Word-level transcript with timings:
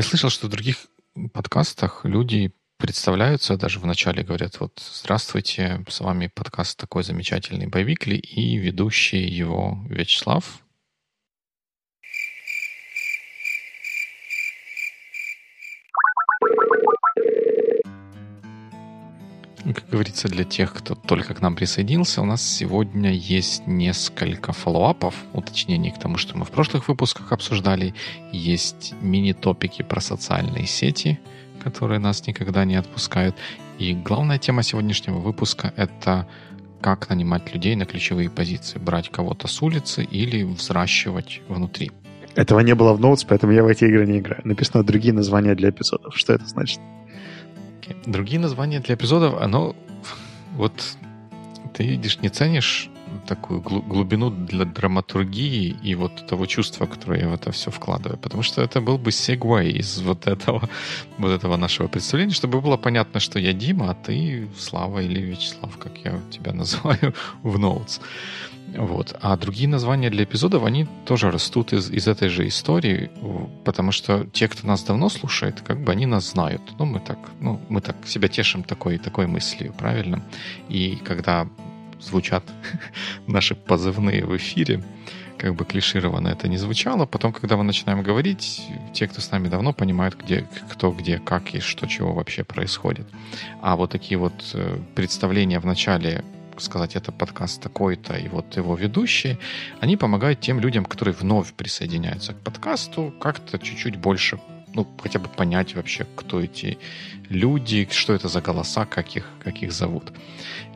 Я 0.00 0.04
слышал, 0.04 0.30
что 0.30 0.46
в 0.46 0.50
других 0.50 0.86
подкастах 1.34 2.06
люди 2.06 2.54
представляются, 2.78 3.58
даже 3.58 3.80
вначале 3.80 4.22
говорят, 4.22 4.58
вот, 4.58 4.80
здравствуйте, 4.82 5.84
с 5.90 6.00
вами 6.00 6.30
подкаст 6.34 6.78
такой 6.78 7.02
замечательный 7.02 7.66
«Боевикли» 7.66 8.14
и 8.14 8.56
ведущий 8.56 9.22
его 9.22 9.78
Вячеслав. 9.90 10.62
Как 19.64 19.90
говорится, 19.90 20.28
для 20.28 20.44
тех, 20.44 20.72
кто 20.72 20.94
только 20.94 21.34
к 21.34 21.42
нам 21.42 21.54
присоединился, 21.54 22.22
у 22.22 22.24
нас 22.24 22.42
сегодня 22.42 23.12
есть 23.12 23.66
несколько 23.66 24.52
фоллоуапов, 24.52 25.14
уточнений 25.34 25.90
к 25.90 25.98
тому, 25.98 26.16
что 26.16 26.36
мы 26.36 26.44
в 26.44 26.50
прошлых 26.50 26.88
выпусках 26.88 27.32
обсуждали. 27.32 27.94
Есть 28.32 28.94
мини-топики 29.02 29.82
про 29.82 30.00
социальные 30.00 30.66
сети, 30.66 31.20
которые 31.62 31.98
нас 31.98 32.26
никогда 32.26 32.64
не 32.64 32.76
отпускают. 32.76 33.36
И 33.78 33.92
главная 33.92 34.38
тема 34.38 34.62
сегодняшнего 34.62 35.18
выпуска— 35.18 35.74
это 35.76 36.26
как 36.80 37.10
нанимать 37.10 37.52
людей 37.52 37.76
на 37.76 37.84
ключевые 37.84 38.30
позиции. 38.30 38.78
Брать 38.78 39.10
кого-то 39.10 39.46
с 39.46 39.60
улицы 39.60 40.02
или 40.02 40.42
взращивать 40.42 41.42
внутри. 41.48 41.90
Этого 42.34 42.60
не 42.60 42.74
было 42.74 42.94
в 42.94 43.00
ноутс, 43.00 43.24
поэтому 43.24 43.52
я 43.52 43.62
в 43.62 43.66
эти 43.66 43.84
игры 43.84 44.06
не 44.06 44.18
играю. 44.18 44.40
Написано 44.44 44.84
другие 44.84 45.12
названия 45.12 45.54
для 45.54 45.68
эпизодов. 45.68 46.16
Что 46.16 46.32
это 46.32 46.46
значит? 46.46 46.80
Другие 48.06 48.40
названия 48.40 48.80
для 48.80 48.94
эпизодов, 48.94 49.40
оно... 49.40 49.74
Вот 50.56 50.72
ты 51.74 51.84
видишь, 51.84 52.18
не 52.20 52.28
ценишь 52.28 52.90
такую 53.30 53.60
глубину 53.60 54.30
для 54.30 54.64
драматургии 54.64 55.76
и 55.88 55.94
вот 55.94 56.26
того 56.26 56.46
чувства, 56.46 56.86
которое 56.86 57.20
я 57.20 57.28
в 57.28 57.34
это 57.34 57.52
все 57.52 57.70
вкладываю. 57.70 58.18
Потому 58.18 58.42
что 58.42 58.60
это 58.60 58.80
был 58.80 58.98
бы 58.98 59.12
сегвей 59.12 59.70
из 59.80 60.00
вот 60.02 60.26
этого, 60.26 60.68
вот 61.18 61.30
этого 61.30 61.56
нашего 61.56 61.88
представления, 61.88 62.34
чтобы 62.34 62.60
было 62.60 62.76
понятно, 62.76 63.20
что 63.20 63.38
я 63.38 63.52
Дима, 63.52 63.90
а 63.90 63.94
ты 63.94 64.48
Слава 64.58 64.98
или 65.02 65.20
Вячеслав, 65.20 65.78
как 65.78 65.92
я 66.04 66.20
тебя 66.30 66.52
называю 66.62 67.14
в 67.42 67.56
Notes. 67.56 68.00
Вот. 68.76 69.16
А 69.20 69.36
другие 69.36 69.68
названия 69.68 70.10
для 70.10 70.24
эпизодов, 70.24 70.64
они 70.64 70.86
тоже 71.06 71.30
растут 71.30 71.72
из, 71.72 71.90
из 71.90 72.08
этой 72.08 72.28
же 72.28 72.46
истории, 72.46 73.10
потому 73.64 73.92
что 73.92 74.26
те, 74.32 74.48
кто 74.48 74.66
нас 74.66 74.82
давно 74.82 75.08
слушает, 75.08 75.60
как 75.60 75.84
бы 75.84 75.92
они 75.92 76.06
нас 76.06 76.30
знают. 76.30 76.62
Ну, 76.78 76.84
мы 76.84 77.00
так, 77.00 77.18
ну, 77.40 77.60
мы 77.68 77.80
так 77.80 77.96
себя 78.06 78.28
тешим 78.28 78.62
такой, 78.62 78.98
такой 78.98 79.26
мыслью, 79.26 79.72
правильно? 79.78 80.22
И 80.68 80.96
когда 81.04 81.48
звучат 82.00 82.44
наши 83.26 83.54
позывные 83.54 84.24
в 84.24 84.36
эфире, 84.36 84.82
как 85.38 85.54
бы 85.54 85.64
клишированно 85.64 86.28
это 86.28 86.48
не 86.48 86.58
звучало. 86.58 87.06
Потом, 87.06 87.32
когда 87.32 87.56
мы 87.56 87.64
начинаем 87.64 88.02
говорить, 88.02 88.62
те, 88.92 89.06
кто 89.06 89.20
с 89.20 89.30
нами 89.30 89.48
давно, 89.48 89.72
понимают, 89.72 90.16
где, 90.16 90.46
кто, 90.70 90.92
где, 90.92 91.18
как 91.18 91.54
и 91.54 91.60
что, 91.60 91.86
чего 91.86 92.12
вообще 92.12 92.44
происходит. 92.44 93.06
А 93.62 93.76
вот 93.76 93.90
такие 93.90 94.18
вот 94.18 94.34
э, 94.54 94.78
представления 94.94 95.60
в 95.60 95.66
начале 95.66 96.24
сказать, 96.58 96.94
это 96.94 97.10
подкаст 97.10 97.62
такой-то, 97.62 98.14
и 98.14 98.28
вот 98.28 98.56
его 98.56 98.76
ведущие, 98.76 99.38
они 99.80 99.96
помогают 99.96 100.40
тем 100.40 100.60
людям, 100.60 100.84
которые 100.84 101.14
вновь 101.14 101.54
присоединяются 101.54 102.34
к 102.34 102.40
подкасту, 102.40 103.14
как-то 103.18 103.58
чуть-чуть 103.58 103.96
больше, 103.96 104.38
ну, 104.74 104.86
хотя 105.02 105.18
бы 105.18 105.28
понять 105.28 105.74
вообще, 105.74 106.06
кто 106.16 106.40
эти 106.40 106.78
люди, 107.28 107.88
что 107.90 108.12
это 108.12 108.28
за 108.28 108.40
голоса, 108.40 108.84
как 108.84 109.16
их, 109.16 109.28
как 109.42 109.62
их 109.62 109.72
зовут. 109.72 110.12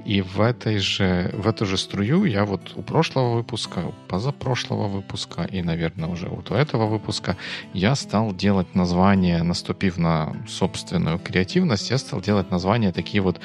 И 0.05 0.20
в, 0.20 0.41
этой 0.41 0.78
же, 0.78 1.31
в 1.34 1.48
эту 1.48 1.64
же 1.64 1.78
струю 1.78 2.25
я 2.25 2.45
вот 2.45 2.72
у 2.77 2.83
прошлого 2.83 3.37
выпуска, 3.37 3.78
у 3.87 3.92
позапрошлого 4.09 4.89
выпуска 4.89 5.42
и, 5.45 5.62
наверное, 5.62 6.09
уже 6.09 6.28
вот 6.28 6.50
у 6.50 6.55
этого 6.55 6.87
выпуска 6.87 7.37
я 7.72 7.95
стал 7.95 8.34
делать 8.34 8.75
названия, 8.75 9.42
наступив 9.42 9.97
на 9.97 10.37
собственную 10.47 11.19
креативность, 11.19 11.91
я 11.91 11.98
стал 11.98 12.20
делать 12.20 12.50
названия 12.50 12.93
такие 12.93 13.22
вот 13.22 13.41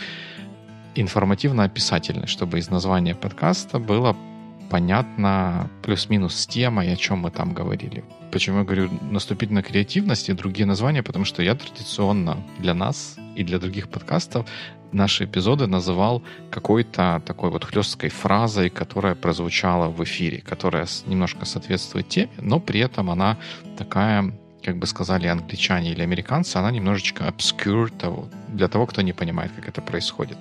информативно-описательный, 0.95 2.27
чтобы 2.27 2.59
из 2.59 2.69
названия 2.69 3.15
подкаста 3.15 3.79
было 3.79 4.17
понятно 4.69 5.69
плюс-минус 5.81 6.35
с 6.35 6.47
темой, 6.47 6.93
о 6.93 6.95
чем 6.95 7.19
мы 7.19 7.31
там 7.31 7.53
говорили. 7.53 8.03
Почему 8.31 8.59
я 8.59 8.63
говорю 8.63 8.89
наступить 9.11 9.51
на 9.51 9.63
креативность 9.63 10.29
и 10.29 10.33
другие 10.33 10.65
названия? 10.65 11.03
Потому 11.03 11.25
что 11.25 11.41
я 11.41 11.55
традиционно 11.55 12.37
для 12.59 12.73
нас 12.73 13.15
и 13.35 13.43
для 13.43 13.59
других 13.59 13.89
подкастов 13.89 14.45
наши 14.91 15.25
эпизоды 15.25 15.67
называл 15.67 16.23
какой-то 16.51 17.21
такой 17.25 17.49
вот 17.49 17.63
хлесткой 17.63 18.09
фразой, 18.09 18.69
которая 18.69 19.15
прозвучала 19.15 19.89
в 19.89 20.03
эфире, 20.03 20.41
которая 20.41 20.87
немножко 21.05 21.45
соответствует 21.45 22.09
теме, 22.09 22.29
но 22.41 22.59
при 22.59 22.79
этом 22.79 23.09
она 23.09 23.37
такая 23.77 24.33
как 24.63 24.77
бы 24.77 24.87
сказали 24.87 25.27
англичане 25.27 25.91
или 25.91 26.01
американцы, 26.01 26.57
она 26.57 26.71
немножечко 26.71 27.23
obscure 27.23 27.89
того, 27.89 28.27
для 28.49 28.67
того, 28.67 28.85
кто 28.85 29.01
не 29.01 29.13
понимает, 29.13 29.51
как 29.55 29.69
это 29.69 29.81
происходит. 29.81 30.37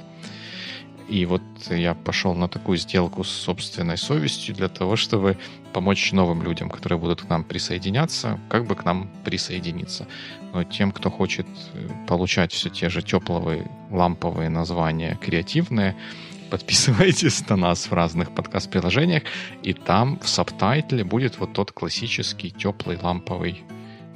И 1.08 1.24
вот 1.24 1.42
я 1.70 1.94
пошел 1.94 2.34
на 2.34 2.48
такую 2.48 2.76
сделку 2.76 3.24
с 3.24 3.30
собственной 3.30 3.96
совестью 3.96 4.54
для 4.54 4.69
того, 4.69 4.96
чтобы 4.96 5.38
помочь 5.72 6.12
новым 6.12 6.42
людям, 6.42 6.69
которые 6.69 6.98
будут 6.98 7.22
к 7.22 7.28
нам 7.30 7.44
присоединяться, 7.44 8.38
как 8.50 8.66
бы 8.66 8.74
к 8.74 8.84
нам 8.84 9.08
присоединиться. 9.24 10.06
Но 10.52 10.64
тем, 10.64 10.92
кто 10.92 11.10
хочет 11.10 11.46
э, 11.72 11.88
получать 12.06 12.52
все 12.52 12.69
те 12.69 12.91
же 12.91 13.02
теплые 13.02 13.70
ламповые 13.91 14.50
названия, 14.50 15.19
креативные, 15.20 15.96
подписывайтесь 16.50 17.48
на 17.48 17.56
нас 17.56 17.90
в 17.90 17.94
разных 17.94 18.34
подкаст-приложениях, 18.34 19.22
и 19.62 19.72
там 19.72 20.19
в 20.19 20.28
сабтайтле 20.28 21.04
будет 21.04 21.38
вот 21.38 21.54
тот 21.54 21.72
классический 21.72 22.50
теплый 22.50 22.98
ламповый, 23.00 23.62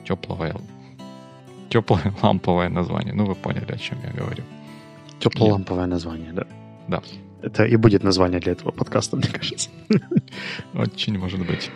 теплое, 0.07 0.57
теплое 1.71 2.15
ламповое 2.23 2.69
название. 2.69 3.15
Ну, 3.15 3.25
вы 3.25 3.35
поняли, 3.35 3.73
о 3.73 3.79
чем 3.79 3.99
я 4.03 4.11
говорю. 4.11 4.45
Теплоламповое 5.21 5.87
название, 5.87 6.33
да. 6.33 6.47
Да. 6.89 7.03
Это 7.43 7.65
и 7.65 7.77
будет 7.77 8.05
название 8.05 8.41
для 8.41 8.53
этого 8.53 8.71
подкаста, 8.71 9.17
мне 9.17 9.29
кажется. 9.29 9.69
Очень 10.75 11.19
может 11.19 11.41
быть. 11.41 11.71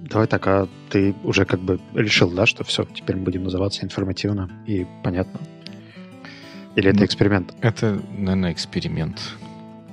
Давай 0.00 0.26
так, 0.26 0.46
а 0.46 0.68
ты 0.88 1.14
уже 1.22 1.44
как 1.44 1.60
бы 1.60 1.80
решил, 1.94 2.30
да, 2.30 2.44
что 2.44 2.64
все, 2.64 2.84
теперь 2.84 3.16
мы 3.16 3.22
будем 3.22 3.44
называться 3.44 3.84
информативно 3.84 4.50
и 4.66 4.86
понятно? 5.04 5.40
Или 6.74 6.90
это 6.90 7.00
ну, 7.00 7.04
эксперимент? 7.04 7.54
Это, 7.60 8.02
наверное, 8.16 8.52
эксперимент. 8.52 9.20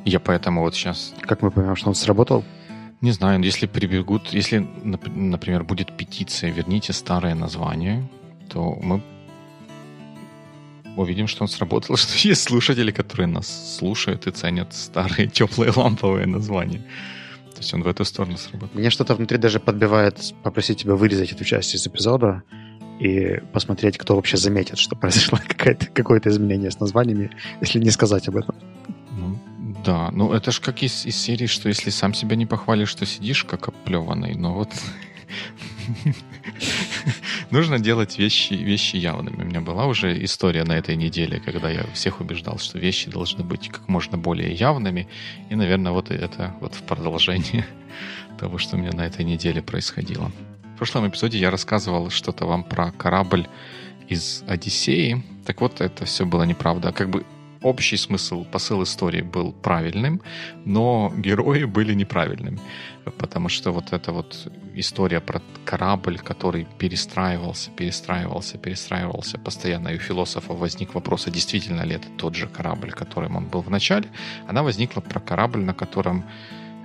Я 0.06 0.20
поэтому 0.20 0.62
вот 0.62 0.74
сейчас... 0.74 1.14
Как 1.22 1.42
мы 1.42 1.52
понимаем, 1.52 1.76
что 1.76 1.90
он 1.90 1.96
сработал? 1.96 2.44
Не 3.02 3.12
знаю, 3.12 3.40
если 3.44 3.68
прибегут, 3.68 4.34
если, 4.34 4.68
например, 4.84 5.64
будет 5.64 5.96
петиция 5.96 6.52
«Верните 6.52 6.94
старое 6.94 7.36
название», 7.36 8.10
то 8.50 8.76
мы 8.82 9.04
увидим, 11.02 11.28
что 11.28 11.44
он 11.44 11.48
сработал, 11.48 11.96
что 11.98 12.28
есть 12.28 12.44
слушатели, 12.44 12.92
которые 12.92 13.28
нас 13.28 13.78
слушают 13.78 14.28
и 14.28 14.32
ценят 14.32 14.74
старые 14.74 15.28
теплые 15.28 15.72
ламповые 15.76 16.26
названия. 16.26 16.84
То 17.52 17.62
есть 17.62 17.74
он 17.74 17.82
в 17.82 17.88
эту 17.88 18.06
сторону 18.06 18.38
сработал. 18.38 18.80
Мне 18.80 18.92
что-то 18.92 19.16
внутри 19.16 19.38
даже 19.38 19.60
подбивает 19.60 20.34
попросить 20.44 20.82
тебя 20.82 20.94
вырезать 20.94 21.32
эту 21.32 21.44
часть 21.44 21.74
из 21.74 21.88
эпизода 21.88 22.44
и 23.00 23.42
посмотреть, 23.52 23.98
кто 23.98 24.16
вообще 24.16 24.38
заметит, 24.38 24.78
что 24.78 24.96
произошло 25.00 25.40
какое-то 25.94 26.30
изменение 26.30 26.70
с 26.70 26.80
названиями, 26.80 27.32
если 27.62 27.80
не 27.80 27.90
сказать 27.90 28.28
об 28.28 28.38
этом. 28.38 28.56
Ну, 29.12 29.40
да, 29.84 30.12
ну 30.12 30.34
это 30.34 30.52
же 30.52 30.62
как 30.62 30.84
из, 30.84 31.06
из 31.06 31.16
серии, 31.16 31.48
что 31.48 31.70
если 31.70 31.90
сам 31.90 32.14
себя 32.14 32.36
не 32.36 32.46
похвалишь, 32.46 32.90
что 32.90 33.06
сидишь 33.06 33.44
как 33.44 33.70
оплеванный, 33.70 34.36
но 34.36 34.54
вот 34.54 34.70
Нужно 37.52 37.80
делать 37.80 38.18
вещи, 38.18 38.54
вещи 38.54 38.98
явными. 38.98 39.44
У 39.44 39.46
меня 39.46 39.62
была 39.62 39.86
уже 39.86 40.24
история 40.24 40.64
на 40.64 40.74
этой 40.74 40.96
неделе, 40.96 41.40
когда 41.40 41.70
я 41.70 41.86
всех 41.94 42.22
убеждал, 42.22 42.60
что 42.60 42.80
вещи 42.80 43.10
должны 43.10 43.44
быть 43.44 43.70
как 43.70 43.88
можно 43.88 44.18
более 44.18 44.54
явными. 44.54 45.08
И, 45.50 45.56
наверное, 45.56 45.92
вот 45.92 46.12
это 46.12 46.56
вот 46.62 46.76
в 46.76 46.84
продолжение 46.84 47.66
того, 48.40 48.58
что 48.58 48.76
у 48.76 48.80
меня 48.80 48.92
на 48.92 49.06
этой 49.06 49.26
неделе 49.26 49.62
происходило. 49.62 50.32
В 50.76 50.78
прошлом 50.78 51.08
эпизоде 51.08 51.40
я 51.40 51.50
рассказывал 51.50 52.10
что-то 52.10 52.46
вам 52.46 52.64
про 52.64 52.92
корабль 52.92 53.48
из 54.08 54.44
Одиссеи. 54.48 55.24
Так 55.46 55.62
вот, 55.62 55.82
это 55.82 56.06
все 56.06 56.26
было 56.26 56.44
неправда. 56.44 56.92
Как 56.92 57.10
бы 57.10 57.26
общий 57.62 57.98
смысл, 57.98 58.46
посыл 58.46 58.84
истории 58.84 59.22
был 59.22 59.52
правильным, 59.52 60.22
но 60.66 61.14
герои 61.18 61.66
были 61.66 61.94
неправильными. 61.94 62.60
Потому 63.18 63.50
что 63.50 63.72
вот 63.72 63.94
эта 63.94 64.12
вот 64.12 64.52
история 64.76 65.22
про 65.22 65.42
корабль, 65.66 66.20
который 66.20 66.68
перестраивался, 66.78 67.72
перестраивался, 67.72 68.58
перестраивался 68.58 69.38
постоянно, 69.38 69.90
и 69.90 69.96
у 69.96 70.00
философа 70.00 70.54
возник 70.54 70.94
вопрос, 70.94 71.28
а 71.28 71.32
действительно 71.32 71.84
ли 71.84 71.96
это 71.96 72.08
тот 72.18 72.36
же 72.36 72.48
корабль, 72.48 72.92
которым 72.92 73.36
он 73.36 73.46
был 73.46 73.62
в 73.62 73.70
начале, 73.70 74.10
она 74.48 74.64
возникла 74.64 75.02
про 75.02 75.20
корабль, 75.20 75.62
на 75.62 75.74
котором 75.74 76.26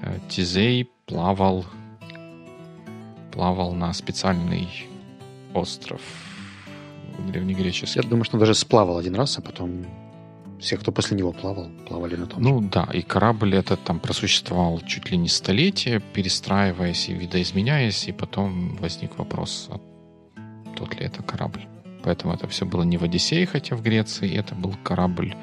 э, 0.03 0.19
Тизей 0.29 0.91
плавал, 1.07 1.65
плавал 3.33 3.75
на 3.75 3.93
специальный 3.93 4.69
остров 5.55 6.01
древнегреческий. 7.19 8.01
Я 8.03 8.09
думаю, 8.09 8.25
что 8.25 8.37
он 8.37 8.41
даже 8.41 8.55
сплавал 8.55 8.99
один 8.99 9.15
раз, 9.15 9.39
а 9.39 9.43
потом 9.43 9.87
все, 10.62 10.76
кто 10.76 10.93
после 10.93 11.17
него 11.17 11.32
плавал, 11.32 11.69
плавали 11.88 12.14
на 12.14 12.26
том 12.26 12.41
Ну 12.41 12.61
да, 12.61 12.88
и 12.93 13.03
корабль 13.03 13.56
этот 13.56 13.82
там 13.82 13.99
просуществовал 13.99 14.81
чуть 14.81 15.11
ли 15.11 15.17
не 15.17 15.29
столетие, 15.29 16.00
перестраиваясь 16.00 17.09
и 17.09 17.14
видоизменяясь, 17.14 18.06
и 18.09 18.12
потом 18.12 18.76
возник 18.76 19.19
вопрос, 19.19 19.69
а 19.70 19.81
тот 20.76 20.94
ли 21.00 21.06
это 21.06 21.23
корабль. 21.23 21.67
поэтому 22.05 22.35
это 22.35 22.47
все 22.47 22.64
было 22.64 22.85
не 22.85 22.97
в 22.97 23.03
Одиссее, 23.03 23.47
хотя 23.47 23.76
в 23.76 23.82
Греции. 23.82 24.37
Это 24.37 24.55
был 24.55 24.75
корабль 24.85 25.35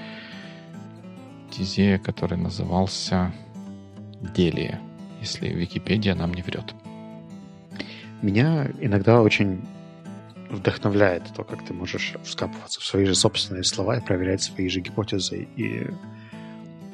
Тизея, 1.52 1.98
который 1.98 2.38
назывался 2.38 3.34
Делия, 4.36 4.80
если 5.22 5.50
Википедия 5.50 6.16
нам 6.16 6.34
не 6.34 6.42
врет. 6.42 6.74
Меня 8.22 8.68
иногда 8.80 9.22
очень 9.22 9.62
вдохновляет 10.50 11.24
то, 11.36 11.44
как 11.44 11.66
ты 11.66 11.74
можешь 11.74 12.14
вскапываться 12.24 12.82
в 12.82 12.86
свои 12.86 13.06
же 13.06 13.16
собственные 13.16 13.64
слова 13.64 13.98
и 13.98 14.02
проверять 14.02 14.42
свои 14.42 14.70
же 14.70 14.82
гипотезы 14.82 15.48
и 15.56 15.88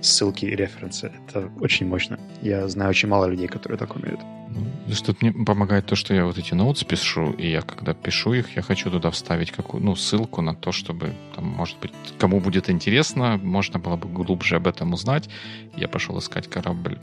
ссылки 0.02 0.46
и 0.46 0.56
референсы. 0.56 1.12
Это 1.28 1.50
очень 1.60 1.88
мощно. 1.88 2.20
Я 2.42 2.68
знаю 2.68 2.90
очень 2.92 3.10
мало 3.10 3.26
людей, 3.26 3.48
которые 3.48 3.78
так 3.78 3.96
умеют. 3.96 4.20
Ну, 4.50 4.94
что 4.94 5.16
мне 5.20 5.32
помогает 5.32 5.86
то, 5.86 5.96
что 5.96 6.14
я 6.14 6.26
вот 6.26 6.38
эти 6.38 6.54
ноутс 6.54 6.84
пишу, 6.84 7.32
и 7.32 7.50
я 7.50 7.62
когда 7.62 7.94
пишу 7.94 8.34
их, 8.34 8.56
я 8.56 8.62
хочу 8.62 8.92
туда 8.92 9.10
вставить 9.10 9.52
какую 9.52 9.84
ну, 9.84 9.96
ссылку 9.96 10.42
на 10.42 10.56
то, 10.56 10.72
чтобы, 10.72 11.14
там, 11.36 11.46
может 11.46 11.80
быть, 11.80 11.92
кому 12.20 12.40
будет 12.40 12.70
интересно, 12.70 13.38
можно 13.38 13.80
было 13.80 13.96
бы 13.96 14.08
глубже 14.08 14.56
об 14.56 14.68
этом 14.68 14.94
узнать. 14.94 15.30
Я 15.76 15.88
пошел 15.88 16.18
искать 16.20 16.48
корабль 16.48 17.00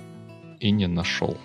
и 0.61 0.71
не 0.71 0.87
нашел. 0.87 1.37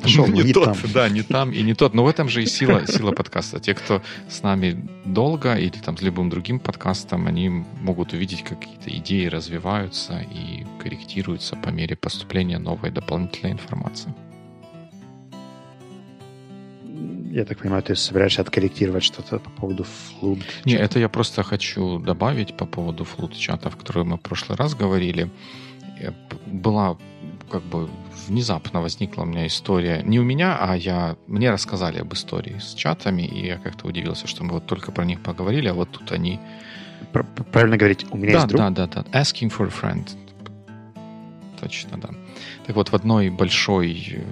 Нашел 0.00 0.26
не, 0.26 0.42
не 0.42 0.52
тот, 0.52 0.64
там. 0.64 0.76
да, 0.92 1.08
не 1.08 1.22
там 1.22 1.52
и 1.52 1.62
не 1.62 1.74
тот. 1.74 1.94
Но 1.94 2.04
в 2.04 2.08
этом 2.08 2.28
же 2.28 2.42
и 2.42 2.46
сила, 2.46 2.86
сила 2.86 3.12
подкаста. 3.12 3.60
Те, 3.60 3.74
кто 3.74 4.02
с 4.28 4.42
нами 4.42 4.88
долго 5.04 5.54
или 5.54 5.78
там 5.78 5.96
с 5.96 6.02
любым 6.02 6.30
другим 6.30 6.58
подкастом, 6.58 7.26
они 7.26 7.48
могут 7.80 8.12
увидеть, 8.12 8.42
как 8.42 8.60
какие-то 8.60 8.90
идеи 8.96 9.26
развиваются 9.26 10.20
и 10.20 10.64
корректируются 10.82 11.56
по 11.56 11.68
мере 11.68 11.96
поступления 11.96 12.58
новой 12.58 12.90
дополнительной 12.90 13.52
информации. 13.52 14.14
Я 17.32 17.44
так 17.44 17.58
понимаю, 17.58 17.82
ты 17.82 17.96
собираешься 17.96 18.42
откорректировать 18.42 19.04
что-то 19.04 19.38
по 19.38 19.50
поводу 19.50 19.84
флут? 19.84 20.40
Не, 20.66 20.74
это 20.74 20.98
я 20.98 21.08
просто 21.08 21.42
хочу 21.42 21.98
добавить 21.98 22.56
по 22.56 22.66
поводу 22.66 23.04
флут 23.04 23.34
чатов, 23.34 23.76
которые 23.76 24.04
мы 24.04 24.16
в 24.16 24.20
прошлый 24.20 24.58
раз 24.58 24.74
говорили. 24.74 25.30
Была 26.46 26.98
как 27.52 27.62
бы 27.62 27.90
внезапно 28.28 28.80
возникла 28.80 29.22
у 29.22 29.26
меня 29.26 29.46
история. 29.46 30.02
Не 30.04 30.18
у 30.18 30.24
меня, 30.24 30.56
а 30.58 30.74
я, 30.74 31.16
мне 31.26 31.50
рассказали 31.50 31.98
об 31.98 32.12
истории 32.14 32.58
с 32.58 32.74
чатами, 32.74 33.22
и 33.22 33.46
я 33.46 33.58
как-то 33.58 33.86
удивился, 33.86 34.26
что 34.26 34.42
мы 34.42 34.54
вот 34.54 34.66
только 34.66 34.90
про 34.90 35.04
них 35.04 35.20
поговорили, 35.20 35.68
а 35.68 35.74
вот 35.74 35.90
тут 35.90 36.12
они... 36.12 36.40
Правильно 37.52 37.76
говорить, 37.76 38.06
у 38.10 38.16
меня 38.16 38.32
да, 38.32 38.38
есть 38.38 38.48
друг? 38.48 38.60
Да, 38.60 38.70
да, 38.70 38.86
да. 38.86 39.02
Asking 39.20 39.50
for 39.50 39.66
a 39.66 39.70
friend. 39.70 40.08
Точно, 41.60 41.98
да. 41.98 42.08
Так 42.66 42.76
вот, 42.76 42.90
в 42.90 42.94
одной 42.94 43.28
большой 43.28 44.24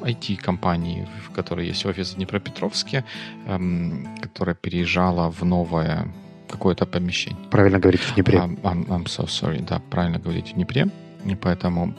IT-компании, 0.00 1.02
э, 1.02 1.20
в 1.28 1.30
которой 1.30 1.68
есть 1.68 1.86
офис 1.86 2.12
в 2.12 2.16
Днепропетровске, 2.16 3.04
эм, 3.46 4.08
которая 4.20 4.56
переезжала 4.56 5.30
в 5.30 5.44
новое 5.44 6.08
какое-то 6.48 6.86
помещение. 6.86 7.38
Правильно 7.50 7.78
говорить 7.78 8.00
в 8.00 8.14
Днепре. 8.14 8.38
I'm, 8.38 8.60
I'm, 8.62 8.86
I'm 8.86 9.04
so 9.04 9.26
sorry, 9.26 9.64
да, 9.64 9.80
правильно 9.90 10.18
говорить 10.18 10.52
в 10.52 10.54
Днепре. 10.54 10.88
И 11.24 11.34
поэтому 11.34 11.94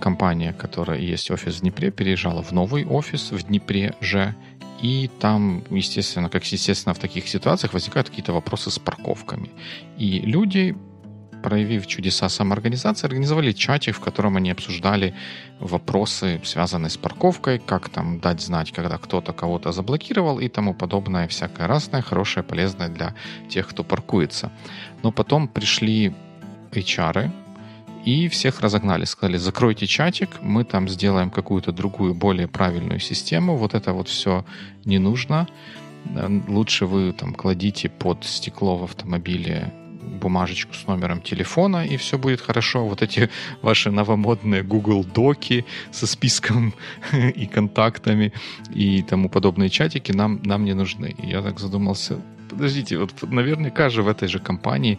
компания, 0.00 0.52
которая 0.52 0.98
есть 0.98 1.30
офис 1.30 1.56
в 1.56 1.60
Днепре, 1.60 1.90
переезжала 1.90 2.42
в 2.42 2.52
новый 2.52 2.84
офис 2.84 3.32
в 3.32 3.42
Днепре 3.42 3.94
же, 4.00 4.34
и 4.82 5.10
там, 5.20 5.64
естественно, 5.70 6.28
как 6.28 6.44
естественно 6.44 6.94
в 6.94 6.98
таких 6.98 7.28
ситуациях 7.28 7.72
возникают 7.72 8.10
какие-то 8.10 8.32
вопросы 8.32 8.70
с 8.70 8.78
парковками. 8.78 9.50
И 9.96 10.20
люди, 10.20 10.76
проявив 11.42 11.86
чудеса 11.86 12.28
самоорганизации, 12.28 13.06
организовали 13.06 13.52
чатик, 13.52 13.96
в 13.96 14.00
котором 14.00 14.36
они 14.36 14.50
обсуждали 14.50 15.14
вопросы, 15.60 16.40
связанные 16.44 16.90
с 16.90 16.96
парковкой, 16.96 17.58
как 17.58 17.88
там 17.88 18.20
дать 18.20 18.40
знать, 18.40 18.72
когда 18.72 18.98
кто-то 18.98 19.32
кого-то 19.32 19.72
заблокировал 19.72 20.40
и 20.40 20.48
тому 20.48 20.74
подобное, 20.74 21.28
всякое 21.28 21.66
разное, 21.66 22.02
хорошее, 22.02 22.44
полезное 22.44 22.88
для 22.88 23.14
тех, 23.48 23.68
кто 23.68 23.84
паркуется. 23.84 24.50
Но 25.02 25.12
потом 25.12 25.48
пришли 25.48 26.14
HR, 26.72 27.30
и 28.04 28.28
всех 28.28 28.60
разогнали. 28.60 29.04
Сказали, 29.04 29.36
закройте 29.36 29.86
чатик, 29.86 30.40
мы 30.42 30.64
там 30.64 30.88
сделаем 30.88 31.30
какую-то 31.30 31.72
другую, 31.72 32.14
более 32.14 32.48
правильную 32.48 33.00
систему. 33.00 33.56
Вот 33.56 33.74
это 33.74 33.92
вот 33.92 34.08
все 34.08 34.44
не 34.84 34.98
нужно. 34.98 35.48
Лучше 36.48 36.86
вы 36.86 37.12
там 37.12 37.34
кладите 37.34 37.88
под 37.88 38.24
стекло 38.24 38.76
в 38.76 38.84
автомобиле 38.84 39.72
бумажечку 40.20 40.74
с 40.74 40.86
номером 40.86 41.20
телефона, 41.22 41.86
и 41.86 41.96
все 41.96 42.18
будет 42.18 42.40
хорошо. 42.40 42.84
Вот 42.86 43.02
эти 43.02 43.30
ваши 43.62 43.90
новомодные 43.90 44.62
Google 44.62 45.04
Доки 45.04 45.64
со 45.90 46.06
списком 46.06 46.74
и 47.12 47.46
контактами 47.46 48.32
и 48.74 49.02
тому 49.02 49.28
подобные 49.28 49.70
чатики 49.70 50.12
нам, 50.12 50.40
нам 50.44 50.64
не 50.64 50.74
нужны. 50.74 51.14
И 51.22 51.28
я 51.28 51.42
так 51.42 51.58
задумался, 51.58 52.20
подождите, 52.50 52.98
вот 52.98 53.12
наверняка 53.22 53.88
же 53.88 54.02
в 54.02 54.08
этой 54.08 54.28
же 54.28 54.38
компании 54.38 54.98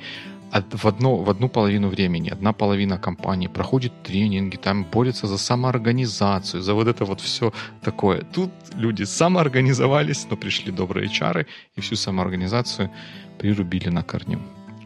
в, 0.61 0.85
одно, 0.85 1.17
в 1.17 1.29
одну 1.29 1.49
половину 1.49 1.89
времени 1.89 2.29
одна 2.29 2.53
половина 2.53 2.97
компании 2.97 3.47
проходит 3.47 3.91
тренинги, 4.03 4.55
там 4.55 4.85
борется 4.85 5.27
за 5.27 5.37
самоорганизацию, 5.37 6.61
за 6.61 6.73
вот 6.73 6.87
это 6.87 7.03
вот 7.03 7.19
все 7.19 7.51
такое. 7.81 8.21
Тут 8.21 8.51
люди 8.73 9.03
самоорганизовались, 9.03 10.27
но 10.29 10.37
пришли 10.37 10.71
добрые 10.71 11.09
чары 11.09 11.47
и 11.75 11.81
всю 11.81 11.95
самоорганизацию 11.95 12.89
прирубили 13.37 13.89
на 13.89 14.03
корню. 14.03 14.39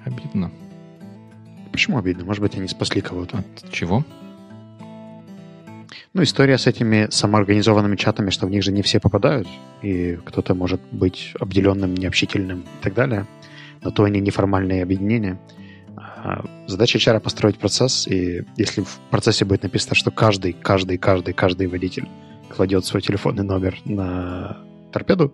Обидно. 0.06 0.52
Почему 1.72 2.00
обидно? 2.00 2.26
Может 2.26 2.42
быть, 2.42 2.56
они 2.56 2.68
спасли 2.68 3.02
кого-то. 3.02 3.38
От 3.38 3.72
чего? 3.72 4.04
Ну, 6.14 6.24
история 6.24 6.58
с 6.58 6.66
этими 6.66 7.08
самоорганизованными 7.12 7.96
чатами, 7.96 8.32
что 8.32 8.48
в 8.48 8.50
них 8.50 8.64
же 8.64 8.72
не 8.72 8.82
все 8.82 9.00
попадают, 9.00 9.48
и 9.84 10.18
кто-то 10.26 10.56
может 10.56 10.82
быть 10.92 11.34
обделенным, 11.40 11.94
необщительным 11.94 12.62
и 12.62 12.84
так 12.84 12.96
далее. 12.96 13.28
Но 13.84 13.92
то 13.92 14.04
они 14.04 14.20
неформальные 14.20 14.82
объединения– 14.82 15.40
задача 16.68 16.98
HR 16.98 17.20
построить 17.20 17.60
процесс, 17.60 18.08
и 18.08 18.46
если 18.58 18.82
в 18.82 19.00
процессе 19.10 19.46
будет 19.46 19.64
написано, 19.64 19.96
что 19.96 20.12
каждый, 20.12 20.54
каждый, 20.54 20.98
каждый, 20.98 21.34
каждый 21.34 21.68
водитель 21.68 22.08
кладет 22.50 22.86
свой 22.86 23.02
телефонный 23.02 23.44
номер 23.44 23.78
на 23.86 24.58
торпеду, 24.92 25.34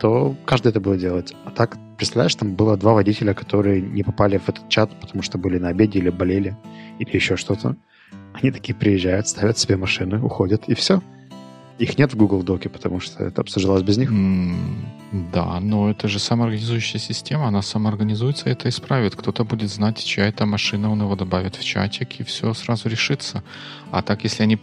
то 0.00 0.34
каждый 0.44 0.68
это 0.68 0.80
будет 0.80 0.98
делать. 0.98 1.32
А 1.44 1.50
так, 1.50 1.76
представляешь, 1.96 2.34
там 2.34 2.54
было 2.54 2.76
два 2.76 2.92
водителя, 2.92 3.34
которые 3.34 3.80
не 3.80 4.02
попали 4.02 4.38
в 4.38 4.48
этот 4.48 4.68
чат, 4.68 4.90
потому 5.00 5.22
что 5.22 5.38
были 5.38 5.58
на 5.58 5.68
обеде 5.68 6.00
или 6.00 6.10
болели, 6.10 6.56
или 6.98 7.14
еще 7.14 7.36
что-то. 7.36 7.76
Они 8.34 8.50
такие 8.50 8.74
приезжают, 8.74 9.28
ставят 9.28 9.58
себе 9.58 9.76
машины, 9.76 10.20
уходят, 10.20 10.64
и 10.68 10.74
все. 10.74 11.00
Их 11.78 11.98
нет 11.98 12.12
в 12.12 12.16
Google 12.16 12.42
Доке, 12.42 12.68
потому 12.68 13.00
что 13.00 13.24
это 13.24 13.40
обсуждалось 13.40 13.82
без 13.82 13.98
них. 13.98 14.10
Да, 15.32 15.60
но 15.60 15.90
это 15.90 16.08
же 16.08 16.18
самоорганизующая 16.18 17.00
система, 17.00 17.48
она 17.48 17.62
самоорганизуется 17.62 18.48
и 18.48 18.52
это 18.52 18.68
исправит. 18.68 19.16
Кто-то 19.16 19.44
будет 19.44 19.70
знать, 19.70 20.02
чья 20.04 20.26
это 20.26 20.46
машина, 20.46 20.90
он 20.90 21.00
его 21.02 21.16
добавит 21.16 21.56
в 21.56 21.64
чатик, 21.64 22.20
и 22.20 22.24
все 22.24 22.54
сразу 22.54 22.88
решится. 22.88 23.42
А 23.90 24.02
так, 24.02 24.24
если 24.24 24.42
они 24.42 24.58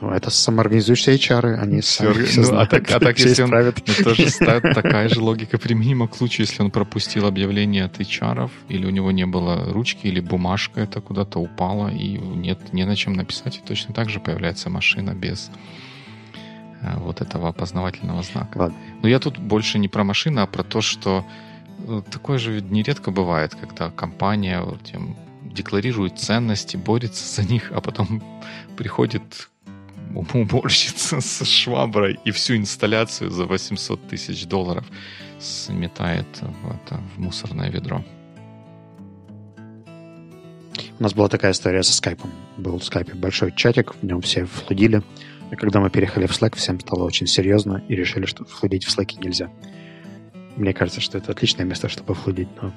ну, 0.00 0.12
это 0.12 0.30
самоорганизующие 0.30 1.16
HR, 1.16 1.56
они 1.56 1.82
все 1.82 2.04
ну, 2.04 2.42
знают, 2.42 2.72
а 2.72 2.80
так, 2.80 2.90
а 2.90 3.00
так 3.00 3.18
если 3.18 3.42
он, 3.42 3.50
ну, 3.50 4.04
тоже 4.04 4.30
такая 4.38 5.10
же 5.10 5.20
логика 5.20 5.58
применима 5.58 6.08
к 6.08 6.16
случаю, 6.16 6.46
если 6.46 6.62
он 6.62 6.70
пропустил 6.70 7.26
объявление 7.26 7.84
от 7.84 8.00
HR, 8.00 8.50
или 8.68 8.86
у 8.86 8.90
него 8.90 9.10
не 9.10 9.26
было 9.26 9.70
ручки, 9.70 10.06
или 10.06 10.20
бумажка 10.20 10.80
это 10.80 11.02
куда-то 11.02 11.38
упала, 11.38 11.88
и 11.88 12.16
нет, 12.16 12.72
не 12.72 12.84
на 12.86 12.96
чем 12.96 13.12
написать, 13.12 13.58
и 13.58 13.66
точно 13.66 13.92
так 13.92 14.08
же 14.08 14.20
появляется 14.20 14.70
машина 14.70 15.14
без 15.14 15.50
вот 16.96 17.20
этого 17.20 17.48
опознавательного 17.48 18.22
знака. 18.22 18.58
Ладно. 18.58 18.76
Но 19.02 19.08
я 19.08 19.18
тут 19.18 19.38
больше 19.38 19.78
не 19.78 19.88
про 19.88 20.04
машины, 20.04 20.40
а 20.40 20.46
про 20.46 20.62
то, 20.62 20.80
что 20.80 21.24
э, 21.86 22.02
такое 22.10 22.38
же 22.38 22.52
ведь 22.52 22.70
нередко 22.70 23.10
бывает, 23.10 23.54
когда 23.54 23.90
компания 23.90 24.60
вот, 24.60 24.82
тем, 24.84 25.16
декларирует 25.42 26.18
ценности, 26.18 26.76
борется 26.76 27.42
за 27.42 27.48
них, 27.48 27.72
а 27.74 27.80
потом 27.80 28.22
приходит 28.76 29.48
уборщица 30.14 31.20
с 31.20 31.44
шваброй 31.44 32.18
и 32.24 32.30
всю 32.30 32.56
инсталляцию 32.56 33.30
за 33.30 33.44
800 33.44 34.08
тысяч 34.08 34.46
долларов 34.46 34.84
сметает 35.38 36.26
в, 36.40 36.70
это, 36.70 37.00
в 37.14 37.20
мусорное 37.20 37.70
ведро. 37.70 38.04
У 40.98 41.02
нас 41.02 41.14
была 41.14 41.28
такая 41.28 41.52
история 41.52 41.82
со 41.82 41.94
скайпом. 41.94 42.30
Был 42.58 42.78
в 42.78 42.84
скайпе 42.84 43.14
большой 43.14 43.52
чатик, 43.52 43.94
в 43.94 44.02
нем 44.04 44.20
все 44.20 44.44
флудили. 44.44 45.02
И 45.50 45.56
когда 45.56 45.80
мы 45.80 45.90
переехали 45.90 46.26
в 46.26 46.30
Slack, 46.30 46.56
всем 46.56 46.78
стало 46.80 47.04
очень 47.04 47.26
серьезно 47.26 47.82
и 47.88 47.96
решили, 47.96 48.24
что 48.24 48.44
флудить 48.44 48.84
в 48.84 48.96
Slack 48.96 49.18
нельзя. 49.20 49.50
Мне 50.56 50.72
кажется, 50.72 51.00
что 51.00 51.18
это 51.18 51.32
отличное 51.32 51.64
место, 51.64 51.88
чтобы 51.88 52.14
флудить, 52.14 52.48
но 52.60 52.72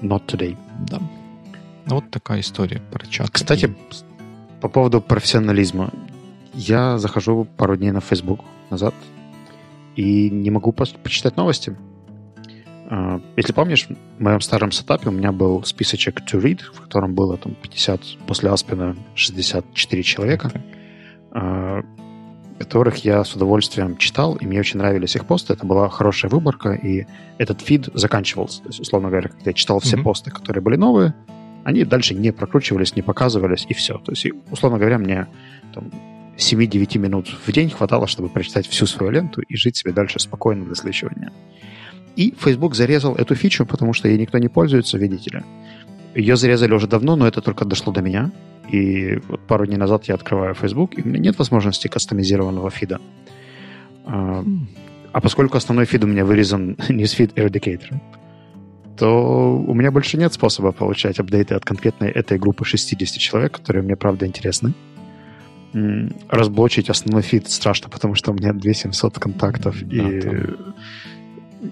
not 0.00 0.26
today. 0.26 0.56
Да. 0.88 1.00
Вот 1.86 2.10
такая 2.10 2.40
история 2.40 2.82
про 2.90 3.06
чат. 3.06 3.30
Кстати, 3.30 3.74
по 4.60 4.68
поводу 4.68 5.00
профессионализма. 5.00 5.90
Я 6.54 6.98
захожу 6.98 7.46
пару 7.56 7.76
дней 7.76 7.90
на 7.90 8.00
Facebook 8.00 8.40
назад 8.70 8.94
и 9.94 10.30
не 10.30 10.50
могу 10.50 10.72
почитать 10.72 11.36
новости. 11.36 11.76
А, 12.88 13.20
если 13.36 13.52
помнишь, 13.52 13.88
в 14.18 14.22
моем 14.22 14.40
старом 14.40 14.70
сетапе 14.72 15.08
у 15.08 15.12
меня 15.12 15.32
был 15.32 15.64
списочек 15.64 16.20
to 16.20 16.40
read, 16.40 16.60
в 16.72 16.80
котором 16.80 17.14
было 17.14 17.36
там 17.36 17.54
50, 17.54 18.00
после 18.26 18.50
Аспина 18.50 18.96
64 19.14 20.02
человека. 20.02 20.50
А, 21.32 21.82
которых 22.58 23.04
я 23.04 23.22
с 23.22 23.34
удовольствием 23.34 23.96
читал, 23.96 24.36
и 24.36 24.46
мне 24.46 24.60
очень 24.60 24.78
нравились 24.78 25.14
их 25.14 25.26
посты. 25.26 25.52
Это 25.52 25.66
была 25.66 25.88
хорошая 25.88 26.30
выборка, 26.30 26.72
и 26.72 27.06
этот 27.38 27.60
фид 27.60 27.88
заканчивался. 27.92 28.62
То 28.62 28.68
есть, 28.68 28.80
условно 28.80 29.10
говоря, 29.10 29.28
когда 29.28 29.50
я 29.50 29.52
читал 29.52 29.80
все 29.80 29.96
mm-hmm. 29.96 30.02
посты, 30.02 30.30
которые 30.30 30.62
были 30.62 30.76
новые, 30.76 31.14
они 31.64 31.84
дальше 31.84 32.14
не 32.14 32.32
прокручивались, 32.32 32.96
не 32.96 33.02
показывались, 33.02 33.66
и 33.68 33.74
все. 33.74 33.98
То 33.98 34.12
есть, 34.12 34.26
условно 34.50 34.78
говоря, 34.78 34.98
мне 34.98 35.26
там, 35.74 35.90
7-9 36.36 36.98
минут 36.98 37.28
в 37.28 37.52
день 37.52 37.70
хватало, 37.70 38.06
чтобы 38.06 38.28
прочитать 38.28 38.66
всю 38.66 38.86
свою 38.86 39.10
ленту 39.12 39.42
и 39.42 39.56
жить 39.56 39.76
себе 39.76 39.92
дальше 39.92 40.18
спокойно 40.18 40.64
до 40.64 40.74
следующего 40.74 41.10
И 42.16 42.34
Facebook 42.38 42.74
зарезал 42.74 43.14
эту 43.14 43.34
фичу, 43.34 43.66
потому 43.66 43.92
что 43.92 44.08
ей 44.08 44.18
никто 44.18 44.38
не 44.38 44.48
пользуется, 44.48 44.98
видите 44.98 45.30
ли. 45.30 45.42
Ее 46.14 46.36
зарезали 46.36 46.72
уже 46.72 46.86
давно, 46.86 47.14
но 47.16 47.26
это 47.26 47.42
только 47.42 47.64
дошло 47.66 47.92
до 47.92 48.00
меня. 48.00 48.30
И 48.72 49.18
вот 49.28 49.40
пару 49.46 49.66
дней 49.66 49.76
назад 49.76 50.04
я 50.04 50.14
открываю 50.14 50.54
Facebook, 50.54 50.98
и 50.98 51.02
у 51.02 51.08
меня 51.08 51.18
нет 51.18 51.38
возможности 51.38 51.88
кастомизированного 51.88 52.70
фида. 52.70 53.00
А, 54.06 54.44
а 55.12 55.20
поскольку 55.20 55.58
основной 55.58 55.84
фид 55.84 56.04
у 56.04 56.06
меня 56.06 56.24
вырезан 56.24 56.76
Newsfeed 56.88 57.34
Eradicator, 57.34 58.00
то 58.96 59.58
у 59.58 59.74
меня 59.74 59.90
больше 59.90 60.16
нет 60.16 60.32
способа 60.32 60.72
получать 60.72 61.20
апдейты 61.20 61.54
от 61.54 61.64
конкретной 61.64 62.10
этой 62.10 62.38
группы 62.38 62.64
60 62.64 63.18
человек, 63.18 63.52
которые 63.52 63.82
мне, 63.82 63.94
правда, 63.94 64.26
интересны. 64.26 64.72
Разблочить 66.28 66.88
основной 66.88 67.22
фид 67.22 67.50
страшно, 67.50 67.90
потому 67.90 68.14
что 68.14 68.30
у 68.32 68.34
меня 68.34 68.54
2700 68.54 69.18
контактов, 69.18 69.76
да, 69.82 69.96
и 69.96 70.20
там... 70.20 70.74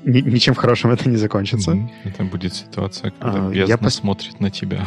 ничем 0.04 0.54
хорошим 0.54 0.90
это 0.90 1.08
не 1.08 1.16
закончится. 1.16 1.76
Это 2.04 2.24
будет 2.24 2.54
ситуация, 2.54 3.10
когда 3.10 3.46
а, 3.46 3.50
бездна 3.50 3.68
я 3.68 3.78
посмотрит 3.78 4.40
на 4.40 4.50
тебя. 4.50 4.86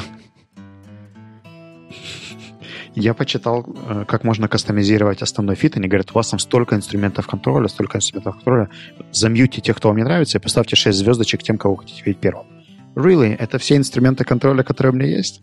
Я 3.00 3.14
почитал, 3.14 3.64
э, 3.68 4.06
как 4.08 4.24
можно 4.24 4.48
кастомизировать 4.48 5.22
основной 5.22 5.56
фит. 5.56 5.78
Они 5.78 5.88
говорят, 5.88 6.10
у 6.10 6.16
вас 6.16 6.30
там 6.30 6.40
столько 6.40 6.76
инструментов 6.76 7.28
контроля, 7.28 7.68
столько 7.68 8.00
инструментов 8.00 8.38
контроля. 8.38 8.72
Замьюйте 9.12 9.62
тех, 9.62 9.78
кто 9.78 9.90
вам 9.90 9.98
не 9.98 10.04
нравится, 10.04 10.40
и 10.40 10.42
поставьте 10.42 10.76
6 10.76 10.98
звездочек 10.98 11.44
тем, 11.44 11.60
кого 11.60 11.76
хотите 11.76 12.02
видеть 12.04 12.20
первым. 12.20 12.48
Really? 12.96 13.36
Это 13.36 13.60
все 13.60 13.78
инструменты 13.78 14.24
контроля, 14.24 14.64
которые 14.64 14.94
у 14.94 14.96
меня 14.96 15.16
есть? 15.16 15.42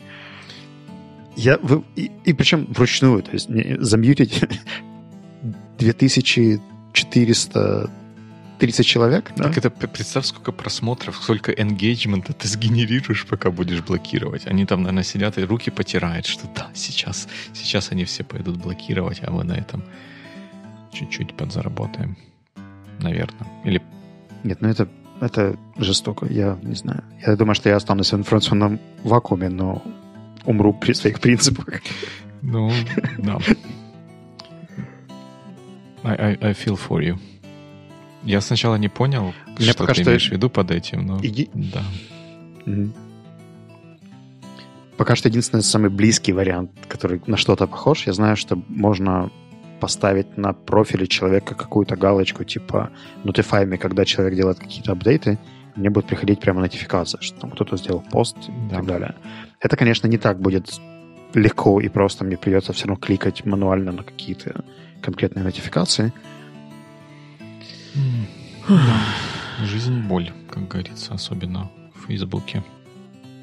Я, 1.37 1.59
вы, 1.59 1.85
и, 1.95 2.11
и 2.25 2.33
причем 2.33 2.67
вручную, 2.73 3.23
то 3.23 3.31
есть 3.31 3.49
не, 3.49 3.77
замьютить 3.79 4.43
2400 5.79 7.91
30 8.65 8.87
человек. 8.87 9.31
Да? 9.37 9.45
Так 9.45 9.59
это 9.59 9.69
представь, 9.69 10.25
сколько 10.25 10.51
просмотров, 10.51 11.17
сколько 11.17 11.53
engagement 11.53 12.33
ты 12.33 12.49
сгенерируешь, 12.49 13.27
пока 13.27 13.51
будешь 13.51 13.83
блокировать. 13.83 14.47
Они 14.47 14.65
там, 14.65 14.83
наверное, 14.83 15.03
сидят 15.05 15.37
и 15.37 15.45
руки 15.45 15.71
потирают, 15.71 16.25
что 16.25 16.47
да, 16.55 16.71
сейчас, 16.73 17.29
сейчас 17.53 17.93
они 17.93 18.05
все 18.05 18.25
пойдут 18.25 18.57
блокировать, 18.57 19.21
а 19.23 19.31
мы 19.31 19.45
на 19.45 19.53
этом 19.53 19.85
чуть-чуть 20.93 21.37
подзаработаем. 21.37 22.17
Наверное. 23.01 23.47
Или... 23.67 23.83
Нет, 24.45 24.63
ну 24.63 24.69
это, 24.69 24.89
это 25.21 25.59
жестоко, 25.77 26.25
я 26.25 26.59
не 26.63 26.75
знаю. 26.75 27.05
Я 27.27 27.37
думаю, 27.37 27.55
что 27.55 27.69
я 27.69 27.77
останусь 27.77 28.13
в 28.13 28.17
информационном 28.17 28.81
вакууме, 29.03 29.51
но 29.51 29.83
умру 30.47 30.73
при 30.73 30.95
своих 30.95 31.21
принципах. 31.21 31.83
Ну, 32.41 32.73
да. 33.19 33.39
I, 36.03 36.15
I, 36.15 36.39
I 36.41 36.53
feel 36.55 36.77
for 36.77 37.03
you. 37.03 37.19
Я 38.25 38.41
сначала 38.41 38.77
не 38.77 38.89
понял, 38.89 39.35
Меня 39.59 39.73
что 39.73 39.79
пока 39.79 39.95
ты 39.95 40.03
что 40.03 40.11
имеешь 40.11 40.29
в 40.29 40.33
виду 40.33 40.51
под 40.51 40.71
этим, 40.71 41.07
но 41.07 41.21
Иди... 41.23 41.51
да. 41.55 41.83
mm 42.67 42.91
Пока 44.97 45.17
что 45.17 45.29
единственный 45.29 45.63
самый 45.63 45.91
близкий 45.91 46.33
вариант, 46.33 46.71
который 46.89 47.21
на 47.27 47.37
что-то 47.37 47.67
похож, 47.67 48.07
я 48.07 48.13
знаю, 48.13 48.37
что 48.37 48.63
можно 48.69 49.29
поставить 49.81 50.39
на 50.39 50.53
профиле 50.53 51.09
человека 51.09 51.57
какую-то 51.57 51.97
галочку, 51.97 52.45
типа 52.45 52.91
notify 53.25 53.67
me, 53.67 53.77
когда 53.77 54.05
человек 54.05 54.37
делает 54.37 54.61
какие-то 54.61 54.93
апдейты, 54.93 55.39
мне 55.75 55.91
будет 55.91 56.07
приходить 56.07 56.41
прямо 56.41 56.61
нотификация, 56.61 57.21
что 57.21 57.41
там 57.41 57.51
кто-то 57.51 57.77
сделал 57.77 58.05
пост 58.09 58.37
да. 58.47 58.67
и 58.67 58.71
так 58.71 58.87
далее. 58.87 59.15
Это, 59.61 59.77
конечно, 59.77 60.07
не 60.07 60.19
так 60.19 60.41
будет 60.41 60.69
легко 61.35 61.81
и 61.81 61.89
просто, 61.89 62.25
мне 62.25 62.37
придется 62.37 62.73
все 62.73 62.87
равно 62.87 63.01
кликать 63.01 63.45
мануально 63.45 63.91
на 63.91 64.05
какие-то 64.05 64.65
конкретные 65.03 65.43
нотификации, 65.43 66.13
Жизнь 69.63 70.01
боль, 70.01 70.33
как 70.51 70.69
говорится, 70.69 71.15
особенно 71.15 71.71
в 71.95 72.07
Фейсбуке. 72.07 72.65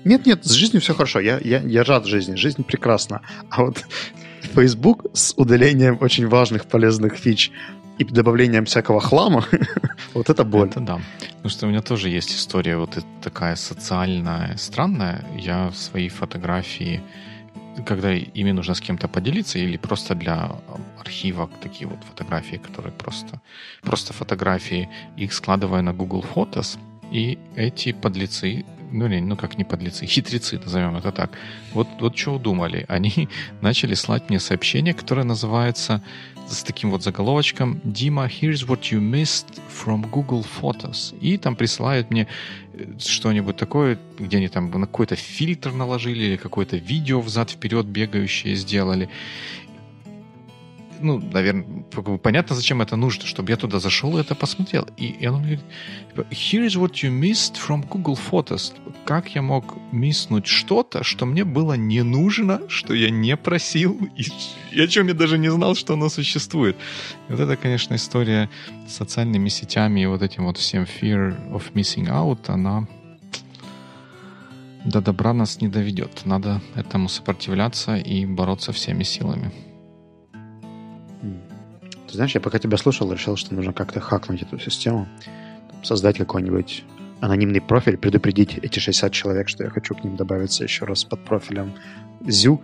Нет, 0.03 0.25
нет, 0.25 0.43
с 0.45 0.51
жизнью 0.51 0.81
все 0.81 0.93
хорошо. 0.93 1.19
Я, 1.19 1.39
я, 1.39 1.59
я 1.59 1.83
рад 1.83 2.05
жизни. 2.05 2.35
Жизнь 2.35 2.63
прекрасна. 2.63 3.21
А 3.49 3.63
вот 3.63 3.85
Facebook 4.41 5.05
с 5.13 5.33
удалением 5.37 5.97
очень 6.01 6.27
важных, 6.27 6.65
полезных 6.65 7.15
фич 7.15 7.51
и 7.99 8.03
добавлением 8.03 8.65
всякого 8.65 8.99
хлама, 8.99 9.45
вот 10.13 10.29
это 10.29 10.43
боль. 10.43 10.69
Это 10.69 10.79
да. 10.79 11.01
Потому 11.29 11.49
что 11.49 11.67
у 11.67 11.69
меня 11.69 11.81
тоже 11.81 12.09
есть 12.09 12.31
история 12.31 12.77
вот 12.77 12.97
такая 13.21 13.55
социальная, 13.55 14.57
странная. 14.57 15.23
Я 15.37 15.71
свои 15.71 16.09
фотографии 16.09 17.01
когда 17.85 18.13
ими 18.13 18.51
нужно 18.51 18.73
с 18.73 18.81
кем-то 18.81 19.07
поделиться 19.07 19.59
или 19.59 19.77
просто 19.77 20.15
для 20.15 20.51
архива 20.99 21.49
такие 21.61 21.87
вот 21.87 22.03
фотографии, 22.03 22.57
которые 22.57 22.93
просто, 22.93 23.41
просто 23.81 24.13
фотографии, 24.13 24.89
их 25.17 25.33
складываю 25.33 25.83
на 25.83 25.93
Google 25.93 26.25
Photos, 26.35 26.77
и 27.11 27.37
эти 27.55 27.91
подлецы, 27.93 28.65
ну, 28.91 29.07
не, 29.07 29.21
ну 29.21 29.35
как 29.35 29.57
не 29.57 29.63
подлецы, 29.63 30.05
хитрецы, 30.05 30.59
назовем 30.59 30.97
это 30.97 31.11
так, 31.11 31.31
вот, 31.73 31.87
вот 31.99 32.17
что 32.17 32.35
удумали. 32.35 32.85
Они 32.89 33.29
начали 33.61 33.93
слать 33.93 34.29
мне 34.29 34.39
сообщение, 34.39 34.93
которое 34.93 35.23
называется 35.23 36.01
с 36.47 36.63
таким 36.63 36.91
вот 36.91 37.03
заголовочком 37.03 37.79
«Дима, 37.83 38.25
here's 38.25 38.67
what 38.67 38.91
you 38.91 38.99
missed 38.99 39.59
from 39.69 40.09
Google 40.09 40.45
Photos». 40.61 41.17
И 41.21 41.37
там 41.37 41.55
присылают 41.55 42.11
мне 42.11 42.27
э, 42.73 42.85
что-нибудь 42.99 43.55
такое, 43.55 43.97
где 44.19 44.37
они 44.37 44.49
там 44.49 44.69
на 44.71 44.87
какой-то 44.87 45.15
фильтр 45.15 45.71
наложили 45.71 46.23
или 46.23 46.35
какое-то 46.35 46.77
видео 46.77 47.21
взад-вперед 47.21 47.85
бегающее 47.85 48.55
сделали 48.55 49.09
ну, 51.01 51.19
наверное, 51.19 51.83
понятно, 52.21 52.55
зачем 52.55 52.81
это 52.81 52.95
нужно, 52.95 53.25
чтобы 53.25 53.51
я 53.51 53.57
туда 53.57 53.79
зашел 53.79 54.17
и 54.17 54.21
это 54.21 54.35
посмотрел. 54.35 54.87
И, 54.97 55.07
и 55.07 55.27
он 55.27 55.39
говорит, 55.39 55.59
типа, 56.09 56.27
here 56.31 56.65
is 56.65 56.79
what 56.79 56.93
you 57.03 57.09
missed 57.11 57.55
from 57.55 57.87
Google 57.87 58.17
Photos. 58.17 58.73
Как 59.05 59.35
я 59.35 59.41
мог 59.41 59.75
мисснуть 59.91 60.47
что-то, 60.47 61.03
что 61.03 61.25
мне 61.25 61.43
было 61.43 61.73
не 61.73 62.03
нужно, 62.03 62.61
что 62.67 62.93
я 62.93 63.09
не 63.09 63.35
просил, 63.37 63.99
и, 64.15 64.25
и 64.71 64.81
о 64.81 64.87
чем 64.87 65.07
я 65.07 65.13
даже 65.13 65.37
не 65.37 65.51
знал, 65.51 65.75
что 65.75 65.93
оно 65.93 66.09
существует. 66.09 66.75
И 67.29 67.31
вот 67.31 67.39
это, 67.39 67.55
конечно, 67.55 67.95
история 67.95 68.49
с 68.87 68.93
социальными 68.93 69.49
сетями 69.49 70.01
и 70.01 70.05
вот 70.05 70.21
этим 70.21 70.45
вот 70.45 70.57
всем 70.57 70.83
fear 70.83 71.35
of 71.51 71.73
missing 71.73 72.07
out, 72.07 72.39
она 72.47 72.87
до 74.85 75.01
добра 75.01 75.33
нас 75.33 75.61
не 75.61 75.67
доведет. 75.67 76.25
Надо 76.25 76.61
этому 76.75 77.09
сопротивляться 77.09 77.95
и 77.95 78.25
бороться 78.25 78.71
всеми 78.71 79.03
силами. 79.03 79.51
Ты 82.11 82.17
знаешь, 82.17 82.35
я 82.35 82.41
пока 82.41 82.59
тебя 82.59 82.75
слушал, 82.75 83.09
решил, 83.13 83.37
что 83.37 83.53
нужно 83.53 83.71
как-то 83.71 84.01
хакнуть 84.01 84.41
эту 84.41 84.59
систему, 84.59 85.07
создать 85.81 86.17
какой-нибудь 86.17 86.83
анонимный 87.21 87.61
профиль, 87.61 87.95
предупредить 87.95 88.57
эти 88.57 88.79
60 88.79 89.13
человек, 89.13 89.47
что 89.47 89.63
я 89.63 89.69
хочу 89.69 89.95
к 89.95 90.03
ним 90.03 90.17
добавиться 90.17 90.65
еще 90.65 90.83
раз 90.83 91.05
под 91.05 91.23
профилем 91.23 91.73
Зю, 92.27 92.61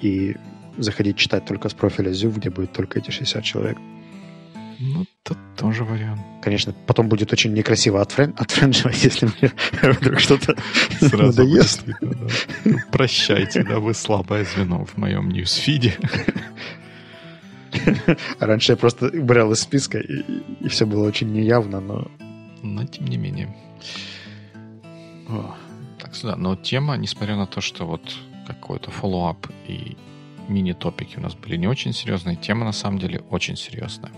и 0.00 0.36
заходить 0.78 1.16
читать 1.16 1.44
только 1.46 1.68
с 1.68 1.74
профиля 1.74 2.12
Зю, 2.12 2.30
где 2.30 2.48
будет 2.48 2.72
только 2.72 3.00
эти 3.00 3.10
60 3.10 3.42
человек. 3.42 3.76
Ну, 4.78 5.04
это 5.24 5.36
тоже 5.56 5.82
вариант. 5.82 6.20
Конечно, 6.40 6.72
потом 6.86 7.08
будет 7.08 7.32
очень 7.32 7.52
некрасиво 7.54 8.00
отфрен... 8.00 8.34
отфренживать, 8.36 9.02
если 9.02 9.26
мне 9.26 9.50
вдруг 9.82 10.20
что-то 10.20 10.54
надоест. 11.00 11.82
Да. 12.00 12.76
Прощайте, 12.92 13.64
да, 13.64 13.80
вы 13.80 13.94
слабое 13.94 14.44
звено 14.44 14.84
в 14.84 14.96
моем 14.96 15.30
newsfeed 15.30 15.83
е. 15.83 15.96
Раньше 18.40 18.72
я 18.72 18.76
просто 18.76 19.06
убирал 19.06 19.52
из 19.52 19.60
списка, 19.60 19.98
и, 19.98 20.22
и 20.60 20.68
все 20.68 20.86
было 20.86 21.06
очень 21.06 21.32
неявно, 21.32 21.80
но... 21.80 22.10
Но 22.62 22.84
тем 22.84 23.06
не 23.06 23.16
менее. 23.16 23.54
О, 25.28 25.54
так 25.98 26.14
сюда. 26.14 26.36
Но 26.36 26.56
тема, 26.56 26.96
несмотря 26.96 27.36
на 27.36 27.46
то, 27.46 27.60
что 27.60 27.86
вот 27.86 28.02
какой-то 28.46 28.90
follow-up 28.90 29.46
и 29.68 29.96
мини-топики 30.48 31.18
у 31.18 31.20
нас 31.20 31.34
были 31.34 31.56
не 31.56 31.66
очень 31.66 31.92
серьезные, 31.92 32.36
тема 32.36 32.64
на 32.64 32.72
самом 32.72 32.98
деле 32.98 33.20
очень 33.30 33.56
серьезная. 33.56 34.12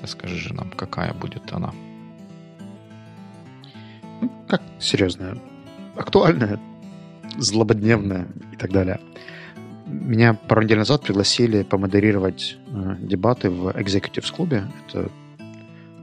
Расскажи 0.00 0.36
же 0.36 0.54
нам, 0.54 0.70
какая 0.70 1.12
будет 1.14 1.52
она? 1.52 1.72
Ну, 4.20 4.30
как 4.48 4.62
серьезная? 4.78 5.38
Актуальная, 5.96 6.60
злободневная 7.38 8.28
и 8.52 8.56
так 8.56 8.70
далее. 8.72 9.00
Меня 9.86 10.34
пару 10.34 10.62
недель 10.62 10.78
назад 10.78 11.02
пригласили 11.02 11.62
помодерировать 11.62 12.56
э, 12.68 12.96
дебаты 13.00 13.50
в 13.50 13.68
Executives 13.68 14.34
клубе. 14.34 14.64
Это 14.86 15.10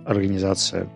организация 0.06 0.90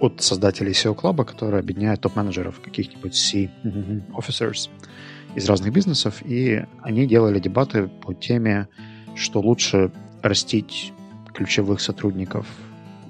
от 0.00 0.22
создателей 0.22 0.72
SEO 0.72 0.94
клуба, 0.94 1.24
которая 1.24 1.60
объединяет 1.60 2.00
топ-менеджеров 2.00 2.60
каких-нибудь 2.60 3.14
C-officers 3.14 4.68
из 5.34 5.48
разных 5.48 5.72
бизнесов. 5.72 6.22
И 6.24 6.64
они 6.82 7.06
делали 7.06 7.38
дебаты 7.38 7.88
по 7.88 8.12
теме, 8.14 8.68
что 9.14 9.40
лучше 9.40 9.90
растить 10.22 10.92
ключевых 11.32 11.80
сотрудников 11.80 12.46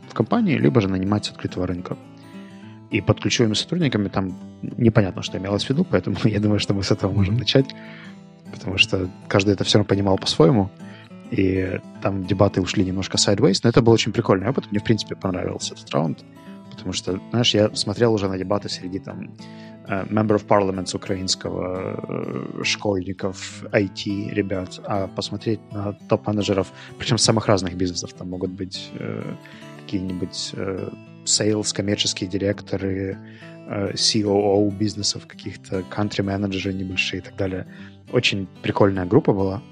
в 0.08 0.14
компании, 0.14 0.56
либо 0.56 0.80
же 0.80 0.88
нанимать 0.88 1.24
с 1.26 1.30
открытого 1.30 1.66
рынка. 1.66 1.96
И 2.90 3.00
под 3.00 3.20
ключевыми 3.20 3.54
сотрудниками 3.54 4.08
там 4.08 4.34
непонятно, 4.62 5.22
что 5.22 5.38
имелось 5.38 5.64
в 5.64 5.70
виду, 5.70 5.84
поэтому 5.84 6.16
я 6.24 6.40
думаю, 6.40 6.58
что 6.58 6.74
мы 6.74 6.82
с 6.82 6.90
этого 6.90 7.12
можем 7.12 7.36
начать, 7.36 7.66
потому 8.54 8.78
что 8.78 9.10
каждый 9.28 9.54
это 9.54 9.64
все 9.64 9.78
равно 9.78 9.88
понимал 9.88 10.16
по-своему, 10.16 10.70
и 11.30 11.80
там 12.02 12.24
дебаты 12.24 12.60
ушли 12.60 12.84
немножко 12.84 13.16
sideways, 13.16 13.60
но 13.64 13.70
это 13.70 13.82
был 13.82 13.92
очень 13.92 14.12
прикольный 14.12 14.48
опыт, 14.48 14.70
мне, 14.70 14.80
в 14.80 14.84
принципе, 14.84 15.16
понравился 15.16 15.74
этот 15.74 15.90
раунд, 15.90 16.24
потому 16.70 16.92
что, 16.92 17.20
знаешь, 17.30 17.54
я 17.54 17.74
смотрел 17.74 18.14
уже 18.14 18.28
на 18.28 18.38
дебаты 18.38 18.68
среди 18.68 18.98
там 19.00 19.34
э, 19.88 20.04
member 20.04 20.36
of 20.36 20.46
parliament 20.46 20.94
украинского, 20.94 22.00
э, 22.08 22.62
школьников, 22.62 23.64
IT 23.72 24.30
ребят, 24.32 24.80
а 24.84 25.08
посмотреть 25.08 25.60
на 25.72 25.92
топ-менеджеров, 26.08 26.72
причем 26.98 27.18
самых 27.18 27.46
разных 27.46 27.74
бизнесов, 27.74 28.12
там 28.12 28.30
могут 28.30 28.50
быть 28.50 28.90
э, 28.94 29.22
какие-нибудь 29.82 30.50
э, 30.54 30.88
sales, 31.24 31.74
коммерческие 31.74 32.28
директоры, 32.28 33.18
э, 33.68 33.92
COO 33.94 34.70
бизнесов, 34.70 35.26
каких-то 35.26 35.80
country-менеджеры 35.80 36.72
небольшие 36.72 37.20
и 37.20 37.24
так 37.24 37.36
далее. 37.36 37.66
Очень 38.12 38.46
прикольная 38.62 39.06
группа 39.06 39.32
была, 39.32 39.62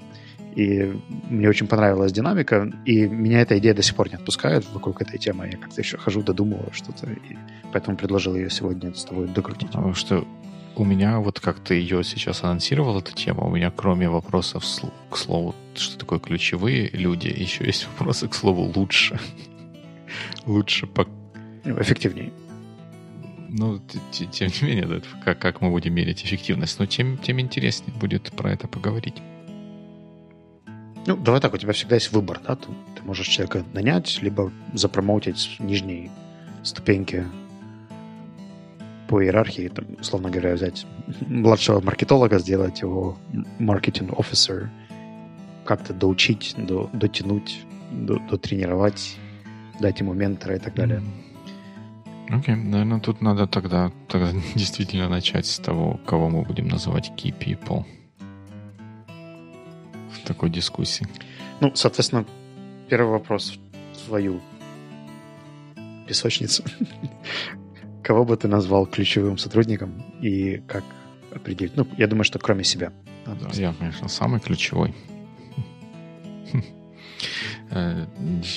и 0.55 0.93
мне 1.29 1.49
очень 1.49 1.67
понравилась 1.67 2.11
динамика, 2.11 2.71
и 2.85 3.07
меня 3.07 3.41
эта 3.41 3.57
идея 3.57 3.73
до 3.73 3.81
сих 3.81 3.95
пор 3.95 4.09
не 4.09 4.15
отпускает 4.15 4.65
вокруг 4.73 5.01
этой 5.01 5.17
темы. 5.17 5.49
Я 5.51 5.57
как-то 5.57 5.81
еще 5.81 5.97
хожу, 5.97 6.21
додумываю 6.21 6.71
что-то, 6.73 7.09
и 7.09 7.37
поэтому 7.71 7.97
предложил 7.97 8.35
ее 8.35 8.49
сегодня 8.49 8.93
с 8.93 9.03
тобой 9.03 9.27
докрутить. 9.27 9.67
Потому 9.67 9.93
что 9.93 10.27
у 10.75 10.85
меня, 10.85 11.19
вот 11.19 11.39
как 11.39 11.59
ты 11.59 11.75
ее 11.75 12.03
сейчас 12.03 12.43
анонсировал, 12.43 12.99
эту 12.99 13.13
тему, 13.13 13.47
у 13.47 13.49
меня 13.49 13.71
кроме 13.71 14.09
вопросов 14.09 14.63
к 15.09 15.17
слову, 15.17 15.55
что 15.75 15.97
такое 15.97 16.19
ключевые 16.19 16.89
люди, 16.89 17.27
еще 17.27 17.65
есть 17.65 17.87
вопросы 17.87 18.27
к 18.27 18.33
слову 18.33 18.71
лучше. 18.75 19.19
лучше 20.45 20.87
по... 20.87 21.07
Ну, 21.65 21.81
эффективнее. 21.81 22.31
Ну, 23.49 23.79
тем 24.11 24.49
не 24.61 24.67
менее, 24.67 25.01
как, 25.23 25.39
как 25.39 25.61
мы 25.61 25.69
будем 25.69 25.93
мерить 25.93 26.23
эффективность, 26.25 26.79
но 26.79 26.85
тем, 26.87 27.17
тем 27.19 27.39
интереснее 27.39 27.95
будет 27.95 28.31
про 28.31 28.51
это 28.51 28.67
поговорить. 28.67 29.21
Ну, 31.05 31.17
давай 31.17 31.39
так, 31.39 31.53
у 31.53 31.57
тебя 31.57 31.73
всегда 31.73 31.95
есть 31.95 32.11
выбор, 32.11 32.39
да? 32.45 32.55
Ты, 32.55 32.67
ты 32.95 33.03
можешь 33.03 33.27
человека 33.27 33.63
нанять, 33.73 34.21
либо 34.21 34.51
запромоутить 34.73 35.57
нижние 35.59 36.09
ступеньки 36.63 37.25
по 39.07 39.23
иерархии, 39.23 39.67
там, 39.67 39.85
условно 39.99 40.29
говоря, 40.31 40.55
взять 40.55 40.87
младшего 41.27 41.81
маркетолога, 41.81 42.39
сделать 42.39 42.81
его 42.81 43.17
маркетинг 43.59 44.17
офисер, 44.17 44.71
как-то 45.65 45.93
доучить, 45.93 46.55
до, 46.57 46.89
дотянуть, 46.93 47.59
до, 47.91 48.17
дотренировать, 48.17 49.17
дать 49.79 49.99
ему 49.99 50.13
ментора 50.13 50.55
и 50.55 50.59
так 50.59 50.73
далее. 50.73 51.03
Окей, 52.33 52.55
okay. 52.55 52.57
наверное, 52.57 52.99
тут 52.99 53.21
надо 53.21 53.45
тогда, 53.47 53.91
тогда 54.07 54.31
действительно 54.55 55.09
начать 55.09 55.45
с 55.45 55.59
того, 55.59 55.99
кого 56.05 56.29
мы 56.29 56.41
будем 56.41 56.67
называть 56.67 57.11
key 57.15 57.33
people 57.37 57.85
в 60.11 60.25
такой 60.25 60.49
дискуссии. 60.49 61.07
Ну, 61.59 61.71
соответственно, 61.75 62.25
первый 62.89 63.11
вопрос 63.11 63.59
в 63.93 64.07
твою 64.07 64.41
песочницу. 66.07 66.63
Кого 68.03 68.25
бы 68.25 68.35
ты 68.35 68.47
назвал 68.47 68.85
ключевым 68.85 69.37
сотрудником 69.37 70.03
и 70.21 70.57
как 70.67 70.83
определить? 71.33 71.77
Ну, 71.77 71.87
я 71.97 72.07
думаю, 72.07 72.23
что 72.25 72.39
кроме 72.39 72.63
себя. 72.63 72.91
Я, 73.53 73.73
конечно, 73.73 74.09
самый 74.09 74.39
ключевой. 74.39 74.93
Э, 77.73 78.05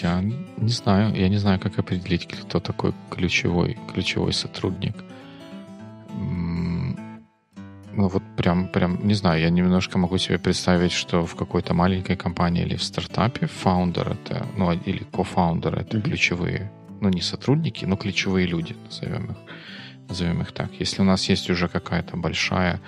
я 0.03 0.21
не 0.21 0.69
знаю, 0.69 1.15
я 1.15 1.29
не 1.29 1.39
знаю, 1.39 1.59
как 1.59 1.79
определить, 1.79 2.27
кто 2.27 2.61
такой 2.61 2.93
ключевой, 3.11 3.79
ключевой 3.93 4.33
сотрудник. 4.33 4.95
Ну 7.99 8.09
вот 8.09 8.23
прям, 8.37 8.69
прям, 8.69 9.07
не 9.07 9.15
знаю, 9.15 9.41
я 9.41 9.49
немножко 9.49 9.97
могу 9.99 10.19
себе 10.19 10.39
представить, 10.39 10.93
что 10.93 11.25
в 11.25 11.35
какой-то 11.35 11.73
маленькой 11.73 12.17
компании 12.17 12.63
или 12.63 12.77
в 12.77 12.83
стартапе 12.83 13.47
фаундер 13.47 14.11
это, 14.11 14.47
ну 14.59 14.71
или 14.73 15.05
кофаундер 15.05 15.79
это 15.79 15.97
mm-hmm. 15.97 16.03
ключевые, 16.03 16.71
ну 17.01 17.09
не 17.09 17.23
сотрудники, 17.23 17.87
но 17.87 17.97
ключевые 17.97 18.47
люди, 18.47 18.77
назовем 18.85 19.31
их, 19.31 19.37
назовем 20.09 20.43
их 20.43 20.53
так. 20.53 20.71
Если 20.79 21.01
у 21.01 21.07
нас 21.07 21.31
есть 21.31 21.49
уже 21.49 21.69
какая-то 21.69 22.19
большая 22.19 22.81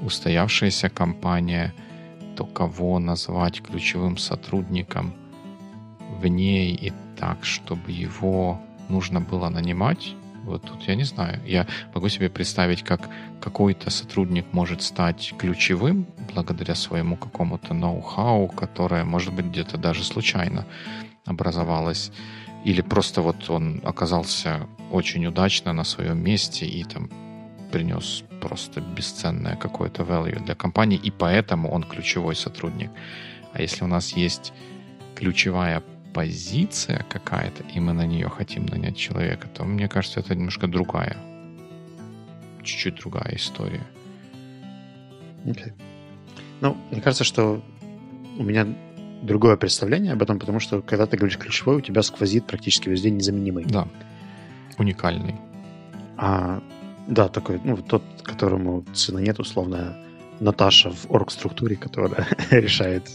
устоявшаяся 0.00 0.88
компания, 0.88 1.74
то 2.34 2.46
кого 2.46 2.98
назвать 2.98 3.60
ключевым 3.60 4.16
сотрудником– 4.16 5.12
в 6.20 6.26
ней 6.26 6.74
и 6.74 6.92
так, 7.18 7.44
чтобы 7.44 7.92
его 7.92 8.60
нужно 8.88 9.20
было 9.20 9.48
нанимать, 9.48 10.14
вот 10.46 10.62
тут 10.62 10.82
я 10.82 10.94
не 10.94 11.02
знаю. 11.04 11.40
Я 11.44 11.66
могу 11.92 12.08
себе 12.08 12.30
представить, 12.30 12.84
как 12.84 13.10
какой-то 13.40 13.90
сотрудник 13.90 14.46
может 14.52 14.80
стать 14.80 15.34
ключевым 15.36 16.06
благодаря 16.32 16.76
своему 16.76 17.16
какому-то 17.16 17.74
ноу-хау, 17.74 18.46
которое, 18.48 19.04
может 19.04 19.34
быть, 19.34 19.46
где-то 19.46 19.76
даже 19.76 20.04
случайно 20.04 20.64
образовалось. 21.24 22.12
Или 22.64 22.80
просто 22.80 23.22
вот 23.22 23.50
он 23.50 23.80
оказался 23.84 24.68
очень 24.92 25.26
удачно 25.26 25.72
на 25.72 25.84
своем 25.84 26.18
месте 26.18 26.64
и 26.64 26.84
там 26.84 27.10
принес 27.72 28.22
просто 28.40 28.80
бесценное 28.80 29.56
какое-то 29.56 30.04
value 30.04 30.44
для 30.44 30.54
компании, 30.54 30.98
и 30.98 31.10
поэтому 31.10 31.70
он 31.70 31.82
ключевой 31.82 32.36
сотрудник. 32.36 32.90
А 33.52 33.62
если 33.62 33.82
у 33.82 33.88
нас 33.88 34.16
есть 34.16 34.52
ключевая 35.16 35.82
позиция 36.16 37.04
какая-то, 37.10 37.62
и 37.74 37.78
мы 37.78 37.92
на 37.92 38.06
нее 38.06 38.30
хотим 38.30 38.64
нанять 38.64 38.96
человека, 38.96 39.48
то 39.48 39.64
мне 39.64 39.86
кажется, 39.86 40.20
это 40.20 40.34
немножко 40.34 40.66
другая, 40.66 41.18
чуть-чуть 42.62 42.94
другая 42.94 43.36
история. 43.36 43.86
Okay. 45.44 45.74
Ну, 46.62 46.74
мне 46.90 47.02
кажется, 47.02 47.24
что 47.24 47.62
у 48.38 48.42
меня 48.42 48.66
другое 49.22 49.58
представление 49.58 50.14
об 50.14 50.22
этом, 50.22 50.38
потому 50.38 50.58
что 50.58 50.80
когда 50.80 51.04
ты 51.04 51.18
говоришь 51.18 51.36
ключевой, 51.36 51.76
у 51.76 51.80
тебя 51.82 52.02
сквозит 52.02 52.46
практически 52.46 52.88
везде 52.88 53.10
незаменимый. 53.10 53.66
Да, 53.66 53.86
уникальный. 54.78 55.34
А, 56.16 56.62
да, 57.06 57.28
такой, 57.28 57.60
ну, 57.62 57.76
тот, 57.76 58.02
которому 58.22 58.86
цены 58.94 59.20
нет, 59.20 59.38
условно, 59.38 59.98
Наташа 60.40 60.90
в 60.92 61.10
орг-структуре, 61.10 61.76
которая 61.76 62.26
решает 62.50 63.10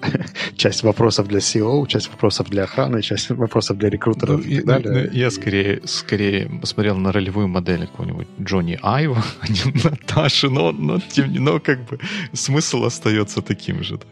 часть 0.56 0.82
вопросов 0.82 1.28
для 1.28 1.38
SEO, 1.38 1.86
часть 1.86 2.08
вопросов 2.08 2.48
для 2.50 2.64
охраны, 2.64 3.02
часть 3.02 3.30
вопросов 3.30 3.78
для 3.78 3.90
рекрутеров 3.90 4.44
ну, 4.44 4.50
и, 4.50 4.56
так 4.60 4.82
далее. 4.82 5.10
Ну, 5.10 5.18
я 5.18 5.30
скорее, 5.30 5.80
скорее 5.84 6.48
посмотрел 6.60 6.96
на 6.96 7.12
ролевую 7.12 7.48
модель 7.48 7.86
какого-нибудь 7.86 8.28
Джонни 8.40 8.78
Айва, 8.82 9.22
а 9.40 9.48
не 9.48 9.82
Наташи, 9.84 10.48
но, 10.48 10.72
но, 10.72 11.00
тем, 11.00 11.32
но 11.34 11.60
как 11.60 11.84
бы 11.84 11.98
смысл 12.32 12.84
остается 12.84 13.42
таким 13.42 13.82
же. 13.82 13.98
Да. 13.98 14.06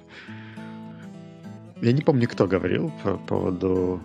Я 1.83 1.93
не 1.93 2.03
помню, 2.03 2.29
кто 2.29 2.47
говорил 2.47 2.93
по 3.03 3.17
поводу 3.17 4.01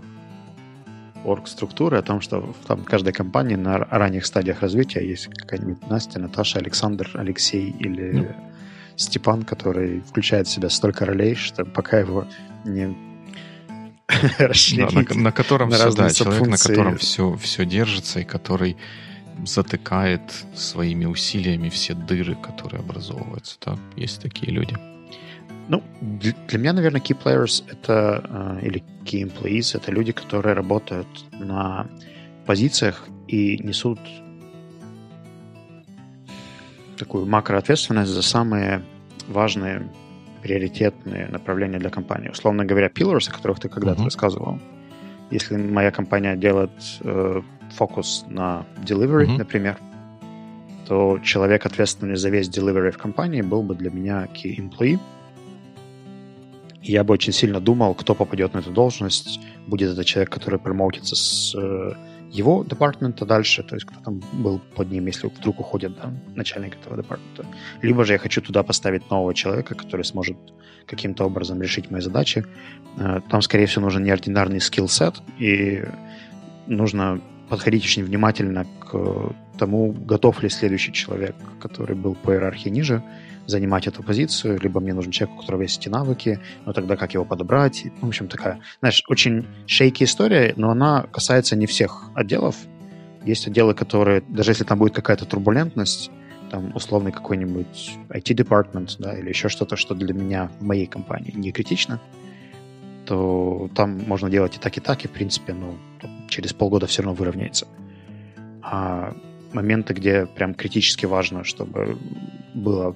орг-структуры, 1.23 1.97
о 1.97 2.01
том, 2.01 2.21
что 2.21 2.41
в 2.41 2.67
там, 2.67 2.83
каждой 2.83 3.13
компании 3.13 3.55
на 3.55 3.77
ранних 3.77 4.25
стадиях 4.25 4.61
развития 4.61 5.05
есть 5.05 5.27
какая-нибудь 5.27 5.89
Настя, 5.89 6.19
Наташа, 6.19 6.59
Александр, 6.59 7.09
Алексей 7.13 7.75
или 7.79 8.11
ну, 8.11 8.27
Степан, 8.99 9.43
который 9.43 10.01
включает 10.01 10.47
в 10.47 10.51
себя 10.51 10.69
столько 10.69 11.05
ролей, 11.05 11.33
что 11.33 11.63
пока 11.63 11.99
его 11.99 12.27
не 12.65 12.95
расчленить. 14.37 14.93
Да, 15.09 15.15
на, 15.15 15.21
на 15.21 15.31
котором 15.31 15.69
на 15.69 15.77
все, 15.77 15.93
да, 15.93 16.09
человек, 16.09 16.47
на 16.47 16.57
котором 16.57 16.97
все, 16.97 17.37
все 17.37 17.65
держится 17.65 18.19
и 18.19 18.25
который 18.25 18.75
затыкает 19.45 20.21
своими 20.53 21.05
усилиями 21.05 21.69
все 21.69 21.93
дыры, 21.93 22.35
которые 22.35 22.81
образовываются. 22.81 23.57
Да, 23.65 23.79
есть 23.95 24.21
такие 24.21 24.51
люди. 24.51 24.75
Ну, 25.69 25.81
для, 26.01 26.33
меня, 26.57 26.73
наверное, 26.73 26.99
key 26.99 27.17
players 27.17 27.63
это, 27.71 28.59
э, 28.61 28.65
или 28.65 28.83
key 29.05 29.23
employees, 29.23 29.77
это 29.77 29.91
люди, 29.91 30.11
которые 30.11 30.55
работают 30.55 31.07
на 31.31 31.87
позициях 32.45 33.07
и 33.27 33.59
несут 33.63 33.99
такую 36.99 37.25
макроответственность 37.25 38.11
за 38.11 38.21
самые 38.21 38.83
важные, 39.27 39.89
приоритетные 40.43 41.27
направления 41.27 41.79
для 41.79 41.89
компании. 41.89 42.29
Условно 42.29 42.65
говоря, 42.65 42.87
pillars, 42.87 43.29
о 43.29 43.31
которых 43.31 43.59
ты 43.59 43.69
когда-то 43.69 44.01
uh-huh. 44.01 44.05
рассказывал. 44.05 44.59
Если 45.31 45.57
моя 45.57 45.91
компания 45.91 46.35
делает 46.35 46.71
э, 47.01 47.41
фокус 47.75 48.25
на 48.27 48.65
delivery, 48.85 49.25
uh-huh. 49.25 49.37
например, 49.37 49.77
то 50.87 51.19
человек, 51.23 51.65
ответственный 51.65 52.15
за 52.15 52.29
весь 52.29 52.49
delivery 52.49 52.91
в 52.91 52.97
компании, 52.97 53.41
был 53.41 53.63
бы 53.63 53.75
для 53.75 53.91
меня 53.91 54.27
key 54.33 54.57
employee. 54.57 54.99
И 56.81 56.91
я 56.91 57.03
бы 57.03 57.13
очень 57.13 57.33
сильно 57.33 57.59
думал, 57.59 57.93
кто 57.93 58.15
попадет 58.15 58.53
на 58.53 58.59
эту 58.59 58.71
должность. 58.71 59.39
Будет 59.67 59.91
это 59.91 60.03
человек, 60.03 60.31
который 60.31 60.59
промоутится 60.59 61.15
с 61.15 61.55
э, 61.55 61.93
его 62.31 62.63
департамента 62.63 63.25
дальше, 63.25 63.63
то 63.63 63.75
есть 63.75 63.85
кто 63.87 63.99
там 63.99 64.21
был 64.33 64.61
под 64.75 64.91
ним, 64.91 65.07
если 65.07 65.27
вдруг 65.27 65.59
уходит 65.59 65.95
да, 65.95 66.11
начальник 66.35 66.75
этого 66.75 66.97
департамента. 66.97 67.45
Либо 67.81 68.05
же 68.05 68.13
я 68.13 68.19
хочу 68.19 68.41
туда 68.41 68.63
поставить 68.63 69.09
нового 69.09 69.33
человека, 69.33 69.75
который 69.75 70.05
сможет 70.05 70.37
каким-то 70.85 71.25
образом 71.25 71.61
решить 71.61 71.91
мои 71.91 72.01
задачи. 72.01 72.45
Э, 72.97 73.21
там, 73.29 73.41
скорее 73.41 73.65
всего, 73.65 73.85
нужен 73.85 74.03
неординарный 74.03 74.61
скилл-сет, 74.61 75.21
и 75.39 75.83
нужно 76.67 77.19
подходить 77.49 77.83
очень 77.83 78.03
внимательно 78.03 78.65
к 78.79 79.33
тому, 79.57 79.91
готов 79.91 80.43
ли 80.43 80.49
следующий 80.49 80.93
человек, 80.93 81.35
который 81.59 81.95
был 81.95 82.15
по 82.15 82.31
иерархии 82.31 82.69
ниже, 82.69 83.03
занимать 83.49 83.87
эту 83.87 84.03
позицию, 84.03 84.59
либо 84.59 84.79
мне 84.79 84.93
нужен 84.93 85.11
человек, 85.11 85.37
у 85.37 85.41
которого 85.41 85.63
есть 85.63 85.79
эти 85.79 85.89
навыки, 85.89 86.39
но 86.65 86.73
тогда 86.73 86.95
как 86.95 87.13
его 87.13 87.25
подобрать? 87.25 87.85
В 88.01 88.07
общем, 88.07 88.27
такая, 88.27 88.59
знаешь, 88.79 89.03
очень 89.07 89.45
шейки 89.65 90.03
история, 90.03 90.53
но 90.55 90.69
она 90.71 91.07
касается 91.11 91.55
не 91.55 91.65
всех 91.65 92.09
отделов. 92.15 92.55
Есть 93.25 93.47
отделы, 93.47 93.73
которые, 93.73 94.21
даже 94.27 94.51
если 94.51 94.63
там 94.63 94.79
будет 94.79 94.93
какая-то 94.93 95.25
турбулентность, 95.25 96.11
там 96.49 96.75
условный 96.75 97.11
какой-нибудь 97.11 97.97
IT-департмент, 98.09 98.95
да, 98.99 99.17
или 99.17 99.29
еще 99.29 99.49
что-то, 99.49 99.75
что 99.75 99.93
для 99.93 100.13
меня 100.13 100.49
в 100.59 100.63
моей 100.63 100.87
компании 100.87 101.31
не 101.35 101.51
критично, 101.51 101.99
то 103.05 103.69
там 103.75 103.99
можно 104.07 104.29
делать 104.29 104.55
и 104.55 104.59
так, 104.59 104.77
и 104.77 104.81
так, 104.81 105.03
и, 105.05 105.07
в 105.07 105.11
принципе, 105.11 105.53
ну, 105.53 105.77
через 106.27 106.53
полгода 106.53 106.87
все 106.87 107.01
равно 107.01 107.15
выровняется. 107.15 107.67
А 108.61 109.13
моменты, 109.53 109.93
где 109.93 110.25
прям 110.25 110.53
критически 110.53 111.05
важно, 111.05 111.43
чтобы 111.43 111.97
было 112.53 112.95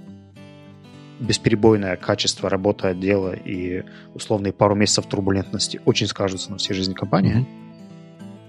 бесперебойное 1.19 1.95
качество 1.95 2.49
работы 2.49 2.87
отдела 2.87 3.33
и 3.33 3.83
условные 4.13 4.53
пару 4.53 4.75
месяцев 4.75 5.05
турбулентности 5.05 5.81
очень 5.85 6.07
скажутся 6.07 6.51
на 6.51 6.57
всей 6.57 6.73
жизни 6.73 6.93
компании. 6.93 7.45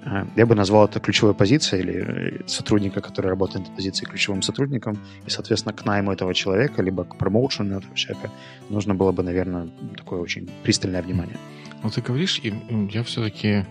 Mm-hmm. 0.05 0.29
Я 0.37 0.45
бы 0.47 0.55
назвал 0.55 0.85
это 0.85 1.01
ключевой 1.01 1.35
позицией 1.35 1.83
или 1.83 1.95
э, 1.95 2.41
сотрудника, 2.47 3.01
который 3.01 3.29
работает 3.29 3.61
на 3.61 3.63
этой 3.65 3.77
позиции, 3.77 4.05
ключевым 4.05 4.43
сотрудником. 4.43 4.99
И, 5.27 5.31
соответственно, 5.31 5.73
к 5.73 5.85
найму 5.87 6.13
этого 6.13 6.35
человека, 6.35 6.83
либо 6.83 7.05
к 7.05 7.17
промоушену 7.17 7.79
этого 7.79 7.95
человека 7.97 8.31
нужно 8.69 8.95
было 8.95 9.13
бы, 9.13 9.23
наверное, 9.23 9.71
такое 9.97 10.21
очень 10.21 10.51
пристальное 10.63 11.01
внимание. 11.01 11.39
Ну, 11.83 11.91
ты 11.91 12.03
говоришь, 12.03 12.39
и 12.43 12.53
я 12.93 13.03
все-таки 13.03 13.65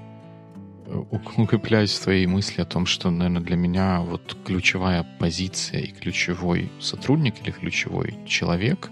укрепляюсь 1.37 1.93
в 1.93 2.03
твоей 2.03 2.25
мысли 2.25 2.61
о 2.61 2.65
том, 2.65 2.85
что, 2.85 3.09
наверное, 3.09 3.41
для 3.41 3.55
меня 3.55 4.01
вот 4.01 4.37
ключевая 4.45 5.05
позиция 5.19 5.81
и 5.81 5.91
ключевой 5.91 6.71
сотрудник 6.79 7.41
или 7.41 7.51
ключевой 7.51 8.15
человек 8.27 8.89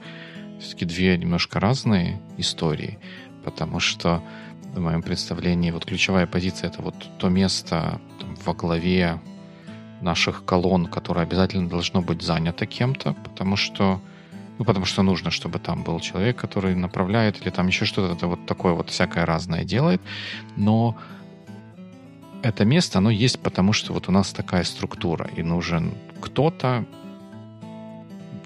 все-таки 0.59 0.85
две 0.85 1.17
немножко 1.17 1.59
разные 1.59 2.21
истории, 2.37 2.99
потому 3.43 3.79
что 3.79 4.23
в 4.73 4.79
моем 4.79 5.01
представлении 5.01 5.71
вот 5.71 5.85
ключевая 5.85 6.27
позиция 6.27 6.69
это 6.69 6.81
вот 6.81 6.95
то 7.17 7.29
место 7.29 7.99
там, 8.19 8.35
во 8.45 8.53
главе 8.53 9.19
наших 10.01 10.45
колонн, 10.45 10.85
которое 10.85 11.21
обязательно 11.21 11.67
должно 11.67 12.01
быть 12.01 12.21
занято 12.21 12.65
кем-то, 12.65 13.13
потому 13.23 13.55
что 13.55 14.01
ну, 14.57 14.65
потому 14.65 14.85
что 14.85 15.01
нужно, 15.01 15.31
чтобы 15.31 15.57
там 15.57 15.83
был 15.83 15.99
человек, 15.99 16.37
который 16.37 16.75
направляет, 16.75 17.41
или 17.41 17.49
там 17.49 17.65
еще 17.65 17.85
что-то 17.85 18.27
вот 18.27 18.45
такое 18.45 18.73
вот 18.73 18.91
всякое 18.91 19.25
разное 19.25 19.63
делает. 19.63 20.01
Но 20.55 20.95
это 22.43 22.65
место, 22.65 22.99
оно 22.99 23.09
есть 23.09 23.39
потому, 23.39 23.73
что 23.73 23.93
вот 23.93 24.09
у 24.09 24.11
нас 24.11 24.33
такая 24.33 24.63
структура, 24.63 25.29
и 25.35 25.43
нужен 25.43 25.93
кто-то, 26.19 26.85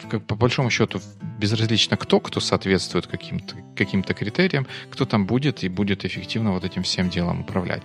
по 0.05 0.35
большому 0.35 0.69
счету, 0.69 1.01
безразлично 1.39 1.97
кто, 1.97 2.19
кто 2.19 2.39
соответствует 2.39 3.07
каким-то 3.07 3.55
каким 3.75 4.03
критериям, 4.03 4.67
кто 4.91 5.05
там 5.05 5.25
будет 5.25 5.63
и 5.63 5.69
будет 5.69 6.05
эффективно 6.05 6.51
вот 6.51 6.63
этим 6.63 6.83
всем 6.83 7.09
делом 7.09 7.41
управлять. 7.41 7.83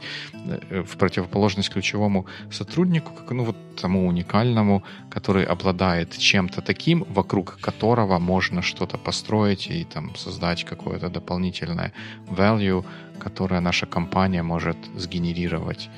Э, 0.70 0.82
в 0.82 0.96
противоположность 0.96 1.70
ключевому 1.70 2.26
сотруднику, 2.50 3.12
как, 3.12 3.30
ну 3.30 3.44
вот 3.44 3.56
тому 3.76 4.06
уникальному, 4.06 4.82
который 5.10 5.44
обладает 5.44 6.18
чем-то 6.18 6.62
таким, 6.62 7.04
вокруг 7.08 7.58
которого 7.60 8.18
можно 8.18 8.62
что-то 8.62 8.98
построить 8.98 9.66
и 9.70 9.84
там 9.84 10.14
создать 10.16 10.64
какое-то 10.64 11.08
дополнительное 11.08 11.92
value, 12.28 12.84
которое 13.18 13.60
наша 13.60 13.86
компания 13.86 14.42
может 14.42 14.76
сгенерировать 14.96 15.90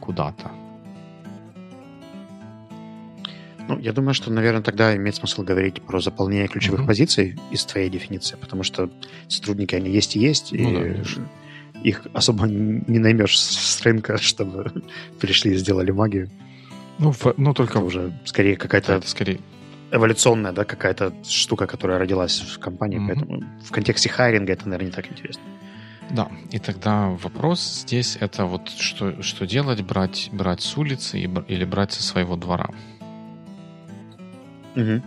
куда-то. 0.00 0.67
Ну, 3.68 3.78
я 3.78 3.92
думаю, 3.92 4.14
что, 4.14 4.32
наверное, 4.32 4.62
тогда 4.62 4.96
имеет 4.96 5.16
смысл 5.16 5.42
говорить 5.42 5.82
про 5.82 6.00
заполнение 6.00 6.48
ключевых 6.48 6.80
mm-hmm. 6.80 6.86
позиций 6.86 7.38
из 7.50 7.64
твоей 7.66 7.90
дефиниции, 7.90 8.36
потому 8.40 8.62
что 8.62 8.90
сотрудники, 9.28 9.74
они 9.74 9.90
есть 9.90 10.16
и 10.16 10.20
есть, 10.20 10.52
ну, 10.52 10.84
и 10.84 10.94
да, 10.94 11.02
их 11.84 12.06
особо 12.14 12.46
не 12.46 12.98
наймешь 12.98 13.38
с 13.38 13.82
рынка, 13.82 14.16
чтобы 14.20 14.72
пришли 15.20 15.52
и 15.52 15.56
сделали 15.56 15.90
магию. 15.90 16.30
Ну, 16.98 17.12
в, 17.12 17.34
ну 17.36 17.52
только... 17.52 17.78
Это 17.78 17.86
уже 17.86 18.12
скорее 18.24 18.56
какая-то... 18.56 18.94
Это 18.94 19.08
скорее 19.08 19.38
эволюционная, 19.90 20.52
да, 20.52 20.64
какая-то 20.64 21.14
штука, 21.26 21.66
которая 21.66 21.98
родилась 21.98 22.40
в 22.40 22.58
компании, 22.58 22.98
mm-hmm. 22.98 23.06
поэтому 23.06 23.44
в 23.64 23.70
контексте 23.70 24.08
хайринга 24.08 24.52
это, 24.52 24.66
наверное, 24.68 24.86
не 24.86 24.92
так 24.92 25.10
интересно. 25.10 25.42
Да, 26.10 26.30
и 26.50 26.58
тогда 26.58 27.08
вопрос 27.08 27.82
здесь 27.82 28.16
это 28.18 28.46
вот 28.46 28.70
что, 28.70 29.22
что 29.22 29.46
делать, 29.46 29.82
брать, 29.82 30.30
брать 30.32 30.62
с 30.62 30.76
улицы 30.76 31.18
или 31.20 31.64
брать 31.64 31.92
со 31.92 32.02
своего 32.02 32.36
двора. 32.36 32.70
Угу. 34.78 35.02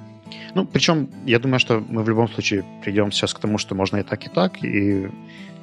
Ну, 0.56 0.66
причем, 0.66 1.10
я 1.26 1.40
думаю, 1.40 1.60
что 1.60 1.84
мы 1.90 2.04
в 2.04 2.10
любом 2.10 2.28
случае 2.30 2.64
придем 2.84 3.12
сейчас 3.12 3.34
к 3.34 3.40
тому, 3.40 3.58
что 3.58 3.76
можно 3.76 3.98
и 3.98 4.04
так, 4.04 4.26
и 4.26 4.30
так, 4.30 4.64
и 4.64 5.10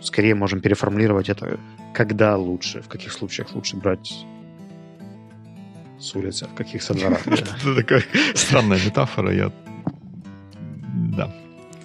скорее 0.01 0.35
можем 0.35 0.61
переформулировать 0.61 1.29
это, 1.29 1.59
когда 1.95 2.37
лучше, 2.37 2.81
в 2.83 2.89
каких 2.89 3.13
случаях 3.13 3.55
лучше 3.55 3.77
брать 3.77 4.27
с 5.99 6.15
улицы, 6.15 6.47
в 6.47 6.55
каких 6.55 6.83
со 6.83 6.95
двора. 6.95 7.19
Это 7.27 7.75
такая 7.75 8.03
странная 8.35 8.79
метафора, 8.85 9.33
я... 9.35 9.53
Да. 11.17 11.35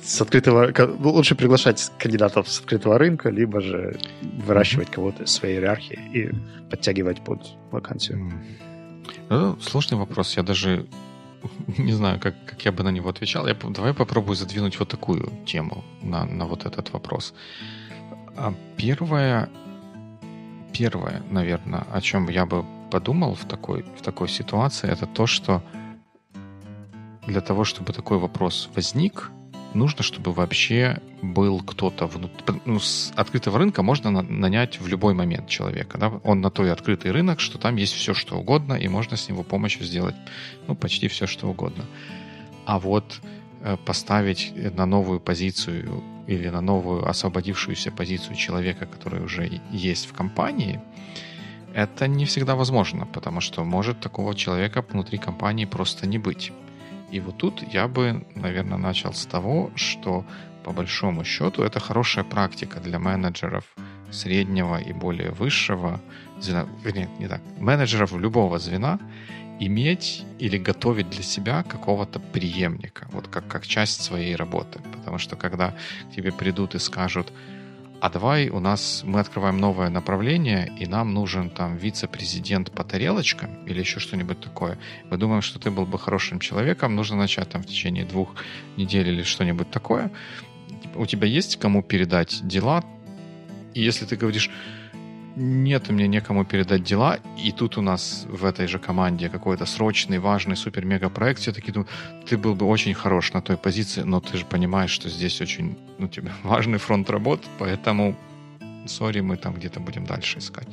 С 0.03 0.21
открытого... 0.21 0.71
Лучше 0.99 1.35
приглашать 1.35 1.91
кандидатов 1.97 2.47
с 2.47 2.59
открытого 2.59 2.97
рынка, 2.97 3.29
либо 3.29 3.61
же 3.61 3.97
выращивать 4.45 4.91
кого-то 4.91 5.23
из 5.23 5.31
своей 5.31 5.55
иерархии 5.55 5.99
и 6.13 6.31
подтягивать 6.69 7.23
под 7.23 7.39
вакансию. 7.71 8.31
Ну, 9.29 9.57
сложный 9.61 9.97
вопрос. 9.97 10.37
Я 10.37 10.43
даже 10.43 10.85
не 11.77 11.93
знаю, 11.93 12.19
как, 12.19 12.35
как 12.45 12.65
я 12.65 12.71
бы 12.71 12.83
на 12.83 12.89
него 12.89 13.09
отвечал. 13.09 13.47
Я, 13.47 13.53
давай 13.53 13.93
попробую 13.93 14.35
задвинуть 14.35 14.79
вот 14.79 14.89
такую 14.89 15.31
тему 15.45 15.83
на, 16.01 16.25
на 16.25 16.45
вот 16.45 16.65
этот 16.65 16.93
вопрос. 16.93 17.33
А 18.35 18.53
первое, 18.77 19.49
первое, 20.71 21.21
наверное, 21.31 21.85
о 21.91 22.01
чем 22.01 22.29
я 22.29 22.45
бы 22.45 22.65
подумал 22.91 23.35
в 23.35 23.45
такой, 23.45 23.83
в 23.97 24.01
такой 24.01 24.29
ситуации, 24.29 24.91
это 24.91 25.05
то, 25.05 25.27
что 25.27 25.61
для 27.27 27.41
того, 27.41 27.63
чтобы 27.63 27.93
такой 27.93 28.17
вопрос 28.17 28.69
возник, 28.75 29.31
нужно, 29.75 30.03
чтобы 30.03 30.31
вообще 30.31 31.01
был 31.21 31.61
кто-то 31.61 32.07
внутри. 32.07 32.61
Ну, 32.65 32.79
с 32.79 33.11
открытого 33.15 33.59
рынка 33.59 33.83
можно 33.83 34.11
нанять 34.11 34.79
в 34.79 34.87
любой 34.87 35.13
момент 35.13 35.47
человека. 35.47 35.97
Да? 35.97 36.09
Он 36.23 36.41
на 36.41 36.49
той 36.49 36.71
открытый 36.71 37.11
рынок, 37.11 37.39
что 37.39 37.57
там 37.57 37.75
есть 37.75 37.93
все, 37.93 38.13
что 38.13 38.37
угодно, 38.37 38.73
и 38.73 38.87
можно 38.87 39.17
с 39.17 39.29
него 39.29 39.43
помощью 39.43 39.85
сделать 39.85 40.15
ну, 40.67 40.75
почти 40.75 41.07
все, 41.07 41.27
что 41.27 41.47
угодно. 41.47 41.85
А 42.65 42.79
вот 42.79 43.21
э, 43.61 43.77
поставить 43.85 44.53
на 44.75 44.85
новую 44.85 45.19
позицию 45.19 46.03
или 46.27 46.49
на 46.49 46.61
новую 46.61 47.07
освободившуюся 47.07 47.91
позицию 47.91 48.35
человека, 48.35 48.85
который 48.85 49.21
уже 49.23 49.61
есть 49.71 50.05
в 50.05 50.13
компании, 50.13 50.79
это 51.73 52.07
не 52.07 52.25
всегда 52.25 52.55
возможно, 52.55 53.05
потому 53.05 53.41
что 53.41 53.63
может 53.63 53.99
такого 53.99 54.35
человека 54.35 54.85
внутри 54.87 55.17
компании 55.17 55.65
просто 55.65 56.07
не 56.07 56.19
быть. 56.19 56.51
И 57.13 57.19
вот 57.19 57.37
тут 57.37 57.61
я 57.73 57.87
бы, 57.87 58.25
наверное, 58.33 58.79
начал 58.79 59.13
с 59.13 59.27
того, 59.27 59.69
что 59.75 60.25
по 60.63 60.71
большому 60.71 61.23
счету 61.23 61.61
это 61.61 61.79
хорошая 61.79 62.23
практика 62.23 62.79
для 62.79 62.97
менеджеров 62.97 63.65
среднего 64.11 64.81
и 64.81 64.93
более 64.93 65.29
высшего 65.29 66.01
звена, 66.39 66.65
нет, 66.83 67.09
не 67.19 67.27
так, 67.27 67.41
менеджеров 67.59 68.13
любого 68.17 68.57
звена 68.57 68.99
иметь 69.59 70.25
или 70.39 70.57
готовить 70.57 71.11
для 71.11 71.21
себя 71.21 71.61
какого-то 71.61 72.19
преемника, 72.19 73.07
вот 73.11 73.27
как, 73.27 73.47
как 73.47 73.67
часть 73.67 74.01
своей 74.01 74.35
работы. 74.35 74.79
Потому 74.97 75.19
что 75.19 75.35
когда 75.35 75.75
к 76.09 76.15
тебе 76.15 76.31
придут 76.31 76.73
и 76.73 76.79
скажут, 76.79 77.31
а 78.03 78.09
давай 78.09 78.49
у 78.49 78.59
нас, 78.59 79.03
мы 79.05 79.21
открываем 79.21 79.57
новое 79.59 79.89
направление, 79.89 80.69
и 80.77 80.85
нам 80.85 81.13
нужен 81.13 81.49
там 81.49 81.77
вице-президент 81.77 82.69
по 82.69 82.83
тарелочкам 82.83 83.65
или 83.65 83.79
еще 83.79 84.01
что-нибудь 84.01 84.41
такое. 84.41 84.77
Мы 85.09 85.15
думаем, 85.15 85.41
что 85.41 85.57
ты 85.57 85.71
был 85.71 85.85
бы 85.85 85.97
хорошим 85.97 86.41
человеком, 86.41 86.97
нужно 86.97 87.15
начать 87.15 87.47
там 87.47 87.63
в 87.63 87.65
течение 87.65 88.03
двух 88.03 88.35
недель 88.75 89.07
или 89.07 89.23
что-нибудь 89.23 89.71
такое. 89.71 90.11
У 90.95 91.05
тебя 91.05 91.27
есть 91.27 91.55
кому 91.55 91.81
передать 91.81 92.45
дела? 92.45 92.83
И 93.73 93.81
если 93.81 94.03
ты 94.05 94.17
говоришь, 94.17 94.51
нет 95.35 95.89
меня 95.89 96.07
некому 96.07 96.45
передать 96.45 96.83
дела, 96.83 97.19
и 97.37 97.51
тут 97.51 97.77
у 97.77 97.81
нас 97.81 98.25
в 98.29 98.45
этой 98.45 98.67
же 98.67 98.79
команде 98.79 99.29
какой-то 99.29 99.65
срочный, 99.65 100.19
важный, 100.19 100.55
супер-мега-проект, 100.55 101.39
все 101.39 101.51
таки 101.51 101.71
думают, 101.71 101.91
ты 102.27 102.37
был 102.37 102.55
бы 102.55 102.65
очень 102.65 102.93
хорош 102.93 103.33
на 103.33 103.41
той 103.41 103.57
позиции, 103.57 104.03
но 104.03 104.21
ты 104.21 104.37
же 104.37 104.45
понимаешь, 104.45 104.91
что 104.91 105.09
здесь 105.09 105.41
очень, 105.41 105.77
ну, 105.97 106.07
тебе 106.07 106.31
важный 106.43 106.77
фронт 106.77 107.09
работ, 107.09 107.41
поэтому, 107.57 108.15
сори, 108.85 109.21
мы 109.21 109.37
там 109.37 109.53
где-то 109.55 109.79
будем 109.79 110.05
дальше 110.05 110.39
искать. 110.39 110.67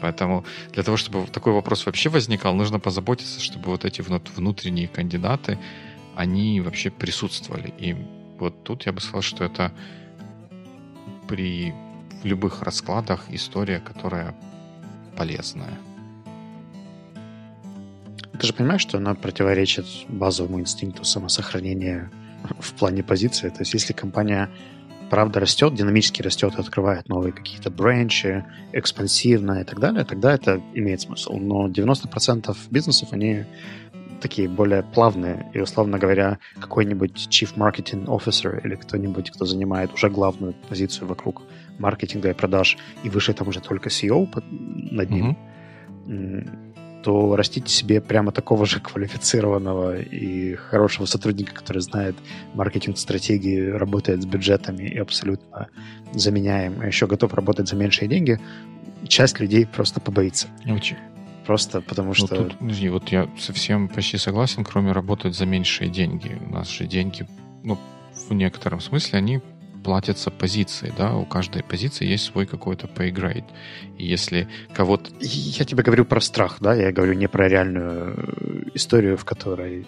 Поэтому 0.00 0.44
для 0.72 0.82
того, 0.82 0.96
чтобы 0.96 1.26
такой 1.26 1.52
вопрос 1.52 1.84
вообще 1.84 2.08
возникал, 2.08 2.54
нужно 2.54 2.78
позаботиться, 2.78 3.40
чтобы 3.40 3.70
вот 3.70 3.84
эти 3.84 4.00
внутренние 4.00 4.86
кандидаты, 4.88 5.58
они 6.14 6.60
вообще 6.60 6.90
присутствовали. 6.90 7.74
И 7.78 7.96
вот 8.38 8.64
тут 8.64 8.86
я 8.86 8.92
бы 8.92 9.00
сказал, 9.00 9.22
что 9.22 9.44
это 9.44 9.72
при 11.26 11.74
любых 12.24 12.62
раскладах 12.62 13.24
история, 13.30 13.80
которая 13.80 14.34
полезная. 15.16 15.78
Ты 18.38 18.46
же 18.46 18.52
понимаешь, 18.52 18.82
что 18.82 18.98
она 18.98 19.14
противоречит 19.14 19.86
базовому 20.08 20.60
инстинкту 20.60 21.04
самосохранения 21.04 22.10
в 22.60 22.72
плане 22.74 23.02
позиции. 23.02 23.48
То 23.48 23.60
есть 23.60 23.74
если 23.74 23.92
компания 23.92 24.48
правда 25.10 25.40
растет, 25.40 25.74
динамически 25.74 26.22
растет 26.22 26.54
и 26.56 26.60
открывает 26.60 27.08
новые 27.08 27.32
какие-то 27.32 27.70
бренчи, 27.70 28.44
экспансивно 28.72 29.60
и 29.60 29.64
так 29.64 29.80
далее, 29.80 30.04
тогда 30.04 30.34
это 30.34 30.62
имеет 30.74 31.00
смысл. 31.00 31.36
Но 31.36 31.68
90% 31.68 32.56
бизнесов, 32.70 33.12
они 33.12 33.44
такие 34.20 34.48
более 34.48 34.82
плавные, 34.82 35.50
и, 35.54 35.60
условно 35.60 35.98
говоря, 35.98 36.38
какой-нибудь 36.60 37.28
chief 37.30 37.54
marketing 37.56 38.06
officer 38.06 38.60
или 38.64 38.74
кто-нибудь, 38.74 39.30
кто 39.30 39.44
занимает 39.44 39.92
уже 39.94 40.10
главную 40.10 40.54
позицию 40.68 41.08
вокруг 41.08 41.42
маркетинга 41.78 42.30
и 42.30 42.34
продаж, 42.34 42.76
и 43.04 43.08
выше 43.08 43.32
там 43.32 43.48
уже 43.48 43.60
только 43.60 43.88
CEO 43.88 44.28
над 44.90 45.10
ним, 45.10 45.36
mm-hmm 46.06 46.68
то 47.02 47.36
растите 47.36 47.72
себе 47.72 48.00
прямо 48.00 48.32
такого 48.32 48.66
же 48.66 48.80
квалифицированного 48.82 50.00
и 50.00 50.54
хорошего 50.54 51.06
сотрудника, 51.06 51.54
который 51.54 51.80
знает 51.80 52.16
маркетинг-стратегии, 52.54 53.70
работает 53.70 54.22
с 54.22 54.26
бюджетами 54.26 54.84
и 54.84 54.98
абсолютно 54.98 55.68
заменяем, 56.12 56.80
а 56.80 56.86
еще 56.86 57.06
готов 57.06 57.34
работать 57.34 57.68
за 57.68 57.76
меньшие 57.76 58.08
деньги, 58.08 58.40
часть 59.06 59.38
людей 59.40 59.66
просто 59.66 60.00
побоится. 60.00 60.48
Очень. 60.66 60.96
Просто 61.46 61.80
потому 61.80 62.12
что... 62.12 62.34
Ну, 62.34 62.44
тут, 62.44 62.58
подожди, 62.58 62.88
вот 62.90 63.08
я 63.08 63.30
совсем 63.38 63.88
почти 63.88 64.18
согласен, 64.18 64.64
кроме 64.64 64.92
работать 64.92 65.34
за 65.34 65.46
меньшие 65.46 65.88
деньги. 65.88 66.36
У 66.46 66.52
нас 66.52 66.68
же 66.68 66.86
деньги, 66.86 67.26
ну, 67.62 67.78
в 68.28 68.34
некотором 68.34 68.80
смысле, 68.80 69.18
они 69.18 69.40
платятся 69.84 70.30
позиции, 70.30 70.92
да, 70.96 71.14
у 71.14 71.24
каждой 71.24 71.62
позиции 71.62 72.06
есть 72.06 72.24
свой 72.24 72.46
какой-то 72.46 72.86
pay 72.86 73.44
И 73.96 74.04
если 74.06 74.48
кого-то... 74.74 75.10
Я 75.20 75.64
тебе 75.64 75.82
говорю 75.82 76.04
про 76.04 76.20
страх, 76.20 76.58
да, 76.60 76.74
я 76.74 76.92
говорю 76.92 77.14
не 77.14 77.28
про 77.28 77.48
реальную 77.48 78.14
э, 78.16 78.62
историю, 78.74 79.16
в 79.16 79.24
которой 79.24 79.86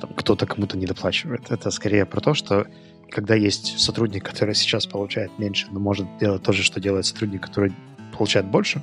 там, 0.00 0.10
кто-то 0.14 0.46
кому-то 0.46 0.76
не 0.76 0.86
доплачивает. 0.86 1.50
Это 1.50 1.70
скорее 1.70 2.06
про 2.06 2.20
то, 2.20 2.34
что 2.34 2.66
когда 3.10 3.34
есть 3.34 3.78
сотрудник, 3.78 4.24
который 4.24 4.54
сейчас 4.54 4.86
получает 4.86 5.38
меньше, 5.38 5.66
но 5.70 5.80
может 5.80 6.06
делать 6.18 6.42
то 6.42 6.52
же, 6.52 6.62
что 6.62 6.80
делает 6.80 7.06
сотрудник, 7.06 7.42
который 7.42 7.72
получает 8.16 8.46
больше, 8.46 8.82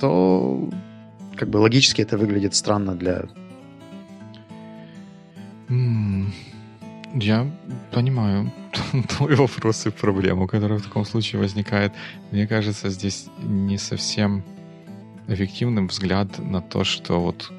то 0.00 0.68
как 1.36 1.48
бы 1.48 1.58
логически 1.58 2.02
это 2.02 2.18
выглядит 2.18 2.54
странно 2.54 2.94
для... 2.94 3.24
Mm. 5.68 6.26
Я 7.14 7.46
понимаю 7.92 8.50
твой 9.08 9.36
вопрос 9.36 9.86
и 9.86 9.90
проблему, 9.90 10.46
которая 10.48 10.78
в 10.78 10.82
таком 10.82 11.04
случае 11.04 11.40
возникает. 11.40 11.92
Мне 12.32 12.46
кажется, 12.46 12.90
здесь 12.90 13.28
не 13.42 13.78
совсем 13.78 14.42
эффективным 15.28 15.86
взгляд 15.86 16.38
на 16.38 16.60
то, 16.60 16.84
что 16.84 17.20
вот 17.20 17.52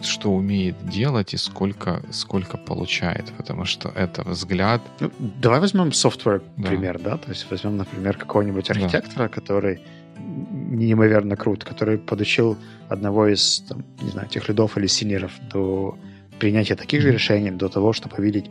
что 0.00 0.30
умеет 0.30 0.76
делать 0.88 1.34
и 1.34 1.36
сколько, 1.36 2.02
сколько 2.10 2.56
получает, 2.56 3.32
потому 3.36 3.64
что 3.64 3.88
это 3.88 4.22
взгляд... 4.22 4.80
Ну, 5.00 5.10
давай 5.18 5.60
возьмем 5.60 5.88
software 5.88 6.42
да. 6.56 6.68
пример, 6.68 7.00
да, 7.00 7.16
то 7.16 7.30
есть 7.30 7.50
возьмем, 7.50 7.76
например, 7.76 8.16
какого-нибудь 8.16 8.70
архитектора, 8.70 9.24
да. 9.24 9.28
который 9.28 9.80
неимоверно 10.18 11.36
крут, 11.36 11.64
который 11.64 11.98
подучил 11.98 12.56
одного 12.88 13.26
из, 13.26 13.60
там, 13.68 13.84
не 14.00 14.10
знаю, 14.10 14.28
тех 14.28 14.48
лидов 14.48 14.78
или 14.78 14.86
синеров 14.86 15.32
до 15.50 15.98
принятия 16.38 16.76
таких 16.76 17.02
же 17.02 17.12
решений 17.12 17.50
до 17.50 17.68
того, 17.68 17.92
чтобы 17.92 18.22
видеть 18.22 18.50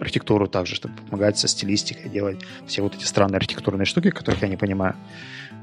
архитектуру 0.00 0.46
также, 0.46 0.74
чтобы 0.74 0.94
помогать 0.94 1.38
со 1.38 1.48
стилистикой, 1.48 2.10
делать 2.10 2.38
все 2.66 2.82
вот 2.82 2.94
эти 2.94 3.04
странные 3.04 3.38
архитектурные 3.38 3.84
штуки, 3.84 4.10
которых 4.10 4.42
я 4.42 4.48
не 4.48 4.56
понимаю. 4.56 4.94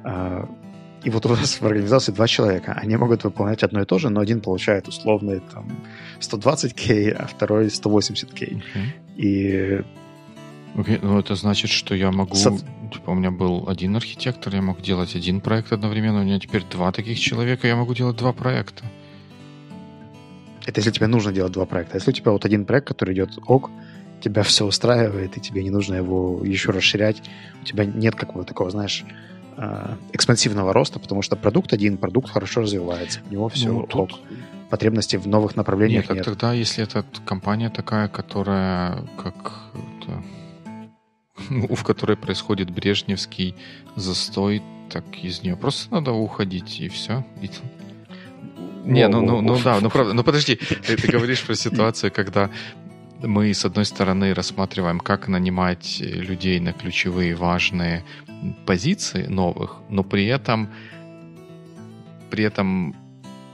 А, 0.04 0.50
и 1.04 1.10
вот 1.10 1.26
у 1.26 1.30
вас 1.30 1.62
в 1.62 1.66
организации 1.66 2.12
два 2.12 2.28
человека. 2.28 2.74
Они 2.74 2.96
могут 2.98 3.24
выполнять 3.24 3.64
одно 3.64 3.82
и 3.82 3.86
то 3.86 4.00
же, 4.00 4.10
но 4.10 4.20
один 4.20 4.42
получает 4.42 4.88
условный 4.88 5.40
там 5.40 5.72
120к, 6.20 7.12
а 7.12 7.28
второй 7.28 7.68
180к. 7.68 8.34
Okay. 8.34 8.62
И 9.16 9.82
Окей, 10.78 10.96
okay, 10.96 11.00
ну 11.02 11.20
это 11.20 11.36
значит, 11.36 11.72
что 11.72 11.96
я 11.96 12.12
могу... 12.12 12.36
Со... 12.36 12.52
Типа 12.92 13.12
у 13.12 13.14
меня 13.14 13.32
был 13.32 13.70
один 13.70 13.96
архитектор, 13.96 14.54
я 14.54 14.62
мог 14.62 14.82
делать 14.82 15.16
один 15.16 15.40
проект 15.42 15.72
одновременно, 15.72 16.22
у 16.22 16.24
меня 16.24 16.40
теперь 16.40 16.64
два 16.70 16.92
таких 16.92 17.20
человека, 17.20 17.68
я 17.68 17.76
могу 17.76 17.94
делать 17.94 18.18
два 18.18 18.34
проекта. 18.34 18.84
Это 20.66 20.80
если 20.80 20.92
тебе 20.92 21.08
нужно 21.08 21.32
делать 21.32 21.52
два 21.52 21.66
проекта. 21.66 21.98
Если 21.98 22.12
у 22.12 22.14
тебя 22.14 22.32
вот 22.32 22.46
один 22.46 22.66
проект, 22.66 22.88
который 22.88 23.14
идет 23.14 23.38
ок, 23.46 23.70
тебя 24.22 24.44
все 24.44 24.66
устраивает, 24.66 25.38
и 25.38 25.42
тебе 25.42 25.64
не 25.64 25.70
нужно 25.70 25.96
его 25.96 26.42
еще 26.44 26.72
расширять, 26.72 27.22
у 27.62 27.66
тебя 27.66 27.86
нет 27.86 28.16
какого-то 28.16 28.50
такого, 28.50 28.72
знаешь, 28.72 29.06
а, 29.58 29.98
экспансивного 30.14 30.74
роста, 30.74 31.00
потому 31.00 31.22
что 31.22 31.36
продукт 31.36 31.74
один, 31.74 31.98
продукт 31.98 32.30
хорошо 32.30 32.62
развивается, 32.62 33.20
у 33.30 33.32
него 33.32 33.50
все 33.50 33.72
ну, 33.72 33.84
тут... 33.84 34.14
ок. 34.14 34.20
Потребностей 34.70 35.18
в 35.18 35.28
новых 35.28 35.56
направлениях 35.56 36.10
нет. 36.10 36.16
нет. 36.16 36.26
тогда, 36.26 36.52
если 36.54 36.84
это 36.84 37.06
компания 37.24 37.70
такая, 37.70 38.08
которая 38.08 39.04
как 39.22 39.70
ну, 41.50 41.68
в 41.76 41.84
которой 41.84 42.18
происходит 42.18 42.72
брежневский 42.72 43.56
застой, 43.96 44.64
так 44.90 45.04
из 45.24 45.44
нее 45.44 45.56
просто 45.56 45.94
надо 45.94 46.12
уходить, 46.12 46.80
и 46.80 46.90
все. 46.90 47.26
И 47.42 47.50
не, 48.86 49.08
ну, 49.08 49.22
ну, 49.22 49.42
ну 49.42 49.60
да, 49.64 49.80
ну 49.82 49.90
правда. 49.90 50.14
Ну 50.14 50.24
подожди, 50.24 50.56
ты, 50.56 50.96
ты 50.96 51.08
говоришь 51.08 51.42
про 51.44 51.56
ситуацию, 51.66 52.12
когда 52.12 52.50
мы, 53.22 53.54
с 53.54 53.66
одной 53.66 53.86
стороны, 53.86 54.34
рассматриваем, 54.34 55.00
как 55.00 55.28
нанимать 55.28 56.00
людей 56.00 56.60
на 56.60 56.74
ключевые 56.74 57.36
важные 57.36 58.04
позиции 58.66 59.28
новых, 59.28 59.78
но 59.90 60.04
при 60.04 60.26
этом, 60.26 60.70
при 62.30 62.44
этом 62.44 62.96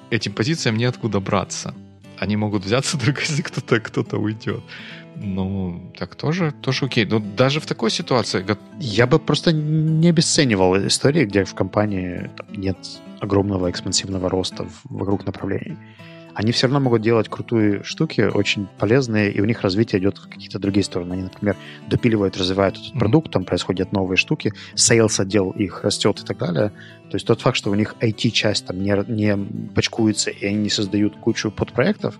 этим 0.09 0.33
позициям 0.33 0.77
неоткуда 0.77 1.19
браться. 1.19 1.73
Они 2.21 2.37
могут 2.37 2.65
взяться 2.65 2.97
только 3.05 3.21
если 3.21 3.41
кто-то 3.41 3.79
кто 3.79 4.03
уйдет. 4.19 4.61
Ну, 5.15 5.91
так 5.97 6.15
тоже, 6.15 6.51
тоже 6.61 6.85
окей. 6.85 7.05
Но 7.05 7.19
даже 7.19 7.59
в 7.59 7.65
такой 7.65 7.89
ситуации... 7.89 8.45
Я 8.79 9.07
бы 9.07 9.19
просто 9.19 9.51
не 9.51 10.09
обесценивал 10.09 10.77
истории, 10.87 11.25
где 11.25 11.43
в 11.43 11.55
компании 11.55 12.29
нет 12.55 12.77
огромного 13.19 13.69
экспансивного 13.69 14.29
роста 14.29 14.67
вокруг 14.83 15.25
направлений. 15.25 15.77
Они 16.33 16.51
все 16.51 16.67
равно 16.67 16.79
могут 16.79 17.01
делать 17.01 17.27
крутые 17.29 17.83
штуки, 17.83 18.21
очень 18.21 18.67
полезные, 18.79 19.31
и 19.31 19.41
у 19.41 19.45
них 19.45 19.61
развитие 19.61 19.99
идет 20.01 20.17
в 20.17 20.29
какие-то 20.29 20.59
другие 20.59 20.83
стороны. 20.83 21.13
Они, 21.13 21.23
например, 21.23 21.55
допиливают, 21.87 22.37
развивают 22.37 22.77
этот 22.77 22.93
mm-hmm. 22.93 22.99
продукт, 22.99 23.31
там 23.31 23.43
происходят 23.43 23.91
новые 23.91 24.17
штуки, 24.17 24.53
sales 24.75 25.19
отдел 25.19 25.51
их 25.51 25.83
растет 25.83 26.19
и 26.21 26.25
так 26.25 26.37
далее. 26.37 26.71
То 27.09 27.15
есть 27.15 27.27
тот 27.27 27.41
факт, 27.41 27.57
что 27.57 27.69
у 27.69 27.75
них 27.75 27.95
IT-часть 27.99 28.65
там 28.65 28.81
не, 28.81 28.95
не 29.07 29.37
почкуется, 29.73 30.29
и 30.29 30.45
они 30.45 30.57
не 30.57 30.69
создают 30.69 31.17
кучу 31.17 31.51
подпроектов, 31.51 32.17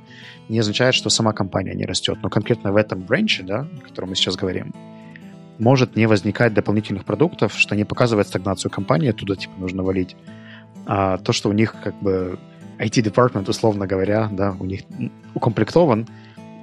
не 0.50 0.60
означает, 0.60 0.94
что 0.94 1.10
сама 1.10 1.32
компания 1.32 1.74
не 1.74 1.86
растет. 1.86 2.18
Но 2.22 2.30
конкретно 2.30 2.74
в 2.74 2.76
этом 2.76 3.02
бренче, 3.02 3.44
да, 3.44 3.68
о 3.78 3.88
котором 3.88 4.10
мы 4.10 4.16
сейчас 4.16 4.36
говорим, 4.36 4.74
может 5.60 5.96
не 5.96 6.08
возникать 6.08 6.54
дополнительных 6.54 7.06
продуктов, 7.06 7.54
что 7.56 7.76
не 7.76 7.86
показывает 7.86 8.28
стагнацию 8.28 8.72
компании, 8.72 9.12
туда 9.12 9.36
типа 9.36 9.54
нужно 9.60 9.84
валить 9.84 10.16
а 10.86 11.18
то, 11.18 11.34
что 11.34 11.50
у 11.50 11.54
них 11.54 11.76
как 11.84 11.96
бы 12.02 12.40
IT-департмент, 12.82 13.48
условно 13.48 13.88
говоря, 13.88 14.30
да, 14.32 14.56
у 14.60 14.66
них 14.66 14.82
укомплектован, 15.36 16.08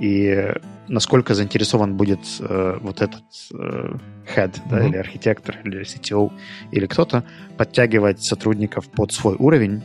и 0.00 0.52
насколько 0.88 1.34
заинтересован 1.34 1.96
будет 1.96 2.20
э, 2.40 2.78
вот 2.80 3.02
этот 3.02 3.22
э, 3.52 3.96
head, 4.34 4.52
mm-hmm. 4.52 4.70
да, 4.70 4.86
или 4.86 4.96
архитектор, 4.96 5.56
или 5.64 5.82
CTO, 5.82 6.32
или 6.72 6.86
кто-то 6.86 7.24
подтягивать 7.56 8.22
сотрудников 8.22 8.88
под 8.88 9.12
свой 9.12 9.36
уровень. 9.38 9.82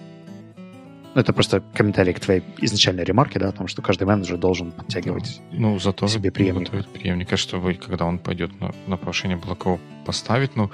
Ну, 1.15 1.21
это 1.21 1.31
просто 1.33 1.61
комментарий 1.75 2.13
к 2.13 2.19
твоей 2.19 2.43
изначальной 2.61 3.03
ремарке, 3.03 3.39
да, 3.39 3.49
о 3.49 3.51
том, 3.51 3.67
что 3.67 3.81
каждый 3.81 4.05
менеджер 4.05 4.37
должен 4.37 4.71
подтягивать 4.71 5.41
ну, 5.51 5.77
зато 5.77 6.07
себе 6.07 6.31
преемника. 6.31 6.83
преемника, 6.93 7.37
чтобы 7.37 7.75
когда 7.75 8.05
он 8.05 8.17
пойдет 8.17 8.59
на, 8.59 8.71
на 8.87 8.97
повышение, 8.97 9.37
было 9.37 9.55
кого 9.55 9.79
поставить. 10.05 10.55
Ну, 10.55 10.71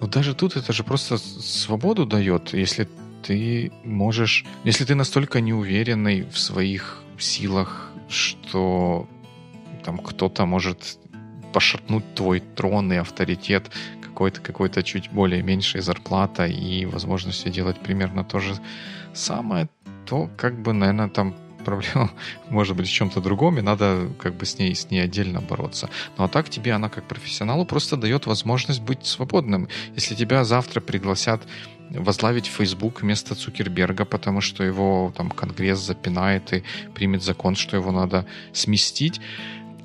но 0.00 0.08
даже 0.08 0.34
тут 0.34 0.56
это 0.56 0.72
же 0.72 0.82
просто 0.82 1.18
свободу 1.18 2.04
дает, 2.04 2.52
если 2.52 2.88
ты 3.26 3.72
можешь... 3.84 4.44
Если 4.64 4.84
ты 4.84 4.94
настолько 4.94 5.40
неуверенный 5.40 6.22
в 6.22 6.38
своих 6.38 7.02
силах, 7.18 7.90
что 8.08 9.08
там 9.84 9.98
кто-то 9.98 10.46
может 10.46 10.98
пошатнуть 11.52 12.14
твой 12.14 12.40
трон 12.40 12.92
и 12.92 12.96
авторитет, 12.96 13.70
какой-то 14.02 14.40
какой-то 14.40 14.82
чуть 14.82 15.10
более 15.10 15.42
меньшая 15.42 15.82
зарплата 15.82 16.46
и 16.46 16.86
возможность 16.86 17.50
делать 17.50 17.78
примерно 17.78 18.24
то 18.24 18.40
же 18.40 18.54
самое, 19.14 19.68
то 20.06 20.30
как 20.36 20.60
бы, 20.62 20.72
наверное, 20.72 21.08
там 21.08 21.34
проблема 21.66 22.10
может 22.48 22.76
быть 22.76 22.86
в 22.86 22.92
чем-то 22.92 23.20
другом, 23.20 23.58
и 23.58 23.62
надо 23.62 24.08
как 24.18 24.34
бы 24.34 24.46
с 24.46 24.58
ней, 24.58 24.74
с 24.74 24.90
ней 24.90 25.00
отдельно 25.00 25.40
бороться. 25.40 25.90
Ну 26.16 26.24
а 26.24 26.28
так 26.28 26.48
тебе 26.48 26.72
она 26.72 26.88
как 26.88 27.04
профессионалу 27.04 27.66
просто 27.66 27.96
дает 27.96 28.26
возможность 28.26 28.80
быть 28.80 29.04
свободным. 29.04 29.68
Если 29.96 30.14
тебя 30.14 30.44
завтра 30.44 30.80
пригласят 30.80 31.42
возглавить 31.90 32.46
Facebook 32.46 33.02
вместо 33.02 33.34
Цукерберга, 33.34 34.04
потому 34.04 34.40
что 34.40 34.64
его 34.64 35.12
там 35.16 35.30
Конгресс 35.30 35.78
запинает 35.78 36.52
и 36.52 36.62
примет 36.94 37.22
закон, 37.22 37.56
что 37.56 37.76
его 37.76 37.92
надо 37.92 38.26
сместить, 38.52 39.20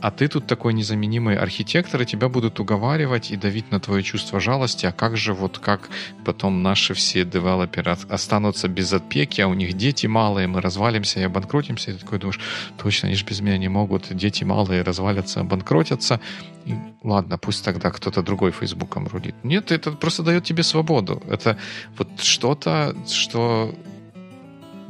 а 0.02 0.12
ты 0.12 0.28
тут 0.28 0.48
такой 0.48 0.74
незаменимый 0.74 1.36
архитектор, 1.38 2.02
и 2.02 2.06
тебя 2.06 2.28
будут 2.28 2.60
уговаривать 2.60 3.32
и 3.32 3.38
давить 3.38 3.72
на 3.72 3.80
твое 3.80 4.04
чувство 4.04 4.40
жалости, 4.40 4.86
а 4.86 4.92
как 4.92 5.16
же 5.18 5.34
вот 5.34 5.60
как 5.60 5.90
потом 6.26 6.64
наши 6.64 6.94
все 6.94 7.24
девелоперы 7.24 7.92
останутся 8.10 8.68
без 8.68 8.92
опеки, 8.94 9.42
а 9.42 9.48
у 9.48 9.54
них 9.54 9.74
дети 9.74 10.08
малые, 10.08 10.48
мы 10.48 10.62
развалимся 10.62 11.20
и 11.20 11.24
обанкротимся, 11.24 11.92
и 11.92 11.94
ты 11.94 12.00
такой 12.00 12.20
думаешь, 12.20 12.40
точно, 12.78 13.08
они 13.08 13.16
же 13.16 13.26
без 13.26 13.42
меня 13.42 13.58
не 13.58 13.70
могут, 13.70 14.14
дети 14.16 14.44
малые 14.44 14.82
развалятся, 14.82 15.42
обанкротятся, 15.42 16.20
и, 16.66 16.76
ладно, 17.04 17.38
пусть 17.38 17.64
тогда 17.64 17.92
кто-то 17.92 18.22
другой 18.22 18.52
Фейсбуком 18.52 19.08
рулит. 19.08 19.36
Нет, 19.44 19.72
это 19.72 19.92
просто 19.92 20.24
дает 20.24 20.44
тебе 20.44 20.64
свободу. 20.64 21.22
Это 21.30 21.58
вот 21.98 22.08
что-то, 22.20 22.96
что 23.08 23.74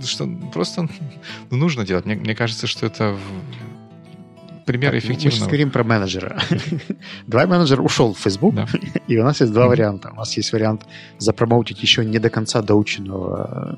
что 0.04 0.28
просто 0.52 0.82
ну, 0.82 0.90
нужно 1.58 1.86
делать. 1.86 2.06
Мне, 2.06 2.16
мне 2.16 2.36
кажется, 2.36 2.68
что 2.68 2.86
это 2.88 3.16
пример 4.72 4.98
эффективного. 4.98 5.26
Мы 5.26 5.32
сейчас 5.32 5.48
говорим 5.48 5.72
про 5.72 5.84
менеджера. 5.84 6.42
Давай 7.28 7.46
менеджер 7.46 7.82
ушел 7.82 8.14
в 8.14 8.20
Facebook, 8.20 8.56
да. 8.56 8.68
и 9.08 9.18
у 9.18 9.24
нас 9.24 9.42
есть 9.42 9.52
два 9.52 9.66
mm-hmm. 9.66 9.70
варианта. 9.70 10.12
У 10.14 10.16
нас 10.16 10.38
есть 10.38 10.54
вариант 10.54 10.86
запромоутить 11.18 11.82
еще 11.82 12.06
не 12.06 12.20
до 12.20 12.30
конца 12.30 12.62
доученного 12.62 13.78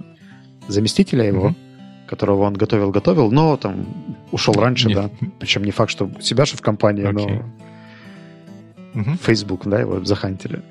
заместителя 0.68 1.26
его, 1.26 1.48
mm-hmm. 1.48 2.08
которого 2.08 2.44
он 2.44 2.54
готовил-готовил, 2.54 3.32
но 3.32 3.58
там 3.58 3.86
ушел 4.32 4.54
раньше, 4.54 4.88
Нет. 4.88 4.98
да. 4.98 5.28
Причем 5.40 5.64
не 5.64 5.72
факт, 5.72 5.90
что 5.92 6.10
себя 6.22 6.46
же 6.46 6.56
в 6.58 6.62
компании, 6.62 7.06
okay. 7.06 7.12
но 7.12 9.02
mm-hmm. 9.02 9.20
Facebook, 9.24 9.66
да, 9.66 9.80
его 9.80 10.04
захантили. 10.06 10.62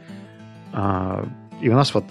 А, 0.72 1.26
и 1.60 1.68
у 1.68 1.74
нас 1.74 1.94
вот 1.94 2.04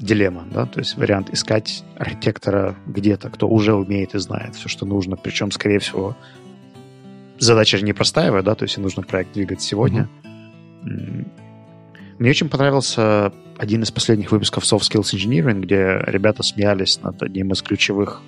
дилемма, 0.00 0.46
да, 0.52 0.66
то 0.66 0.78
есть 0.78 0.96
вариант 0.96 1.30
искать 1.32 1.84
архитектора 1.96 2.76
где-то, 2.86 3.30
кто 3.30 3.48
уже 3.48 3.74
умеет 3.74 4.14
и 4.14 4.18
знает 4.18 4.54
все, 4.54 4.68
что 4.68 4.86
нужно, 4.86 5.16
причем, 5.16 5.50
скорее 5.50 5.80
всего, 5.80 6.16
задача 7.38 7.78
же 7.78 7.84
непростая, 7.84 8.42
да, 8.42 8.54
то 8.54 8.64
есть 8.64 8.78
нужно 8.78 9.02
проект 9.02 9.32
двигать 9.32 9.62
сегодня. 9.62 10.08
Mm-hmm. 10.84 11.26
Мне 12.18 12.30
очень 12.30 12.48
понравился 12.48 13.32
один 13.58 13.82
из 13.82 13.90
последних 13.90 14.32
выпусков 14.32 14.64
Soft 14.64 14.90
Skills 14.90 15.14
Engineering, 15.14 15.60
где 15.60 16.02
ребята 16.06 16.42
смеялись 16.42 17.00
над 17.00 17.22
одним 17.22 17.52
из 17.52 17.62
ключевых 17.62 18.22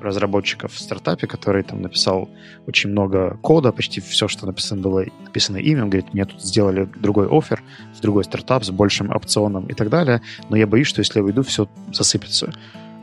разработчиков 0.00 0.72
в 0.72 0.78
стартапе, 0.78 1.26
который 1.26 1.62
там 1.62 1.80
написал 1.80 2.28
очень 2.66 2.90
много 2.90 3.38
кода, 3.40 3.72
почти 3.72 4.00
все, 4.00 4.28
что 4.28 4.46
написано 4.46 4.82
было 4.82 5.04
написано 5.24 5.58
им. 5.58 5.82
Он 5.82 5.90
говорит, 5.90 6.12
мне 6.12 6.24
тут 6.24 6.42
сделали 6.42 6.88
другой 7.00 7.28
офер 7.28 7.62
в 7.96 8.00
другой 8.00 8.24
стартап 8.24 8.64
с 8.64 8.70
большим 8.70 9.10
опционом 9.10 9.66
и 9.66 9.74
так 9.74 9.88
далее, 9.88 10.20
но 10.48 10.56
я 10.56 10.66
боюсь, 10.66 10.88
что 10.88 11.00
если 11.00 11.20
я 11.20 11.24
уйду, 11.24 11.42
все 11.42 11.68
засыпется. 11.92 12.52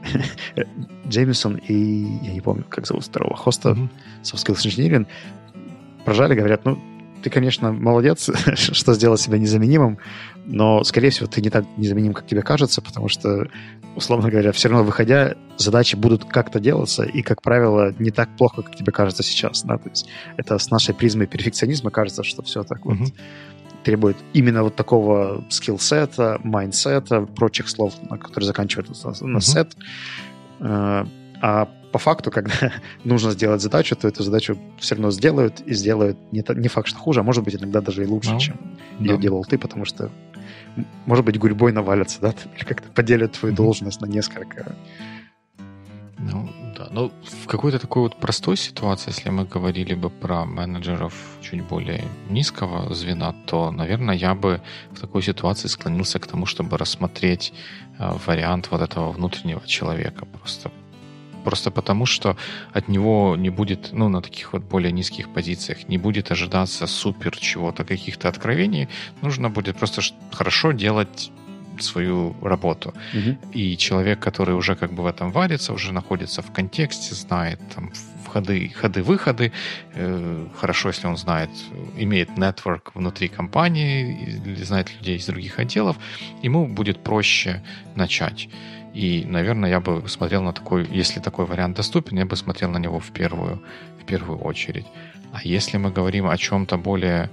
Джеймисон 1.08 1.56
и 1.56 1.74
я 2.24 2.34
не 2.34 2.41
помню, 2.41 2.65
как 2.69 2.88
зовут 2.88 3.06
второго 3.06 3.36
хоста 3.36 3.69
mm-hmm. 3.69 3.89
Soft 4.24 4.45
Skills 4.45 4.65
Engineering 4.65 5.08
прожали, 6.05 6.35
говорят, 6.35 6.65
ну, 6.65 6.79
ты, 7.21 7.29
конечно, 7.29 7.71
молодец, 7.71 8.29
что 8.55 8.93
сделал 8.93 9.17
себя 9.17 9.38
незаменимым, 9.38 9.97
но, 10.45 10.83
скорее 10.83 11.09
всего, 11.09 11.27
ты 11.27 11.41
не 11.41 11.49
так 11.49 11.65
незаменим, 11.77 12.13
как 12.13 12.25
тебе 12.25 12.41
кажется, 12.41 12.81
потому 12.81 13.07
что, 13.07 13.47
условно 13.95 14.29
говоря, 14.29 14.51
все 14.51 14.69
равно 14.69 14.83
выходя, 14.83 15.35
задачи 15.57 15.95
будут 15.95 16.25
как-то 16.25 16.59
делаться, 16.59 17.03
и, 17.03 17.21
как 17.21 17.41
правило, 17.41 17.93
не 17.99 18.12
так 18.12 18.29
плохо, 18.38 18.62
как 18.62 18.75
тебе 18.75 18.91
кажется 18.91 19.23
сейчас. 19.23 19.63
Да? 19.63 19.77
То 19.77 19.89
есть 19.89 20.07
это 20.38 20.57
с 20.57 20.71
нашей 20.71 20.95
призмой 20.95 21.27
перфекционизма 21.27 21.91
кажется, 21.91 22.23
что 22.23 22.41
все 22.41 22.63
так 22.63 22.79
mm-hmm. 22.79 22.97
вот 22.97 23.13
требует 23.83 24.17
именно 24.33 24.63
вот 24.63 24.75
такого 24.75 25.43
skillset 25.49 26.21
а, 26.21 26.39
mindset 26.43 27.04
а, 27.04 27.21
прочих 27.21 27.69
слов, 27.69 27.93
которые 28.09 28.47
заканчиваются 28.47 29.07
на 29.25 29.38
mm-hmm. 29.38 29.41
set. 29.41 29.77
Э, 30.59 31.05
а 31.41 31.69
по 31.91 31.99
факту, 31.99 32.32
когда 32.32 32.54
нужно 33.04 33.32
сделать 33.32 33.62
задачу, 33.62 33.95
то 33.95 34.08
эту 34.08 34.23
задачу 34.23 34.58
все 34.80 34.95
равно 34.95 35.12
сделают 35.12 35.62
и 35.62 35.73
сделают 35.73 36.17
не, 36.32 36.43
не 36.56 36.67
факт, 36.67 36.88
что 36.88 36.99
хуже, 36.99 37.19
а 37.19 37.23
может 37.23 37.43
быть 37.43 37.56
иногда 37.56 37.82
даже 37.82 38.04
и 38.04 38.08
лучше, 38.08 38.32
ну, 38.32 38.39
чем 38.39 38.58
да. 38.99 39.06
ее 39.06 39.17
делал 39.17 39.43
ты, 39.43 39.58
потому 39.58 39.86
что, 39.86 40.12
может 41.06 41.25
быть, 41.25 41.38
гурьбой 41.38 41.71
навалятся, 41.71 42.21
да, 42.21 42.34
или 42.56 42.63
как-то 42.63 42.89
поделят 42.89 43.34
твою 43.34 43.54
mm-hmm. 43.54 43.58
должность 43.58 44.02
на 44.02 44.06
несколько. 44.06 44.75
Ну, 46.17 46.49
да. 46.78 46.89
Но 46.91 47.12
в 47.23 47.47
какой-то 47.47 47.80
такой 47.80 48.04
вот 48.04 48.17
простой 48.17 48.58
ситуации, 48.58 49.12
если 49.12 49.30
мы 49.30 49.45
говорили 49.45 49.93
бы 49.95 50.10
про 50.10 50.45
менеджеров 50.45 51.13
чуть 51.41 51.63
более 51.63 52.04
низкого 52.30 52.93
звена, 52.93 53.34
то, 53.45 53.71
наверное, 53.71 54.15
я 54.15 54.36
бы 54.36 54.62
в 54.91 54.99
такой 54.99 55.21
ситуации 55.21 55.69
склонился 55.69 56.19
к 56.19 56.28
тому, 56.28 56.45
чтобы 56.45 56.78
рассмотреть 56.78 57.54
э, 57.97 58.12
вариант 58.25 58.69
вот 58.71 58.82
этого 58.82 59.12
внутреннего 59.12 59.65
человека. 59.65 60.25
Просто 60.25 60.71
Просто 61.43 61.71
потому, 61.71 62.06
что 62.06 62.36
от 62.73 62.88
него 62.88 63.36
не 63.38 63.49
будет, 63.49 63.89
ну, 63.93 64.10
на 64.10 64.21
таких 64.21 64.54
вот 64.54 64.63
более 64.63 64.91
низких 64.91 65.30
позициях, 65.30 65.88
не 65.89 65.97
будет 65.97 66.32
ожидаться 66.32 66.88
супер 66.88 67.38
чего-то, 67.38 67.84
каких-то 67.84 68.30
откровений. 68.30 68.88
Нужно 69.21 69.49
будет 69.49 69.78
просто 69.78 70.02
хорошо 70.32 70.71
делать 70.71 71.32
свою 71.82 72.36
работу. 72.41 72.93
Угу. 73.13 73.38
И 73.54 73.78
человек, 73.78 74.19
который 74.19 74.56
уже 74.56 74.75
как 74.75 74.93
бы 74.93 75.04
в 75.04 75.06
этом 75.06 75.32
варится, 75.32 75.73
уже 75.73 75.93
находится 75.93 76.41
в 76.41 76.52
контексте, 76.52 77.15
знает 77.15 77.60
там 77.75 77.91
входы, 78.25 78.69
ходы, 78.69 79.02
выходы. 79.02 79.52
Э, 79.95 80.47
хорошо, 80.56 80.89
если 80.89 81.08
он 81.08 81.17
знает, 81.17 81.49
имеет 81.97 82.38
нетворк 82.38 82.91
внутри 82.95 83.28
компании, 83.28 84.41
или 84.45 84.63
знает 84.63 84.91
людей 84.99 85.17
из 85.17 85.25
других 85.25 85.60
отделов, 85.60 85.97
ему 86.43 86.67
будет 86.67 87.04
проще 87.04 87.63
начать. 87.95 88.49
И, 88.99 89.23
наверное, 89.25 89.69
я 89.69 89.79
бы 89.79 90.09
смотрел 90.09 90.43
на 90.43 90.51
такой, 90.51 90.85
если 90.99 91.21
такой 91.21 91.45
вариант 91.45 91.77
доступен, 91.77 92.17
я 92.17 92.25
бы 92.25 92.35
смотрел 92.35 92.69
на 92.71 92.79
него 92.79 92.99
в 92.99 93.12
первую, 93.12 93.62
в 94.01 94.03
первую 94.05 94.39
очередь. 94.39 94.85
А 95.31 95.39
если 95.43 95.77
мы 95.77 95.89
говорим 95.89 96.27
о 96.27 96.35
чем-то 96.38 96.77
более 96.77 97.29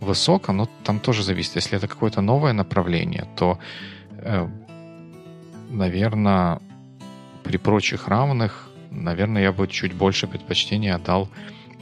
высоком, 0.00 0.56
ну, 0.56 0.68
там 0.84 1.00
тоже 1.00 1.22
зависит. 1.22 1.56
Если 1.56 1.76
это 1.76 1.86
какое-то 1.86 2.22
новое 2.22 2.54
направление, 2.54 3.26
то, 3.36 3.58
э, 4.24 4.48
наверное, 5.70 6.60
при 7.44 7.58
прочих 7.58 8.08
равных, 8.08 8.70
наверное, 8.90 9.42
я 9.42 9.52
бы 9.52 9.68
чуть 9.68 9.92
больше 9.92 10.26
предпочтения 10.26 10.94
отдал 10.94 11.28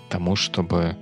тому, 0.09 0.35
чтобы 0.35 0.97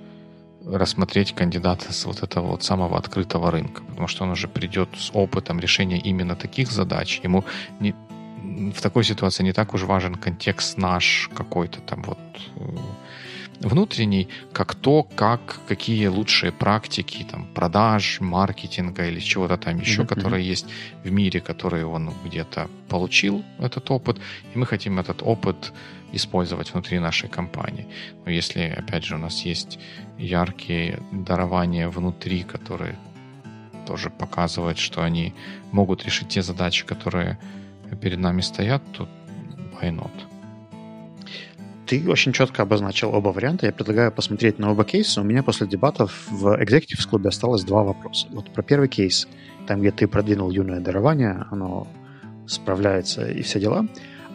рассмотреть 0.66 1.34
кандидата 1.34 1.94
с 1.94 2.04
вот 2.04 2.22
этого 2.22 2.48
вот 2.48 2.62
самого 2.62 2.98
открытого 2.98 3.50
рынка, 3.50 3.82
потому 3.84 4.06
что 4.06 4.24
он 4.24 4.30
уже 4.32 4.48
придет 4.48 4.88
с 4.98 5.10
опытом 5.14 5.60
решения 5.60 5.98
именно 5.98 6.36
таких 6.36 6.70
задач. 6.70 7.20
Ему 7.24 7.44
не, 7.80 7.94
в 8.74 8.80
такой 8.80 9.04
ситуации 9.04 9.44
не 9.44 9.52
так 9.52 9.74
уж 9.74 9.82
важен 9.82 10.14
контекст 10.14 10.78
наш 10.78 11.30
какой-то 11.34 11.80
там 11.80 12.02
вот 12.02 12.18
э, 12.56 12.76
внутренний, 13.60 14.28
как 14.52 14.74
то, 14.74 15.02
как, 15.02 15.60
какие 15.68 16.06
лучшие 16.06 16.52
практики 16.52 17.26
там, 17.30 17.46
продаж, 17.54 18.20
маркетинга 18.20 19.06
или 19.06 19.20
чего-то 19.20 19.56
там 19.56 19.80
еще, 19.80 20.02
mm-hmm. 20.02 20.14
которые 20.14 20.46
есть 20.46 20.66
в 21.04 21.10
мире, 21.10 21.40
которые 21.40 21.86
он 21.86 22.12
где-то 22.24 22.68
получил, 22.88 23.44
этот 23.58 23.90
опыт, 23.90 24.18
и 24.54 24.58
мы 24.58 24.66
хотим 24.66 24.98
этот 24.98 25.22
опыт 25.22 25.72
использовать 26.12 26.72
внутри 26.72 26.98
нашей 26.98 27.28
компании. 27.28 27.86
Но 28.24 28.30
если, 28.30 28.62
опять 28.62 29.04
же, 29.04 29.16
у 29.16 29.18
нас 29.18 29.42
есть 29.42 29.78
яркие 30.18 31.00
дарования 31.12 31.88
внутри, 31.88 32.42
которые 32.42 32.96
тоже 33.86 34.10
показывают, 34.10 34.78
что 34.78 35.02
они 35.02 35.34
могут 35.72 36.04
решить 36.04 36.28
те 36.28 36.42
задачи, 36.42 36.86
которые 36.86 37.38
перед 37.96 38.18
нами 38.18 38.40
стоят, 38.40 38.82
то 38.92 39.08
why 39.80 39.90
not? 39.90 40.10
Ты 41.86 42.06
очень 42.10 42.32
четко 42.32 42.62
обозначил 42.62 43.14
оба 43.14 43.30
варианта. 43.30 43.64
Я 43.64 43.72
предлагаю 43.72 44.12
посмотреть 44.12 44.58
на 44.58 44.70
оба 44.70 44.84
кейса. 44.84 45.22
У 45.22 45.24
меня 45.24 45.42
после 45.42 45.66
дебатов 45.66 46.26
в 46.28 46.48
Executive 46.60 47.08
клубе 47.08 47.30
осталось 47.30 47.64
два 47.64 47.82
вопроса. 47.82 48.26
Вот 48.30 48.50
про 48.50 48.62
первый 48.62 48.88
кейс, 48.88 49.26
там, 49.66 49.80
где 49.80 49.90
ты 49.90 50.06
продвинул 50.06 50.50
юное 50.50 50.80
дарование, 50.80 51.46
оно 51.50 51.86
справляется 52.46 53.30
и 53.30 53.40
все 53.40 53.58
дела, 53.58 53.86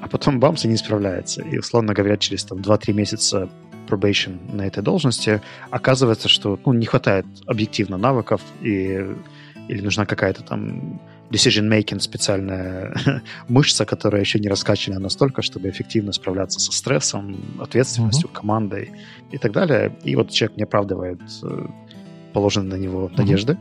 а 0.02 0.08
потом 0.08 0.39
бамс 0.39 0.66
и 0.66 0.68
не 0.68 0.78
справляется. 0.78 1.43
И, 1.43 1.60
условно 1.60 1.93
говоря, 1.93 2.18
через 2.18 2.43
там, 2.43 2.58
2-3 2.58 2.93
месяца 2.93 3.49
probation 3.88 4.56
на 4.56 4.66
этой 4.66 4.82
должности 4.82 5.41
оказывается, 5.70 6.30
что 6.30 6.60
ну, 6.66 6.74
не 6.74 6.86
хватает 6.86 7.26
объективно 7.45 7.97
навыков 7.97 8.41
и, 8.62 9.06
или 9.68 9.82
нужна 9.82 10.06
какая-то 10.06 10.43
там 10.43 10.99
decision-making 11.30 11.99
специальная 11.99 12.93
мышца, 13.47 13.86
которая 13.86 14.21
еще 14.21 14.39
не 14.39 14.47
раскачана 14.47 14.99
настолько, 14.99 15.41
чтобы 15.41 15.69
эффективно 15.69 16.11
справляться 16.13 16.59
со 16.59 16.71
стрессом, 16.71 17.38
ответственностью, 17.59 18.30
mm-hmm. 18.30 18.34
командой 18.34 18.91
и 19.32 19.38
так 19.38 19.51
далее. 19.51 19.95
И 20.03 20.15
вот 20.15 20.32
человек 20.32 20.57
не 20.57 20.63
оправдывает 20.63 21.21
э, 21.43 21.65
положенные 22.34 22.78
на 22.78 22.82
него 22.82 23.07
mm-hmm. 23.07 23.17
надежды. 23.17 23.57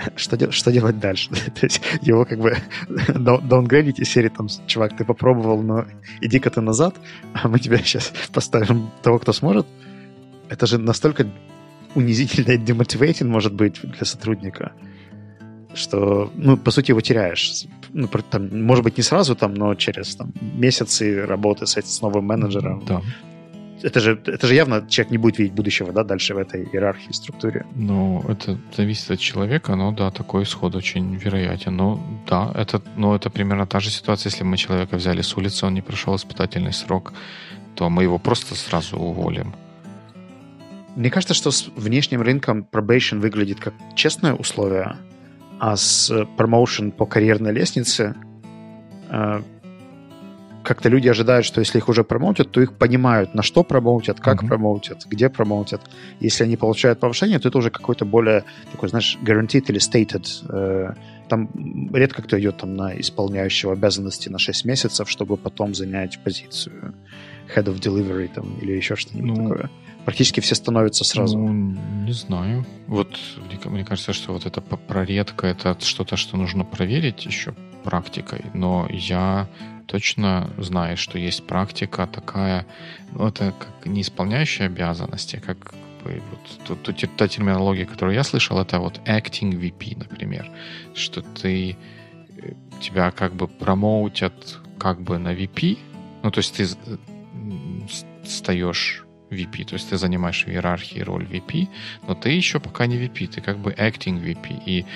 что, 0.16 0.50
что 0.50 0.72
делать 0.72 0.98
дальше? 0.98 1.30
То 1.60 1.66
есть 1.66 1.80
его 2.02 2.24
как 2.24 2.38
бы 2.38 2.56
даунгрейдить 2.88 4.00
из 4.00 4.08
серии 4.08 4.28
там, 4.28 4.48
чувак, 4.66 4.96
ты 4.96 5.04
попробовал, 5.04 5.62
но 5.62 5.86
иди-ка 6.20 6.50
ты 6.50 6.60
назад, 6.60 6.94
а 7.32 7.48
мы 7.48 7.58
тебя 7.58 7.78
сейчас 7.78 8.12
поставим 8.32 8.90
того, 9.02 9.18
кто 9.18 9.32
сможет. 9.32 9.66
Это 10.48 10.66
же 10.66 10.78
настолько 10.78 11.26
унизительно 11.94 12.52
и 12.52 12.58
демотивейтинг 12.58 13.30
может 13.30 13.52
быть 13.52 13.80
для 13.82 14.04
сотрудника, 14.04 14.72
что, 15.74 16.30
ну, 16.34 16.56
по 16.56 16.70
сути, 16.70 16.90
его 16.90 17.00
теряешь. 17.00 17.66
Ну, 17.92 18.08
там, 18.08 18.64
может 18.64 18.84
быть, 18.84 18.96
не 18.96 19.02
сразу, 19.02 19.34
там, 19.34 19.54
но 19.54 19.74
через 19.74 20.16
там, 20.16 20.32
месяцы 20.40 21.26
работы 21.26 21.66
с, 21.66 21.76
с 21.76 22.02
новым 22.02 22.24
менеджером. 22.24 22.84
Да 22.86 23.02
это 23.82 24.00
же, 24.00 24.20
это 24.26 24.46
же 24.46 24.54
явно 24.54 24.86
человек 24.88 25.10
не 25.10 25.18
будет 25.18 25.38
видеть 25.38 25.54
будущего, 25.54 25.92
да, 25.92 26.04
дальше 26.04 26.34
в 26.34 26.38
этой 26.38 26.64
иерархии, 26.64 27.12
структуре. 27.12 27.64
Ну, 27.74 28.24
это 28.28 28.58
зависит 28.76 29.10
от 29.10 29.20
человека, 29.20 29.76
но 29.76 29.92
да, 29.92 30.10
такой 30.10 30.42
исход 30.42 30.74
очень 30.74 31.16
вероятен. 31.16 31.76
Ну, 31.76 32.00
да, 32.26 32.52
это, 32.54 32.82
ну, 32.96 33.14
это 33.14 33.30
примерно 33.30 33.66
та 33.66 33.80
же 33.80 33.90
ситуация, 33.90 34.30
если 34.30 34.44
мы 34.44 34.56
человека 34.56 34.96
взяли 34.96 35.22
с 35.22 35.36
улицы, 35.36 35.66
он 35.66 35.74
не 35.74 35.82
прошел 35.82 36.14
испытательный 36.16 36.72
срок, 36.72 37.12
то 37.74 37.90
мы 37.90 38.02
его 38.02 38.18
просто 38.18 38.54
сразу 38.54 38.96
уволим. 38.96 39.54
Мне 40.96 41.10
кажется, 41.10 41.34
что 41.34 41.50
с 41.50 41.68
внешним 41.76 42.22
рынком 42.22 42.66
probation 42.70 43.20
выглядит 43.20 43.60
как 43.60 43.74
честное 43.94 44.34
условие, 44.34 44.96
а 45.60 45.76
с 45.76 46.10
promotion 46.10 46.90
по 46.90 47.04
карьерной 47.04 47.52
лестнице 47.52 48.14
э, 49.10 49.42
как-то 50.64 50.88
люди 50.88 51.06
ожидают, 51.06 51.44
что 51.44 51.60
если 51.60 51.78
их 51.78 51.88
уже 51.90 52.02
промоутят, 52.02 52.50
то 52.50 52.62
их 52.62 52.72
понимают, 52.72 53.34
на 53.34 53.42
что 53.42 53.62
промоутят, 53.62 54.20
как 54.20 54.42
mm-hmm. 54.42 54.48
промоутят, 54.48 55.06
где 55.06 55.28
промоутят. 55.28 55.82
Если 56.18 56.44
они 56.44 56.56
получают 56.56 56.98
повышение, 56.98 57.38
то 57.38 57.48
это 57.48 57.58
уже 57.58 57.70
какой-то 57.70 58.06
более 58.06 58.44
такой, 58.72 58.88
знаешь, 58.88 59.18
guaranteed 59.22 59.66
или 59.68 59.78
stated. 59.78 60.26
Э, 60.48 60.94
там 61.28 61.50
редко 61.92 62.22
кто 62.22 62.40
идет 62.40 62.56
там 62.56 62.74
на 62.74 62.98
исполняющего 62.98 63.74
обязанности 63.74 64.30
на 64.30 64.38
6 64.38 64.64
месяцев, 64.64 65.10
чтобы 65.10 65.36
потом 65.36 65.74
занять 65.74 66.18
позицию 66.24 66.94
head 67.54 67.64
of 67.64 67.78
delivery 67.80 68.30
там, 68.34 68.58
или 68.62 68.72
еще 68.72 68.96
что-нибудь 68.96 69.36
ну, 69.36 69.48
такое. 69.48 69.70
Практически 70.04 70.40
все 70.40 70.54
становятся 70.54 71.04
сразу. 71.04 71.38
Ну, 71.38 71.76
не 72.04 72.12
знаю. 72.12 72.64
Вот 72.86 73.18
мне 73.64 73.84
кажется, 73.84 74.12
что 74.12 74.32
вот 74.32 74.46
это 74.46 74.60
про 74.60 75.04
редко, 75.04 75.46
это 75.46 75.76
что-то, 75.80 76.16
что 76.16 76.36
нужно 76.36 76.64
проверить 76.64 77.26
еще 77.26 77.54
практикой, 77.84 78.44
но 78.54 78.88
я 78.90 79.48
точно 79.86 80.50
знаю, 80.58 80.96
что 80.96 81.18
есть 81.18 81.46
практика 81.46 82.06
такая, 82.06 82.66
ну, 83.12 83.26
это 83.26 83.52
как 83.58 83.86
не 83.86 84.02
исполняющая 84.02 84.66
обязанности, 84.66 85.42
как 85.44 85.74
вот, 86.04 86.66
ту, 86.66 86.92
ту, 86.92 86.92
та 86.92 87.28
терминология, 87.28 87.86
которую 87.86 88.14
я 88.14 88.24
слышал, 88.24 88.58
это 88.58 88.78
вот 88.78 89.00
acting 89.06 89.52
VP, 89.52 89.98
например, 89.98 90.50
что 90.94 91.22
ты 91.22 91.76
э, 92.38 92.52
тебя 92.80 93.10
как 93.10 93.34
бы 93.34 93.48
промоутят 93.48 94.58
как 94.78 95.00
бы 95.02 95.18
на 95.18 95.34
VP, 95.34 95.78
ну, 96.22 96.30
то 96.30 96.38
есть 96.38 96.56
ты 96.56 96.68
встаешь 98.24 99.04
VP, 99.30 99.64
то 99.64 99.74
есть 99.74 99.90
ты 99.90 99.96
занимаешь 99.96 100.44
в 100.44 100.48
иерархии 100.48 101.00
роль 101.00 101.24
VP, 101.24 101.68
но 102.08 102.14
ты 102.14 102.30
еще 102.30 102.60
пока 102.60 102.86
не 102.86 102.96
VP, 102.96 103.26
ты 103.26 103.40
как 103.40 103.58
бы 103.58 103.72
acting 103.72 104.22
VP, 104.22 104.62
и 104.66 104.86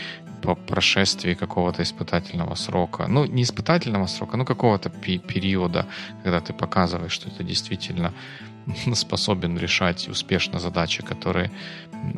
по 0.43 0.55
прошествии 0.55 1.35
какого-то 1.35 1.83
испытательного 1.83 2.55
срока, 2.55 3.07
ну, 3.09 3.25
не 3.25 3.43
испытательного 3.43 4.07
срока, 4.07 4.37
ну, 4.37 4.45
какого-то 4.45 4.91
периода, 4.91 5.87
когда 6.23 6.41
ты 6.41 6.53
показываешь, 6.53 7.13
что 7.13 7.31
ты 7.31 7.45
действительно 7.45 8.13
способен 8.95 9.59
решать 9.59 10.09
успешно 10.09 10.59
задачи, 10.59 11.03
которые 11.03 11.51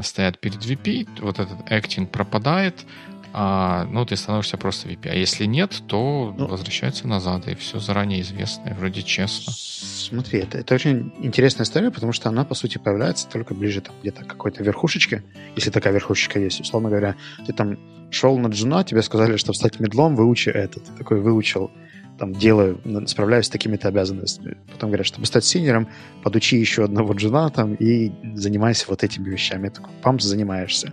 стоят 0.02 0.40
перед 0.40 0.64
VP, 0.64 1.20
вот 1.20 1.38
этот 1.38 1.70
acting 1.70 2.06
пропадает, 2.06 2.84
а, 3.32 3.84
ну, 3.84 4.04
ты 4.04 4.16
становишься 4.16 4.56
просто 4.56 4.88
VP. 4.88 5.08
А 5.08 5.14
если 5.14 5.44
нет, 5.44 5.82
то 5.86 6.34
ну, 6.36 6.46
возвращается 6.46 7.06
назад, 7.06 7.48
и 7.48 7.54
все 7.54 7.78
заранее 7.78 8.20
известно, 8.22 8.70
и 8.70 8.72
вроде 8.72 9.02
честно. 9.02 9.52
Смотри, 9.52 10.40
это, 10.40 10.58
это 10.58 10.74
очень 10.74 11.12
интересная 11.20 11.64
история, 11.64 11.90
потому 11.90 12.12
что 12.12 12.28
она, 12.28 12.44
по 12.44 12.54
сути, 12.54 12.78
появляется 12.78 13.28
только 13.28 13.54
ближе 13.54 13.80
там, 13.80 13.94
где-то 14.00 14.24
к 14.24 14.28
какой-то 14.28 14.62
верхушечке, 14.62 15.22
если 15.54 15.70
такая 15.70 15.92
верхушечка 15.92 16.38
есть. 16.38 16.60
Условно 16.60 16.88
говоря, 16.88 17.16
ты 17.46 17.52
там 17.52 17.78
шел 18.10 18.38
на 18.38 18.48
джуна, 18.48 18.84
тебе 18.84 19.02
сказали, 19.02 19.36
что 19.36 19.52
стать 19.52 19.80
middle 19.80 20.04
ом, 20.04 20.16
выучи 20.16 20.48
это. 20.48 20.80
Ты 20.80 20.92
такой 20.92 21.20
выучил, 21.20 21.70
там, 22.18 22.32
делаю, 22.32 22.80
справляюсь 23.06 23.46
с 23.46 23.50
такими-то 23.50 23.88
обязанностями. 23.88 24.56
Потом 24.72 24.90
говорят, 24.90 25.06
чтобы 25.06 25.26
стать 25.26 25.44
senior 25.44 25.74
ом, 25.74 25.88
подучи 26.22 26.56
еще 26.56 26.84
одного 26.84 27.12
джуна 27.12 27.50
там 27.50 27.74
и 27.74 28.12
занимайся 28.34 28.86
вот 28.88 29.02
этими 29.02 29.28
вещами. 29.28 29.68
Такой, 29.68 29.90
памп, 30.02 30.22
занимаешься 30.22 30.92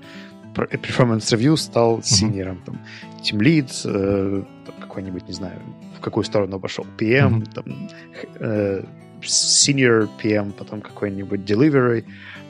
performance 0.54 1.34
review 1.34 1.58
стал 1.58 2.02
синером, 2.04 2.62
там, 2.66 2.80
team 3.22 3.40
lead, 3.40 3.72
э, 3.86 4.44
какой-нибудь, 4.80 5.28
не 5.28 5.34
знаю, 5.34 5.60
в 5.98 6.02
какую 6.02 6.24
сторону 6.24 6.60
пошел, 6.60 6.86
PM, 6.98 7.42
mm-hmm. 7.42 7.54
там, 7.54 7.90
э, 8.40 8.84
senior 9.22 10.10
PM, 10.22 10.52
потом 10.52 10.82
какой-нибудь 10.82 11.40
delivery, 11.42 12.06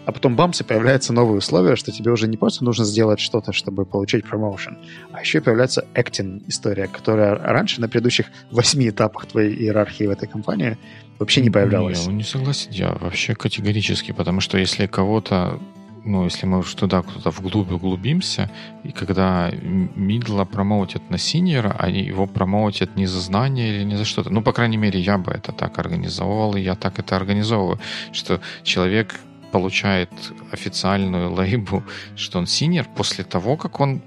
а 0.06 0.12
потом 0.12 0.36
бамс, 0.36 0.60
и 0.60 0.64
появляются 0.64 1.14
новые 1.14 1.38
условия, 1.38 1.76
что 1.76 1.92
тебе 1.92 2.12
уже 2.12 2.28
не 2.28 2.36
просто 2.36 2.66
нужно 2.66 2.84
сделать 2.84 3.20
что-то, 3.20 3.54
чтобы 3.54 3.86
получить 3.86 4.26
промоушен, 4.26 4.78
а 5.12 5.22
еще 5.22 5.40
появляется 5.40 5.86
acting 5.94 6.44
история, 6.48 6.88
которая 6.88 7.36
раньше 7.36 7.80
на 7.80 7.88
предыдущих 7.88 8.26
восьми 8.52 8.90
этапах 8.90 9.28
твоей 9.28 9.56
иерархии 9.56 10.06
в 10.06 10.12
этой 10.12 10.28
компании 10.28 10.78
вообще 11.20 11.42
не 11.42 11.50
появлялась. 11.50 12.06
Я 12.06 12.12
не 12.12 12.24
согласен, 12.24 12.72
я 12.72 12.92
вообще 13.00 13.36
категорически, 13.36 14.12
потому 14.12 14.42
что 14.42 14.58
если 14.58 14.88
кого-то 14.88 15.62
ну, 16.06 16.26
если 16.26 16.46
мы 16.46 16.60
уж 16.60 16.74
туда 16.76 17.02
куда-то 17.02 17.30
вглубь 17.30 17.72
углубимся, 17.72 18.50
и 18.84 18.92
когда 18.92 19.52
мидла 19.96 20.46
промоутят 20.46 21.10
на 21.10 21.18
синьора, 21.18 21.76
а 21.80 21.90
его 21.90 22.28
промоутят 22.28 22.96
не 22.96 23.06
за 23.06 23.20
знание 23.20 23.76
или 23.76 23.84
не 23.84 23.96
за 23.96 24.06
что-то. 24.06 24.30
Ну, 24.30 24.42
по 24.42 24.52
крайней 24.52 24.78
мере, 24.78 25.00
я 25.00 25.18
бы 25.18 25.32
это 25.32 25.52
так 25.52 25.80
организовывал, 25.80 26.56
и 26.56 26.62
я 26.62 26.76
так 26.76 27.00
это 27.00 27.16
организовываю, 27.16 27.80
что 28.12 28.42
человек 28.64 29.20
получает 29.52 30.10
официальную 30.52 31.32
лейбу, 31.32 31.84
что 32.16 32.40
он 32.40 32.48
синьор 32.48 32.86
после 32.96 33.24
того, 33.24 33.56
как 33.56 33.80
он 33.80 34.02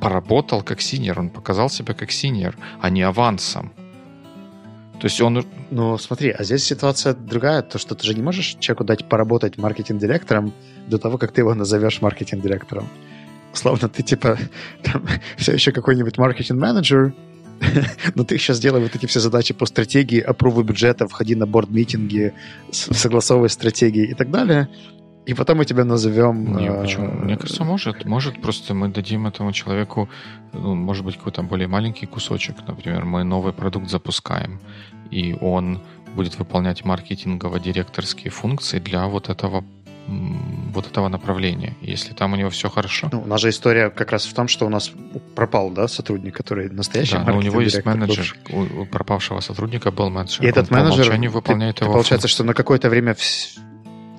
поработал 0.00 0.62
как 0.62 0.80
синьор, 0.80 1.18
он 1.18 1.30
показал 1.30 1.70
себя 1.70 1.94
как 1.94 2.10
синьор, 2.12 2.54
а 2.80 2.90
не 2.90 3.02
авансом. 3.02 3.72
То 5.00 5.06
есть 5.06 5.20
он... 5.20 5.44
Ну, 5.70 5.98
смотри, 5.98 6.30
а 6.30 6.44
здесь 6.44 6.64
ситуация 6.64 7.14
другая, 7.14 7.62
то, 7.62 7.78
что 7.78 7.94
ты 7.94 8.06
же 8.06 8.14
не 8.14 8.22
можешь 8.22 8.56
человеку 8.60 8.84
дать 8.84 9.08
поработать 9.08 9.58
маркетинг-директором 9.58 10.52
до 10.88 10.98
того, 10.98 11.18
как 11.18 11.32
ты 11.32 11.40
его 11.40 11.54
назовешь 11.54 12.02
маркетинг-директором. 12.02 12.88
Словно 13.52 13.88
ты, 13.88 14.02
типа, 14.02 14.38
там, 14.82 15.02
все 15.36 15.52
еще 15.52 15.72
какой-нибудь 15.72 16.18
маркетинг-менеджер, 16.18 17.14
но 18.14 18.24
ты 18.24 18.38
сейчас 18.38 18.60
делай 18.60 18.80
вот 18.80 18.94
эти 18.94 19.06
все 19.06 19.20
задачи 19.20 19.54
по 19.54 19.66
стратегии, 19.66 20.20
опрувы 20.20 20.64
бюджета, 20.64 21.06
входи 21.06 21.34
на 21.34 21.46
борд-митинги, 21.46 22.32
согласовывай 22.70 23.48
стратегии 23.48 24.10
и 24.10 24.14
так 24.14 24.30
далее. 24.30 24.68
И 25.26 25.32
потом 25.32 25.58
мы 25.58 25.64
тебя 25.64 25.84
назовем... 25.84 26.56
Не, 26.56 26.70
почему? 26.70 27.06
Мне 27.06 27.36
кажется, 27.36 27.64
может. 27.64 28.04
Может, 28.04 28.42
просто 28.42 28.74
мы 28.74 28.88
дадим 28.88 29.26
этому 29.26 29.52
человеку, 29.52 30.10
ну, 30.52 30.74
может 30.74 31.04
быть, 31.04 31.16
какой-то 31.16 31.42
более 31.42 31.66
маленький 31.66 32.04
кусочек. 32.04 32.56
Например, 32.66 33.06
мы 33.06 33.24
новый 33.24 33.54
продукт 33.54 33.88
запускаем, 33.88 34.60
и 35.10 35.34
он 35.40 35.80
будет 36.14 36.38
выполнять 36.38 36.84
маркетингово-директорские 36.84 38.30
функции 38.30 38.78
для 38.78 39.06
вот 39.06 39.30
этого 39.30 39.64
вот 40.06 40.86
этого 40.86 41.08
направления, 41.08 41.76
если 41.80 42.12
там 42.12 42.32
у 42.32 42.36
него 42.36 42.50
все 42.50 42.68
хорошо. 42.68 43.08
Ну, 43.12 43.22
у 43.22 43.26
нас 43.26 43.40
же 43.40 43.48
история 43.48 43.90
как 43.90 44.12
раз 44.12 44.26
в 44.26 44.34
том, 44.34 44.48
что 44.48 44.66
у 44.66 44.68
нас 44.68 44.90
пропал, 45.34 45.70
да, 45.70 45.88
сотрудник, 45.88 46.34
который 46.34 46.68
настоящий 46.68 47.16
да, 47.16 47.24
но 47.24 47.38
у 47.38 47.42
него 47.42 47.60
есть 47.60 47.84
менеджер, 47.84 48.36
у, 48.50 48.82
у 48.82 48.86
пропавшего 48.86 49.40
сотрудника 49.40 49.90
был 49.90 50.10
менеджер. 50.10 50.44
И 50.44 50.46
этот 50.48 50.70
менеджер 50.70 51.16
выполняет 51.28 51.76
ты, 51.76 51.84
его 51.84 51.92
получается, 51.92 52.28
функции. 52.28 52.34
что 52.34 52.44
на 52.44 52.54
какое-то 52.54 52.90
время 52.90 53.14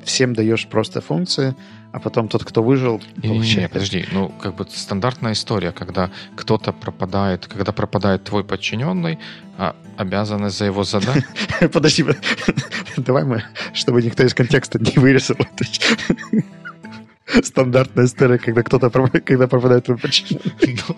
всем 0.06 0.34
даешь 0.34 0.68
просто 0.68 1.01
функции, 1.01 1.56
а 1.91 1.99
потом 1.99 2.28
тот, 2.28 2.43
кто 2.43 2.64
выжил, 2.64 3.01
получает. 3.22 3.56
Не, 3.56 3.62
не, 3.62 3.68
подожди, 3.70 4.06
ну, 4.12 4.30
как 4.30 4.56
бы 4.56 4.66
стандартная 4.70 5.34
история, 5.34 5.72
когда 5.72 6.12
кто-то 6.36 6.72
пропадает, 6.74 7.47
когда 7.47 7.72
пропадает 7.72 8.24
твой 8.24 8.43
подчиненный, 8.43 9.20
а 9.58 9.76
обязанность 9.97 10.58
за 10.58 10.66
его 10.66 10.84
задание... 10.84 11.26
Подожди, 11.72 12.06
давай 12.97 13.24
мы, 13.24 13.43
чтобы 13.74 14.01
никто 14.01 14.24
из 14.24 14.34
контекста 14.34 14.80
не 14.80 14.91
вырезал. 14.95 15.38
Стандартная 17.43 18.06
история, 18.06 18.38
когда 18.38 18.64
кто-то 18.64 18.89
когда 19.22 19.47
пропадает 19.47 19.86
твой 19.86 19.97
подчиненный. 19.97 20.80
Ну. 20.88 20.95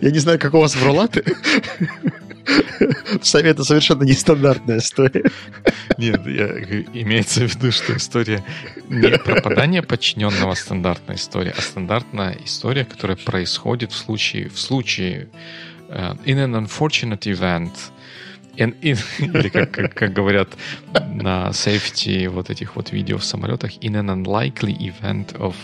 Я 0.00 0.10
не 0.10 0.18
знаю, 0.18 0.38
как 0.38 0.54
у 0.54 0.60
вас 0.60 0.74
в 2.46 2.76
рулаты. 2.76 3.18
В 3.20 3.26
Сове 3.26 3.50
это 3.50 3.64
совершенно 3.64 4.04
нестандартная 4.04 4.78
история. 4.78 5.24
Нет, 5.98 6.26
я, 6.26 6.46
имеется 7.02 7.46
в 7.46 7.54
виду, 7.54 7.72
что 7.72 7.96
история 7.96 8.44
не 8.88 9.18
пропадание 9.18 9.82
подчиненного 9.82 10.54
стандартная 10.54 11.16
история, 11.16 11.54
а 11.56 11.60
стандартная 11.60 12.38
история, 12.44 12.84
которая 12.84 13.16
происходит 13.16 13.92
в 13.92 13.96
случае, 13.96 14.48
в 14.48 14.58
случае 14.58 15.28
uh, 15.88 16.18
in 16.24 16.38
an 16.38 16.54
unfortunate 16.54 17.26
event, 17.26 17.72
in, 18.56 18.74
in, 18.80 18.98
или 19.18 19.48
как, 19.48 19.70
как, 19.70 19.94
как 19.94 20.12
говорят 20.12 20.48
на 20.92 21.50
safety 21.50 22.28
вот 22.28 22.50
этих 22.50 22.76
вот 22.76 22.92
видео 22.92 23.18
в 23.18 23.24
самолетах, 23.24 23.72
in 23.80 23.94
an 23.94 24.08
unlikely 24.08 24.76
event 24.78 25.36
of 25.38 25.54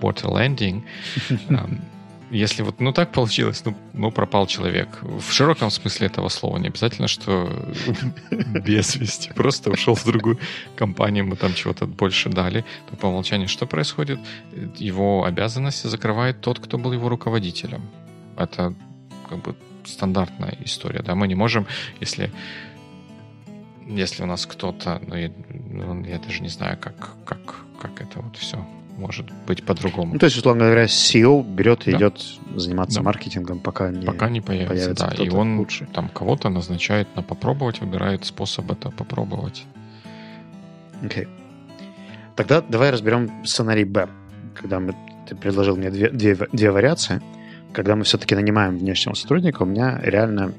water 0.00 0.28
landing, 0.28 0.82
um, 1.48 1.80
если 2.30 2.62
вот 2.62 2.80
ну 2.80 2.92
так 2.92 3.12
получилось, 3.12 3.62
ну, 3.64 3.74
ну 3.92 4.10
пропал 4.10 4.46
человек. 4.46 4.88
В 5.02 5.32
широком 5.32 5.70
смысле 5.70 6.08
этого 6.08 6.28
слова. 6.28 6.58
Не 6.58 6.68
обязательно, 6.68 7.08
что 7.08 7.50
без 8.64 8.96
вести. 8.96 9.32
Просто 9.32 9.70
ушел 9.70 9.94
в 9.94 10.04
другую 10.04 10.38
компанию, 10.76 11.26
мы 11.26 11.36
там 11.36 11.54
чего-то 11.54 11.86
больше 11.86 12.28
дали. 12.28 12.64
То 12.90 12.96
по 12.96 13.06
умолчанию 13.06 13.48
что 13.48 13.66
происходит? 13.66 14.20
Его 14.76 15.24
обязанности 15.24 15.86
закрывает 15.86 16.40
тот, 16.40 16.58
кто 16.58 16.78
был 16.78 16.92
его 16.92 17.08
руководителем. 17.08 17.82
Это 18.36 18.74
как 19.28 19.42
бы 19.42 19.54
стандартная 19.84 20.56
история. 20.64 21.02
Да? 21.02 21.14
Мы 21.14 21.28
не 21.28 21.34
можем, 21.34 21.66
если 22.00 22.30
если 23.86 24.22
у 24.22 24.26
нас 24.26 24.44
кто-то, 24.44 25.00
ну, 25.06 25.16
я, 25.16 25.32
ну, 25.48 26.04
я 26.04 26.18
даже 26.18 26.42
не 26.42 26.50
знаю, 26.50 26.76
как, 26.78 26.94
как, 27.24 27.64
как 27.80 28.02
это 28.02 28.20
вот 28.20 28.36
все 28.36 28.62
может 28.98 29.30
быть 29.46 29.64
по-другому. 29.64 30.12
Ну, 30.14 30.18
то 30.18 30.26
есть, 30.26 30.36
условно 30.36 30.64
говоря, 30.64 30.84
CEO 30.84 31.42
берет 31.42 31.86
и 31.86 31.92
да. 31.92 31.98
идет 31.98 32.20
заниматься 32.56 32.98
да. 32.98 33.04
маркетингом, 33.04 33.60
пока 33.60 33.90
не, 33.90 34.04
пока 34.04 34.28
не 34.28 34.40
появится, 34.40 34.74
появится 34.74 35.14
да. 35.16 35.24
И 35.24 35.30
он 35.30 35.58
лучше. 35.58 35.86
там 35.92 36.08
кого-то 36.08 36.48
назначает 36.48 37.08
на 37.16 37.22
попробовать, 37.22 37.80
выбирает 37.80 38.24
способ 38.24 38.70
это 38.70 38.90
попробовать. 38.90 39.64
Окей. 41.02 41.24
Okay. 41.24 41.28
Тогда 42.38 42.60
давай 42.60 42.90
разберем 42.90 43.44
сценарий 43.44 43.84
Б. 43.84 44.08
Когда 44.54 44.78
мы, 44.78 44.94
ты 45.28 45.34
предложил 45.34 45.76
мне 45.76 45.90
две, 45.90 46.08
две, 46.08 46.36
две 46.52 46.70
вариации. 46.70 47.20
Когда 47.72 47.96
мы 47.96 48.04
все-таки 48.04 48.36
нанимаем 48.36 48.78
внешнего 48.78 49.14
сотрудника, 49.14 49.62
у 49.62 49.66
меня 49.66 50.00
реально 50.02 50.52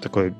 такой 0.00 0.34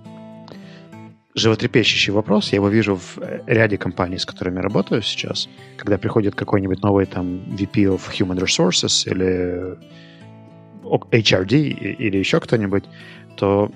животрепещущий 1.34 2.12
вопрос. 2.12 2.52
Я 2.52 2.56
его 2.56 2.68
вижу 2.68 2.96
в 2.96 3.18
ряде 3.46 3.76
компаний, 3.76 4.18
с 4.18 4.24
которыми 4.26 4.60
работаю 4.60 5.02
сейчас. 5.02 5.48
Когда 5.76 5.98
приходит 5.98 6.34
какой-нибудь 6.34 6.82
новый 6.82 7.06
там 7.06 7.40
VP 7.56 7.86
of 7.86 8.00
Human 8.12 8.38
Resources 8.38 9.10
или 9.10 9.76
HRD 10.82 11.54
или 11.54 12.18
еще 12.18 12.40
кто-нибудь, 12.40 12.84
то 13.36 13.70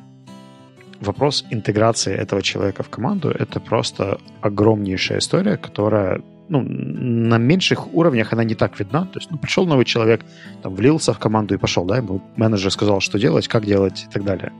вопрос 1.00 1.44
интеграции 1.50 2.14
этого 2.14 2.42
человека 2.42 2.82
в 2.82 2.88
команду— 2.88 3.30
это 3.38 3.60
просто 3.60 4.18
огромнейшая 4.40 5.18
история, 5.18 5.56
которая 5.56 6.20
ну, 6.48 6.62
на 6.62 7.38
меньших 7.38 7.94
уровнях 7.94 8.32
она 8.32 8.44
не 8.44 8.54
так 8.54 8.78
видна. 8.80 9.04
То 9.04 9.18
есть, 9.18 9.30
ну, 9.30 9.38
пришел 9.38 9.66
новый 9.66 9.84
человек, 9.84 10.24
там, 10.62 10.74
влился 10.74 11.12
в 11.12 11.18
команду 11.18 11.54
и 11.54 11.58
пошел, 11.58 11.84
да, 11.84 11.98
ему 11.98 12.22
менеджер 12.36 12.70
сказал, 12.70 13.00
что 13.00 13.18
делать, 13.18 13.48
как 13.48 13.66
делать 13.66 14.06
и 14.08 14.12
так 14.12 14.24
далее. 14.24 14.52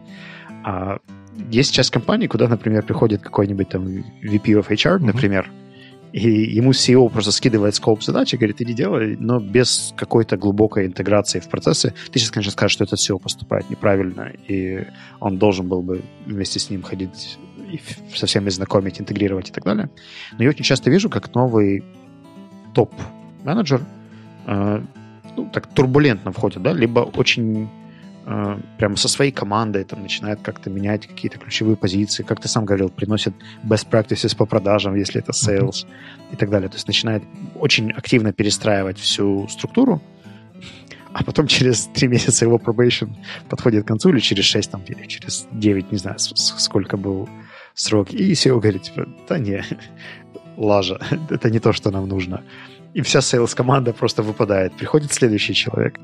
А 0.64 0.98
есть 1.50 1.72
часть 1.72 1.90
компаний, 1.90 2.28
куда, 2.28 2.48
например, 2.48 2.82
приходит 2.82 3.22
какой-нибудь 3.22 3.68
там 3.68 3.86
VP 3.86 4.44
of 4.44 4.68
HR, 4.68 4.98
mm-hmm. 4.98 5.04
например, 5.04 5.50
и 6.12 6.56
ему 6.56 6.70
CEO 6.70 7.08
просто 7.10 7.32
скидывает 7.32 7.74
скоп 7.74 8.02
задачи, 8.02 8.36
говорит, 8.36 8.62
иди 8.62 8.72
делай, 8.72 9.16
но 9.18 9.40
без 9.40 9.92
какой-то 9.96 10.36
глубокой 10.36 10.86
интеграции 10.86 11.40
в 11.40 11.48
процессы. 11.48 11.92
Ты 12.10 12.18
сейчас, 12.18 12.30
конечно, 12.30 12.52
скажешь, 12.52 12.72
что 12.72 12.84
этот 12.84 12.98
SEO 12.98 13.18
поступает 13.18 13.68
неправильно, 13.68 14.32
и 14.48 14.86
он 15.20 15.38
должен 15.38 15.68
был 15.68 15.82
бы 15.82 16.02
вместе 16.26 16.58
с 16.58 16.70
ним 16.70 16.82
ходить 16.82 17.38
и 17.70 17.80
со 18.16 18.26
всеми 18.26 18.48
знакомить, 18.48 19.00
интегрировать 19.00 19.50
и 19.50 19.52
так 19.52 19.64
далее. 19.64 19.90
Но 20.38 20.44
я 20.44 20.50
очень 20.50 20.64
часто 20.64 20.90
вижу, 20.90 21.10
как 21.10 21.34
новый 21.34 21.84
топ-менеджер 22.74 23.82
э, 24.46 24.82
ну, 25.36 25.50
так 25.52 25.66
турбулентно 25.66 26.32
входит, 26.32 26.62
да, 26.62 26.72
либо 26.72 27.00
очень 27.00 27.68
э, 28.28 28.60
прямо 28.78 28.96
со 28.96 29.08
своей 29.08 29.32
командой 29.32 29.84
там 29.84 30.02
начинает 30.02 30.40
как-то 30.42 30.70
менять 30.70 31.06
какие-то 31.06 31.38
ключевые 31.38 31.76
позиции, 31.76 32.22
как 32.22 32.40
ты 32.40 32.48
сам 32.48 32.64
говорил, 32.64 32.88
приносит 32.90 33.34
best 33.64 33.88
practices 33.90 34.36
по 34.36 34.46
продажам, 34.46 34.94
если 34.94 35.20
это 35.20 35.32
sales 35.32 35.84
mm-hmm. 35.84 36.32
и 36.32 36.36
так 36.36 36.50
далее. 36.50 36.68
То 36.68 36.76
есть 36.76 36.86
начинает 36.86 37.22
очень 37.54 37.90
активно 37.90 38.32
перестраивать 38.32 38.98
всю 38.98 39.48
структуру, 39.48 40.02
а 41.12 41.24
потом 41.24 41.46
через 41.46 41.86
три 41.86 42.08
месяца 42.08 42.44
его 42.44 42.58
probation 42.58 43.14
подходит 43.48 43.84
к 43.84 43.88
концу, 43.88 44.10
или 44.10 44.20
через 44.20 44.44
шесть, 44.44 44.70
там, 44.70 44.82
или 44.86 45.06
через 45.06 45.46
девять, 45.52 45.90
не 45.90 45.98
знаю, 45.98 46.18
сколько 46.18 46.96
был 46.96 47.28
срок. 47.74 48.12
И 48.12 48.32
SEO 48.32 48.60
говорит, 48.60 48.82
типа, 48.82 49.08
да 49.28 49.38
не, 49.38 49.64
лажа, 50.56 51.00
это 51.30 51.50
не 51.50 51.60
то, 51.60 51.72
что 51.72 51.90
нам 51.90 52.08
нужно. 52.08 52.42
И 52.94 53.00
вся 53.02 53.20
sales 53.20 53.54
команда 53.56 53.92
просто 53.92 54.22
выпадает. 54.22 54.72
Приходит 54.74 55.12
следующий 55.12 55.54
человек, 55.54 55.98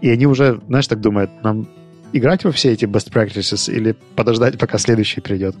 и 0.00 0.10
они 0.10 0.26
уже, 0.26 0.60
знаешь, 0.66 0.86
так 0.86 1.00
думают, 1.00 1.30
нам 1.42 1.68
играть 2.12 2.44
во 2.44 2.52
все 2.52 2.72
эти 2.72 2.84
best 2.84 3.10
practices 3.12 3.72
или 3.72 3.96
подождать, 4.14 4.58
пока 4.58 4.78
следующий 4.78 5.20
придет. 5.20 5.56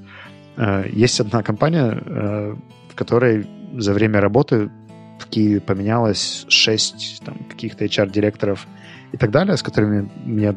Э, 0.56 0.84
есть 0.90 1.20
одна 1.20 1.42
компания, 1.42 1.98
э, 2.04 2.54
в 2.90 2.94
которой 2.94 3.46
за 3.76 3.92
время 3.92 4.20
работы 4.20 4.70
в 5.18 5.26
Киеве 5.26 5.60
поменялось 5.60 6.44
шесть 6.48 7.22
там, 7.24 7.38
каких-то 7.48 7.84
HR-директоров 7.84 8.66
и 9.12 9.16
так 9.16 9.30
далее, 9.30 9.56
с 9.56 9.62
которыми 9.62 10.10
мне 10.24 10.56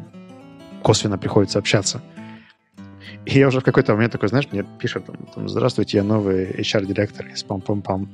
косвенно 0.82 1.18
приходится 1.18 1.58
общаться. 1.58 2.02
И 3.24 3.38
я 3.38 3.48
уже 3.48 3.60
в 3.60 3.64
какой-то 3.64 3.94
момент 3.94 4.12
такой, 4.12 4.28
знаешь, 4.28 4.48
мне 4.52 4.64
пишут, 4.78 5.06
там, 5.34 5.48
здравствуйте, 5.48 5.98
я 5.98 6.04
новый 6.04 6.52
HR-директор 6.52 7.26
из 7.26 7.44
пам-пам-пам. 7.44 8.08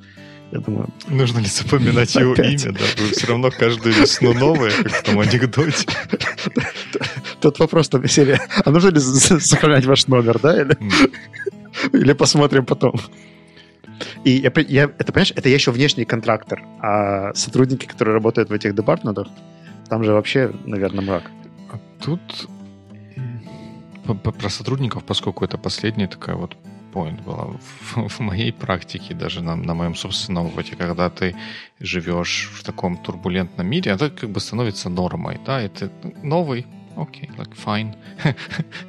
Я 0.53 0.59
думаю... 0.59 0.89
Нужно 1.09 1.39
ли 1.39 1.47
запоминать 1.47 2.15
его 2.15 2.35
имя, 2.35 2.73
да? 2.73 2.85
Вы 2.99 3.11
все 3.13 3.27
равно 3.27 3.51
каждую 3.51 3.95
весну 3.95 4.35
новое, 4.35 4.71
как 4.71 4.93
в 4.93 5.03
том 5.03 5.19
анекдоте. 5.19 5.87
Тот 7.41 7.59
вопрос 7.59 7.89
там 7.89 8.07
серия, 8.07 8.39
а 8.63 8.71
нужно 8.71 8.91
ли 8.91 9.01
сохранять 9.01 9.87
ваш 9.87 10.07
номер, 10.09 10.39
да? 10.39 10.61
Или, 10.61 10.77
или 11.95 12.13
посмотрим 12.13 12.67
потом. 12.67 13.01
И 14.25 14.31
я, 14.31 14.53
я, 14.69 14.85
это, 14.99 15.13
понимаешь, 15.13 15.33
это 15.35 15.49
я 15.49 15.55
еще 15.55 15.71
внешний 15.71 16.05
контрактор, 16.05 16.63
а 16.81 17.33
сотрудники, 17.35 17.87
которые 17.87 18.15
работают 18.15 18.51
в 18.51 18.53
этих 18.53 18.75
департаментах, 18.75 19.29
там 19.89 20.05
же 20.05 20.13
вообще, 20.13 20.53
наверное, 20.67 21.03
мрак. 21.03 21.31
А 21.73 21.79
тут 22.05 22.21
про 24.05 24.51
сотрудников, 24.51 25.05
поскольку 25.05 25.45
это 25.45 25.57
последняя 25.57 26.09
такая 26.09 26.37
вот 26.37 26.57
point 26.93 27.23
была 27.25 27.45
в, 27.45 28.09
в 28.09 28.21
моей 28.21 28.53
практике, 28.53 29.15
даже 29.15 29.43
на, 29.43 29.57
на 29.57 29.75
моем 29.75 29.95
собственном 29.95 30.47
опыте, 30.47 30.77
когда 30.77 31.09
ты 31.09 31.35
живешь 31.81 32.51
в 32.55 32.63
таком 32.63 32.97
турбулентном 32.97 33.67
мире, 33.67 33.93
это 33.93 34.11
как 34.11 34.31
бы 34.31 34.41
становится 34.41 34.89
нормой, 34.89 35.41
да, 35.47 35.61
это 35.61 35.91
новый, 36.23 36.67
окей, 36.97 37.29
okay, 37.29 37.37
like 37.37 37.55
fine, 37.65 37.95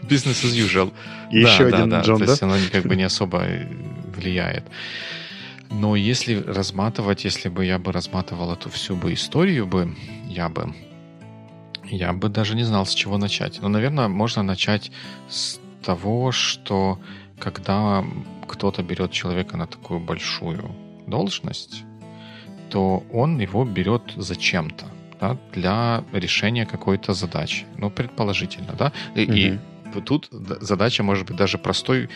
business 0.04 0.44
as 0.44 0.54
usual. 0.54 0.92
И 1.32 1.44
да, 1.44 1.50
еще 1.50 1.70
да, 1.70 1.78
один 1.78 1.90
да, 1.90 2.02
Джон, 2.02 2.20
то 2.20 2.26
есть 2.26 2.44
оно 2.44 2.56
как 2.72 2.86
бы 2.86 2.96
не 2.96 3.04
особо 3.08 3.46
влияет. 4.16 4.64
Но 5.70 5.96
если 5.96 6.36
разматывать, 6.36 7.26
если 7.26 7.50
бы 7.50 7.66
я 7.66 7.80
бы 7.80 7.92
разматывал 7.92 8.54
эту 8.54 8.70
всю 8.70 8.96
бы 8.96 9.14
историю 9.14 9.66
бы, 9.66 9.96
я 10.28 10.50
бы 10.50 10.74
я 11.86 12.14
бы 12.14 12.30
даже 12.30 12.56
не 12.56 12.64
знал, 12.64 12.86
с 12.86 12.94
чего 12.94 13.18
начать. 13.18 13.62
Но, 13.62 13.70
наверное, 13.70 14.08
можно 14.08 14.44
начать 14.44 14.92
с 15.30 15.60
того, 15.84 16.32
что 16.32 17.00
когда 17.44 18.04
кто-то 18.48 18.84
берет 18.84 19.12
человека 19.12 19.58
на 19.58 19.68
такую 19.68 20.00
большую 20.00 20.64
должность, 21.08 21.84
то 22.70 23.04
он 23.12 23.42
его 23.42 23.66
берет 23.66 24.02
зачем-то, 24.16 24.86
да, 25.22 25.38
для 25.54 26.04
решения 26.14 26.66
какой-то 26.66 27.14
задачи. 27.14 27.66
Ну, 27.78 27.90
предположительно, 27.90 28.74
да. 28.80 28.92
И, 29.16 29.24
угу. 29.26 29.34
и 29.34 30.02
тут 30.02 30.30
задача 30.62 31.04
может 31.04 31.28
быть 31.28 31.38
даже 31.38 31.58
простой, 31.58 32.10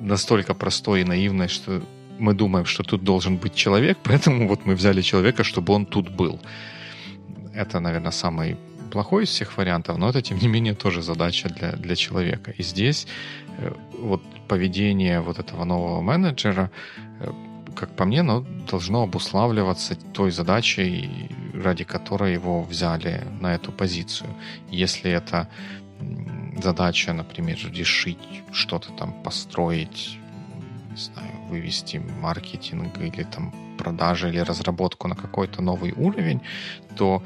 настолько 0.00 0.54
простой 0.54 1.00
и 1.00 1.04
наивной, 1.04 1.48
что 1.48 1.82
мы 2.18 2.34
думаем, 2.34 2.64
что 2.64 2.82
тут 2.82 3.04
должен 3.04 3.36
быть 3.36 3.54
человек, 3.54 3.98
поэтому 4.04 4.48
вот 4.48 4.66
мы 4.66 4.74
взяли 4.74 5.02
человека, 5.02 5.44
чтобы 5.44 5.74
он 5.74 5.84
тут 5.86 6.08
был. 6.08 6.40
Это, 7.54 7.80
наверное, 7.80 8.12
самый 8.12 8.56
плохой 8.92 9.24
из 9.24 9.30
всех 9.30 9.56
вариантов, 9.56 9.98
но 9.98 10.08
это, 10.08 10.20
тем 10.22 10.38
не 10.38 10.48
менее, 10.48 10.74
тоже 10.74 11.02
задача 11.02 11.48
для, 11.48 11.72
для 11.72 11.96
человека. 11.96 12.50
И 12.50 12.62
здесь 12.62 13.06
э, 13.58 13.72
вот 13.98 14.22
поведение 14.48 15.20
вот 15.20 15.38
этого 15.38 15.64
нового 15.64 16.02
менеджера, 16.02 16.70
э, 17.20 17.32
как 17.74 17.96
по 17.96 18.04
мне, 18.04 18.20
оно 18.20 18.44
должно 18.70 19.02
обуславливаться 19.02 19.94
той 20.12 20.30
задачей, 20.30 21.30
ради 21.54 21.84
которой 21.84 22.34
его 22.34 22.62
взяли 22.62 23.24
на 23.40 23.54
эту 23.54 23.72
позицию. 23.72 24.30
Если 24.70 25.10
это 25.10 25.48
задача, 26.62 27.14
например, 27.14 27.56
решить 27.74 28.42
что-то 28.52 28.92
там, 28.92 29.12
построить, 29.22 30.18
не 30.90 30.96
знаю, 30.96 31.30
вывести 31.48 32.02
маркетинг 32.20 32.98
или 32.98 33.24
там 33.24 33.54
продажи 33.78 34.28
или 34.28 34.40
разработку 34.40 35.08
на 35.08 35.16
какой-то 35.16 35.62
новый 35.62 35.92
уровень, 35.92 36.40
то 36.96 37.22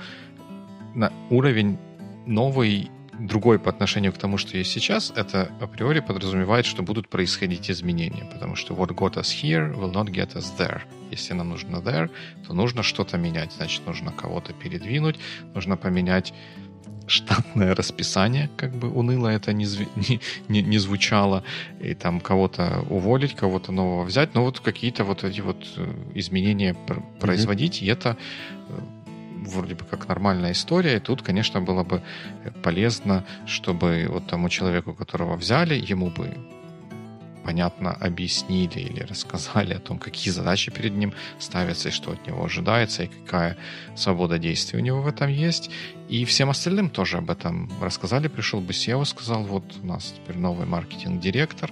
на 0.97 1.13
уровень 1.31 1.79
новый, 2.27 2.91
другой 3.19 3.59
по 3.59 3.71
отношению 3.71 4.13
к 4.13 4.19
тому, 4.19 4.39
что 4.39 4.57
есть 4.57 4.73
сейчас, 4.73 5.13
это 5.15 5.51
априори 5.61 6.01
подразумевает, 6.01 6.67
что 6.67 6.83
будут 6.83 7.09
происходить 7.09 7.71
изменения, 7.71 8.25
потому 8.33 8.57
что 8.57 8.75
what 8.75 8.89
got 8.89 9.15
us 9.15 9.31
here 9.43 9.75
will 9.75 9.93
not 9.93 10.07
get 10.07 10.35
us 10.35 10.47
there. 10.59 10.81
Если 11.11 11.35
нам 11.35 11.51
нужно 11.51 11.77
there, 11.77 12.11
то 12.47 12.55
нужно 12.55 12.83
что-то 12.83 13.17
менять, 13.19 13.53
значит, 13.53 13.87
нужно 13.87 14.11
кого-то 14.11 14.53
передвинуть, 14.53 15.19
нужно 15.55 15.77
поменять 15.77 16.35
штатное 17.07 17.75
расписание, 17.75 18.51
как 18.57 18.75
бы 18.75 18.91
уныло 18.91 19.29
это 19.29 19.53
не, 19.53 19.67
не, 20.09 20.21
не, 20.49 20.63
не 20.63 20.79
звучало, 20.79 21.45
и 21.81 21.95
там 21.95 22.21
кого-то 22.21 22.85
уволить, 22.91 23.37
кого-то 23.37 23.71
нового 23.71 24.05
взять, 24.05 24.35
но 24.35 24.43
вот 24.45 24.59
какие-то 24.59 25.05
вот 25.05 25.23
эти 25.23 25.41
вот 25.41 25.65
э, 25.77 25.95
изменения 26.15 26.75
производить, 27.21 27.81
mm-hmm. 27.81 27.85
и 27.85 27.91
это 27.91 28.17
э, 28.69 28.81
вроде 29.47 29.75
бы 29.75 29.85
как 29.85 30.09
нормальная 30.09 30.53
история, 30.53 30.97
и 30.97 31.01
тут, 31.01 31.23
конечно, 31.23 31.61
было 31.61 31.85
бы 31.85 32.03
полезно, 32.63 33.25
чтобы 33.47 34.07
вот 34.09 34.27
тому 34.27 34.49
человеку, 34.49 34.95
которого 34.95 35.37
взяли, 35.37 35.75
ему 35.75 36.11
бы 36.11 36.35
понятно 37.47 37.93
объяснили 37.93 38.81
или 38.81 39.03
рассказали 39.03 39.75
о 39.75 39.79
том, 39.79 39.99
какие 39.99 40.33
задачи 40.33 40.73
перед 40.73 40.97
ним 40.97 41.13
ставятся 41.39 41.89
и 41.89 41.93
что 41.93 42.11
от 42.11 42.27
него 42.27 42.45
ожидается, 42.45 43.05
и 43.05 43.07
какая 43.07 43.57
свобода 43.95 44.39
действий 44.39 44.81
у 44.81 44.83
него 44.83 45.01
в 45.01 45.07
этом 45.07 45.31
есть. 45.31 45.71
И 46.09 46.25
всем 46.25 46.51
остальным 46.51 46.91
тоже 46.91 47.19
об 47.19 47.31
этом 47.31 47.71
рассказали. 47.81 48.27
Пришел 48.27 48.61
бы 48.61 48.73
SEO, 48.73 49.05
сказал, 49.05 49.45
вот 49.45 49.63
у 49.81 49.87
нас 49.87 50.15
теперь 50.17 50.37
новый 50.39 50.67
маркетинг-директор, 50.67 51.71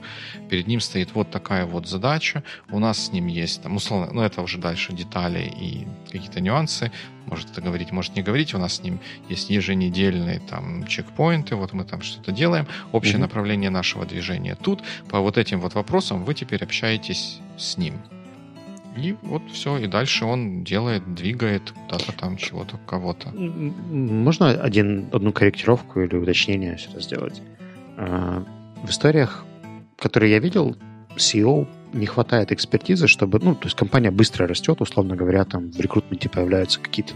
перед 0.49 0.69
ним 0.69 0.81
стоит 0.81 1.13
вот 1.15 1.33
такая 1.33 1.67
вот 1.67 1.89
задача, 1.89 2.45
у 2.71 2.79
нас 2.79 3.07
с 3.07 3.13
ним 3.13 3.27
есть, 3.27 3.63
там, 3.63 3.75
условно, 3.75 4.13
ну 4.13 4.23
это 4.23 4.43
уже 4.43 4.59
дальше 4.59 4.93
детали 4.93 5.53
и 5.61 5.89
какие-то 6.13 6.41
нюансы, 6.41 6.93
может 7.27 7.51
это 7.51 7.61
говорить, 7.61 7.93
может 7.93 8.17
не 8.17 8.23
говорить, 8.23 8.55
у 8.55 8.59
нас 8.59 8.75
с 8.77 8.83
ним 8.83 9.01
есть 9.29 9.51
еженедельные 9.51 10.41
там 10.41 10.87
чекпоинты, 10.87 11.57
вот 11.57 11.73
мы 11.73 11.85
там 11.85 12.03
что-то 12.03 12.33
делаем, 12.33 12.67
общее 12.93 13.17
mm-hmm. 13.17 13.21
направление 13.21 13.71
нашего 13.71 14.05
движения 14.05 14.55
тут, 14.55 14.83
по 15.09 15.21
вот 15.21 15.39
этим 15.39 15.61
вот 15.61 15.75
вопросам 15.75 16.25
вы 16.25 16.35
теперь 16.35 16.63
общаетесь 16.63 17.41
с 17.57 17.77
ним. 17.77 17.95
И 18.97 19.17
вот 19.23 19.43
все, 19.51 19.77
и 19.79 19.87
дальше 19.89 20.25
он 20.25 20.63
делает, 20.63 21.15
двигает 21.15 21.73
куда-то 21.73 22.13
там 22.13 22.37
чего-то, 22.37 22.79
кого-то. 22.87 23.31
Можно 23.31 24.51
один, 24.51 25.09
одну 25.13 25.33
корректировку 25.33 26.01
или 26.01 26.15
уточнение 26.15 26.79
сюда 26.79 27.01
сделать? 27.01 27.43
А, 27.97 28.45
в 28.83 28.91
историях, 28.91 29.45
которые 29.99 30.33
я 30.33 30.39
видел, 30.39 30.77
SEO 31.17 31.67
не 31.95 32.07
хватает 32.07 32.53
экспертизы, 32.53 33.07
чтобы, 33.07 33.39
ну, 33.39 33.55
то 33.55 33.67
есть 33.67 33.77
компания 33.77 34.11
быстро 34.11 34.47
растет, 34.47 34.81
условно 34.81 35.17
говоря, 35.17 35.45
там 35.45 35.71
в 35.71 35.81
рекрутменте 35.81 36.29
появляются 36.29 36.81
какие-то 36.81 37.15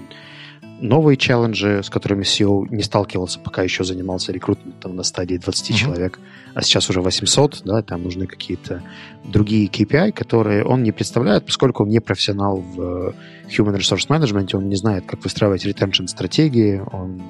новые 0.81 1.17
челленджи, 1.17 1.83
с 1.83 1.91
которыми 1.91 2.23
SEO 2.23 2.67
не 2.71 2.83
сталкивался, 2.83 3.41
пока 3.41 3.63
еще 3.63 3.85
занимался 3.85 4.33
рекрутментом 4.33 4.97
на 4.97 5.03
стадии 5.03 5.37
20 5.37 5.71
mm-hmm. 5.71 5.75
человек, 5.75 6.21
а 6.55 6.63
сейчас 6.63 6.89
уже 6.89 7.01
800, 7.01 7.63
да, 7.65 7.83
там 7.83 8.03
нужны 8.05 8.27
какие-то 8.27 8.83
другие 9.25 9.69
KPI, 9.69 10.13
которые 10.13 10.65
он 10.65 10.83
не 10.83 10.93
представляет, 10.93 11.47
поскольку 11.47 11.83
он 11.83 11.89
не 11.89 12.01
профессионал 12.01 12.59
в 12.59 13.15
Human 13.49 13.77
Resource 13.77 14.09
Management, 14.09 14.57
он 14.57 14.69
не 14.69 14.77
знает, 14.77 15.05
как 15.07 15.25
выстраивать 15.25 15.67
retention 15.67 16.07
стратегии, 16.07 16.83
он 16.93 17.23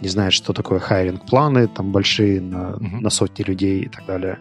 не 0.00 0.08
знает, 0.08 0.32
что 0.32 0.52
такое 0.52 0.78
хайринг 0.78 1.26
планы, 1.26 1.68
там 1.68 1.92
большие 1.92 2.40
на, 2.40 2.72
mm-hmm. 2.72 3.00
на 3.00 3.10
сотни 3.10 3.44
людей 3.44 3.82
и 3.82 3.88
так 3.88 4.06
далее. 4.06 4.38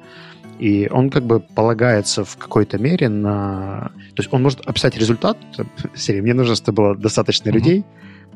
И 0.59 0.89
он 0.91 1.09
как 1.09 1.23
бы 1.23 1.39
полагается 1.39 2.23
в 2.25 2.35
какой-то 2.37 2.77
мере 2.77 3.07
на... 3.09 3.91
То 4.15 4.21
есть 4.21 4.33
он 4.33 4.43
может 4.43 4.59
описать 4.67 4.97
результат, 4.97 5.37
серии, 5.95 6.21
мне 6.21 6.33
нужно, 6.33 6.55
чтобы 6.55 6.75
было 6.75 6.95
достаточно 6.95 7.49
mm-hmm. 7.49 7.53
людей, 7.53 7.85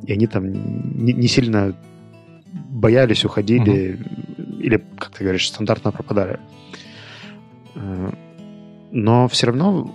и 0.08 0.14
они 0.14 0.28
там 0.28 0.46
не, 0.50 1.14
не 1.14 1.28
сильно 1.28 1.76
боялись, 2.54 3.26
уходили, 3.26 3.94
угу. 3.94 4.62
или, 4.62 4.84
как 4.98 5.12
ты 5.12 5.24
говоришь, 5.24 5.48
стандартно 5.48 5.92
пропадали. 5.92 6.40
Э, 7.76 8.12
но 8.92 9.28
все 9.28 9.48
равно 9.48 9.92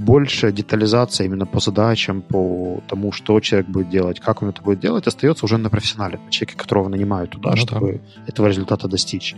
больше 0.00 0.50
детализация 0.50 1.26
именно 1.26 1.44
по 1.44 1.60
задачам, 1.60 2.22
по 2.22 2.82
тому, 2.88 3.12
что 3.12 3.38
человек 3.40 3.68
будет 3.68 3.90
делать, 3.90 4.18
как 4.18 4.42
он 4.42 4.48
это 4.48 4.62
будет 4.62 4.80
делать, 4.80 5.06
остается 5.06 5.44
уже 5.44 5.58
на 5.58 5.68
профессионале, 5.68 6.18
на 6.24 6.30
человеке, 6.30 6.56
которого 6.56 6.88
нанимают 6.88 7.32
туда, 7.32 7.50
ну, 7.50 7.56
чтобы 7.56 7.92
да. 7.92 8.22
этого 8.26 8.46
результата 8.46 8.88
достичь. 8.88 9.36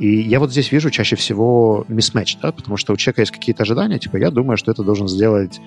И 0.00 0.08
я 0.08 0.40
вот 0.40 0.50
здесь 0.50 0.72
вижу 0.72 0.90
чаще 0.90 1.14
всего 1.14 1.84
мисс-матч, 1.88 2.38
да, 2.42 2.50
потому 2.50 2.76
что 2.76 2.92
у 2.92 2.96
человека 2.96 3.22
есть 3.22 3.30
какие-то 3.30 3.62
ожидания, 3.62 4.00
типа 4.00 4.16
я 4.16 4.32
думаю, 4.32 4.56
что 4.56 4.72
это 4.72 4.82
должен 4.82 5.06
сделать 5.06 5.60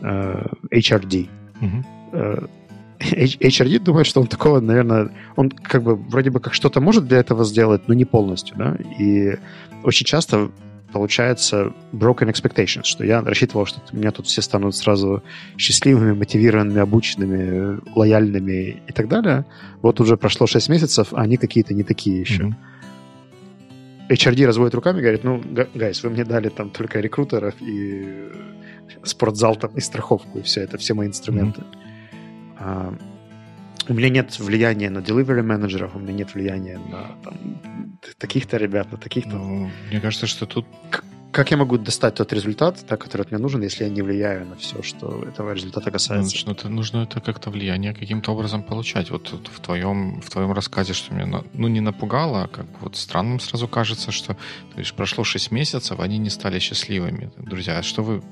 э, 0.00 0.46
HRD. 0.70 1.28
Угу. 1.60 1.84
Э, 2.12 2.46
HRD 2.98 3.78
думает, 3.78 4.06
что 4.06 4.22
он 4.22 4.26
такого, 4.26 4.60
наверное, 4.60 5.10
он 5.36 5.50
как 5.50 5.82
бы 5.82 5.96
вроде 5.96 6.30
бы 6.30 6.40
как 6.40 6.54
что-то 6.54 6.80
может 6.80 7.06
для 7.06 7.18
этого 7.18 7.44
сделать, 7.44 7.88
но 7.88 7.94
не 7.94 8.06
полностью, 8.06 8.56
да, 8.56 8.74
и 8.98 9.36
очень 9.82 10.06
часто 10.06 10.50
получается 10.92 11.72
broken 11.92 12.30
expectations, 12.30 12.84
что 12.84 13.04
я 13.04 13.22
рассчитывал, 13.22 13.66
что 13.66 13.80
у 13.92 13.96
меня 13.96 14.10
тут 14.10 14.26
все 14.26 14.42
станут 14.42 14.76
сразу 14.76 15.22
счастливыми, 15.58 16.12
мотивированными, 16.12 16.80
обученными, 16.80 17.80
лояльными 17.96 18.82
и 18.86 18.92
так 18.92 19.08
далее. 19.08 19.44
Вот 19.80 20.00
уже 20.00 20.16
прошло 20.16 20.46
6 20.46 20.68
месяцев, 20.68 21.08
а 21.12 21.22
они 21.22 21.36
какие-то 21.36 21.74
не 21.74 21.82
такие 21.82 22.20
еще. 22.20 22.42
Mm-hmm. 22.42 24.10
HRD 24.10 24.46
разводит 24.46 24.74
руками 24.74 24.98
и 24.98 25.00
говорит, 25.00 25.24
ну, 25.24 25.42
гайс, 25.74 26.02
вы 26.02 26.10
мне 26.10 26.24
дали 26.24 26.48
там 26.48 26.70
только 26.70 27.00
рекрутеров 27.00 27.54
и 27.60 28.28
спортзал 29.04 29.56
там 29.56 29.70
и 29.74 29.80
страховку, 29.80 30.38
и 30.38 30.42
все 30.42 30.60
это, 30.60 30.76
все 30.76 30.94
мои 30.94 31.08
инструменты. 31.08 31.62
Mm-hmm. 32.58 33.11
У 33.88 33.94
меня 33.94 34.08
нет 34.08 34.38
влияния 34.38 34.90
на 34.90 34.98
delivery 34.98 35.42
менеджеров, 35.42 35.96
у 35.96 35.98
меня 35.98 36.12
нет 36.12 36.34
влияния 36.34 36.78
на 36.78 37.16
там, 37.24 37.98
таких-то 38.18 38.56
ребят, 38.56 38.92
на 38.92 38.98
таких-то. 38.98 39.36
Ну, 39.36 39.70
мне 39.90 40.00
кажется, 40.00 40.26
что 40.26 40.46
тут... 40.46 40.66
Как 41.32 41.50
я 41.50 41.56
могу 41.56 41.78
достать 41.78 42.16
тот 42.16 42.30
результат, 42.34 42.84
да, 42.88 42.98
который 42.98 43.26
мне 43.30 43.38
нужен, 43.38 43.62
если 43.62 43.84
я 43.84 43.90
не 43.90 44.02
влияю 44.02 44.46
на 44.46 44.56
все, 44.56 44.82
что 44.82 45.24
этого 45.26 45.54
результата 45.54 45.90
касается? 45.90 46.36
Ну, 46.44 46.52
это, 46.52 46.68
нужно 46.68 47.04
это 47.04 47.20
как-то 47.20 47.50
влияние 47.50 47.94
каким-то 47.94 48.32
образом 48.32 48.62
получать. 48.62 49.10
Вот, 49.10 49.32
вот 49.32 49.48
в, 49.48 49.60
твоем, 49.60 50.20
в 50.20 50.28
твоем 50.28 50.52
рассказе, 50.52 50.92
что 50.92 51.14
меня 51.14 51.42
ну, 51.54 51.68
не 51.68 51.80
напугало, 51.80 52.42
а 52.42 52.48
как 52.48 52.66
вот 52.80 52.96
странным 52.96 53.40
сразу 53.40 53.66
кажется, 53.66 54.12
что 54.12 54.34
то 54.74 54.78
есть, 54.78 54.92
прошло 54.92 55.24
6 55.24 55.50
месяцев, 55.52 56.00
они 56.00 56.18
не 56.18 56.28
стали 56.28 56.58
счастливыми. 56.58 57.32
Друзья, 57.38 57.78
а 57.78 57.82
что 57.82 58.02
вы 58.02 58.22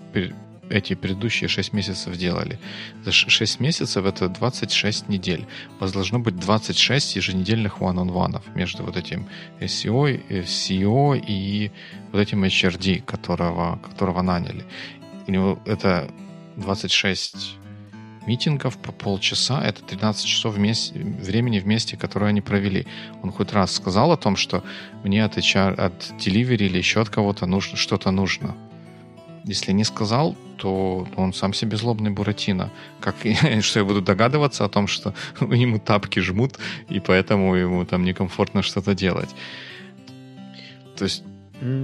эти 0.70 0.94
предыдущие 0.94 1.48
6 1.48 1.72
месяцев 1.72 2.16
делали. 2.16 2.58
За 3.04 3.12
6 3.12 3.60
месяцев 3.60 4.04
это 4.04 4.28
26 4.28 5.08
недель. 5.08 5.46
У 5.76 5.80
вас 5.82 5.92
должно 5.92 6.18
быть 6.18 6.36
26 6.36 7.16
еженедельных 7.16 7.80
one-on-one 7.80 8.40
между 8.54 8.84
вот 8.84 8.96
этим 8.96 9.26
SEO, 9.60 10.22
SEO 10.28 11.22
и 11.26 11.70
вот 12.12 12.20
этим 12.20 12.44
HRD, 12.44 13.02
которого, 13.02 13.78
которого 13.78 14.22
наняли. 14.22 14.64
У 15.26 15.32
него 15.32 15.58
это 15.66 16.10
26 16.56 17.56
митингов 18.26 18.78
по 18.78 18.92
полчаса, 18.92 19.62
это 19.64 19.82
13 19.82 20.24
часов 20.24 20.54
вместе, 20.54 20.98
времени 21.00 21.58
вместе, 21.58 21.96
которое 21.96 22.26
они 22.26 22.40
провели. 22.40 22.86
Он 23.22 23.32
хоть 23.32 23.52
раз 23.52 23.74
сказал 23.74 24.12
о 24.12 24.16
том, 24.16 24.36
что 24.36 24.62
мне 25.02 25.24
от 25.24 25.36
HR, 25.36 25.74
от 25.74 26.12
delivery 26.18 26.66
или 26.66 26.78
еще 26.78 27.00
от 27.00 27.08
кого-то 27.08 27.46
нужно, 27.46 27.76
что-то 27.76 28.10
нужно. 28.10 28.56
Если 29.44 29.72
не 29.72 29.84
сказал, 29.84 30.36
то 30.56 31.06
он 31.16 31.32
сам 31.32 31.54
себе 31.54 31.76
злобный 31.76 32.10
Буратино. 32.10 32.70
Как, 33.00 33.16
что 33.60 33.80
я 33.80 33.84
буду 33.84 34.02
догадываться 34.02 34.64
о 34.64 34.68
том, 34.68 34.86
что 34.86 35.14
ему 35.40 35.78
тапки 35.78 36.20
жмут, 36.20 36.58
и 36.88 37.00
поэтому 37.00 37.54
ему 37.54 37.84
там 37.84 38.04
некомфортно 38.04 38.62
что-то 38.62 38.94
делать. 38.94 39.30
То 40.96 41.04
есть... 41.04 41.24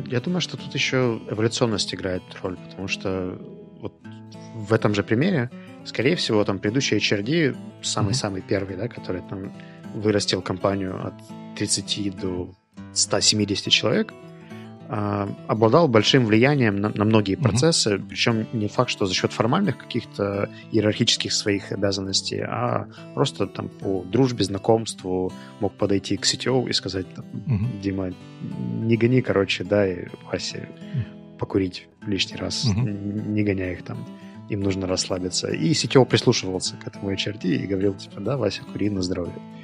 Я 0.07 0.21
думаю, 0.21 0.41
что 0.41 0.57
тут 0.57 0.75
еще 0.75 1.21
эволюционность 1.31 1.95
играет 1.95 2.23
роль, 2.43 2.57
потому 2.57 2.89
что 2.89 3.39
вот 3.81 3.93
в 4.55 4.73
этом 4.73 4.95
же 4.95 5.03
примере, 5.03 5.51
скорее 5.85 6.17
всего, 6.17 6.45
там 6.45 6.59
предыдущий 6.59 6.97
HRD, 6.97 7.55
самый-самый 7.83 8.41
mm-hmm. 8.41 8.49
первый, 8.49 8.77
да, 8.77 8.89
который 8.89 9.21
там 9.29 9.53
вырастил 9.95 10.41
компанию 10.41 11.07
от 11.07 11.15
30 11.57 12.17
до 12.17 12.55
170 12.95 13.71
человек, 13.71 14.15
обладал 14.89 15.89
большим 15.89 16.27
влиянием 16.27 16.77
на, 16.77 16.91
на 16.91 17.05
многие 17.05 17.35
процессы, 17.35 17.95
mm-hmm. 17.95 18.07
причем 18.09 18.47
не 18.53 18.69
факт, 18.69 18.91
что 18.91 19.07
за 19.07 19.15
счет 19.15 19.33
формальных 19.33 19.79
каких-то 19.79 20.49
иерархических 20.71 21.33
своих 21.33 21.73
обязанностей, 21.73 22.41
а 22.41 22.89
просто 23.15 23.47
там 23.47 23.69
по 23.69 24.05
дружбе, 24.05 24.45
знакомству 24.45 25.33
мог 25.61 25.73
подойти 25.75 26.17
к 26.17 26.25
CTO 26.25 26.69
и 26.69 26.73
сказать, 26.73 27.07
mm-hmm. 27.07 27.81
Дима, 27.81 28.13
не 28.83 28.97
гони, 28.97 29.23
короче, 29.23 29.65
дай 29.65 30.09
Васе 30.31 30.69
покурить 31.39 31.89
лишний 32.07 32.37
раз, 32.37 32.65
mm-hmm. 32.65 33.29
не 33.29 33.43
гоняй 33.43 33.73
их 33.73 33.83
там, 33.83 33.99
им 34.49 34.61
нужно 34.61 34.87
расслабиться. 34.87 35.49
И 35.49 35.73
CTO 35.73 36.05
прислушивался 36.05 36.77
к 36.77 36.87
этому 36.87 37.13
HRD 37.13 37.47
и 37.49 37.67
говорил, 37.67 37.95
типа, 37.95 38.21
да, 38.21 38.37
Вася, 38.37 38.63
кури 38.63 38.91
на 38.91 39.03
здоровье. 39.03 39.35
А, 39.35 39.57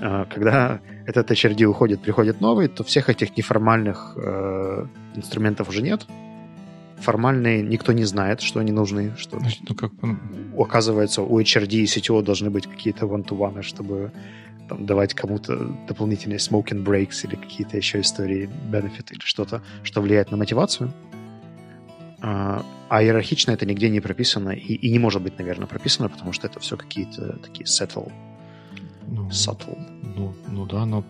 когда 0.00 0.80
этот 1.06 1.30
HRD 1.30 1.64
уходит, 1.64 2.00
приходит 2.00 2.40
новый, 2.40 2.68
то 2.68 2.84
всех 2.84 3.08
этих 3.08 3.36
неформальных 3.36 4.16
э, 4.16 4.86
инструментов 5.14 5.68
уже 5.68 5.82
нет. 5.82 6.06
Формальные 6.98 7.62
никто 7.62 7.92
не 7.92 8.04
знает, 8.04 8.40
что 8.40 8.60
они 8.60 8.72
нужны. 8.72 9.12
Что, 9.16 9.38
ну, 9.68 9.74
как... 9.74 9.92
Оказывается, 10.58 11.22
у 11.22 11.40
HRD 11.40 11.72
и 11.72 11.84
CTO 11.84 12.22
должны 12.22 12.50
быть 12.50 12.66
какие-то 12.66 13.06
one-to-one, 13.06 13.62
чтобы 13.62 14.12
там, 14.68 14.86
давать 14.86 15.14
кому-то 15.14 15.56
дополнительные 15.88 16.38
smoking 16.38 16.84
breaks 16.84 17.24
или 17.24 17.36
какие-то 17.36 17.76
еще 17.76 18.00
истории, 18.00 18.48
benefit 18.70 19.12
или 19.12 19.20
что-то, 19.24 19.62
что 19.82 20.00
влияет 20.00 20.30
на 20.30 20.36
мотивацию. 20.36 20.92
А, 22.22 22.64
а 22.88 23.02
иерархично 23.02 23.52
это 23.52 23.66
нигде 23.66 23.88
не 23.88 24.00
прописано 24.00 24.50
и, 24.50 24.74
и 24.74 24.90
не 24.90 24.98
может 24.98 25.22
быть, 25.22 25.38
наверное, 25.38 25.66
прописано, 25.66 26.08
потому 26.08 26.32
что 26.32 26.46
это 26.46 26.60
все 26.60 26.76
какие-то 26.76 27.38
такие 27.38 27.64
settle 27.64 28.12
ну, 29.06 29.28
subtle. 29.28 29.78
Ну, 30.16 30.34
ну 30.48 30.66
да, 30.66 30.86
но 30.86 31.04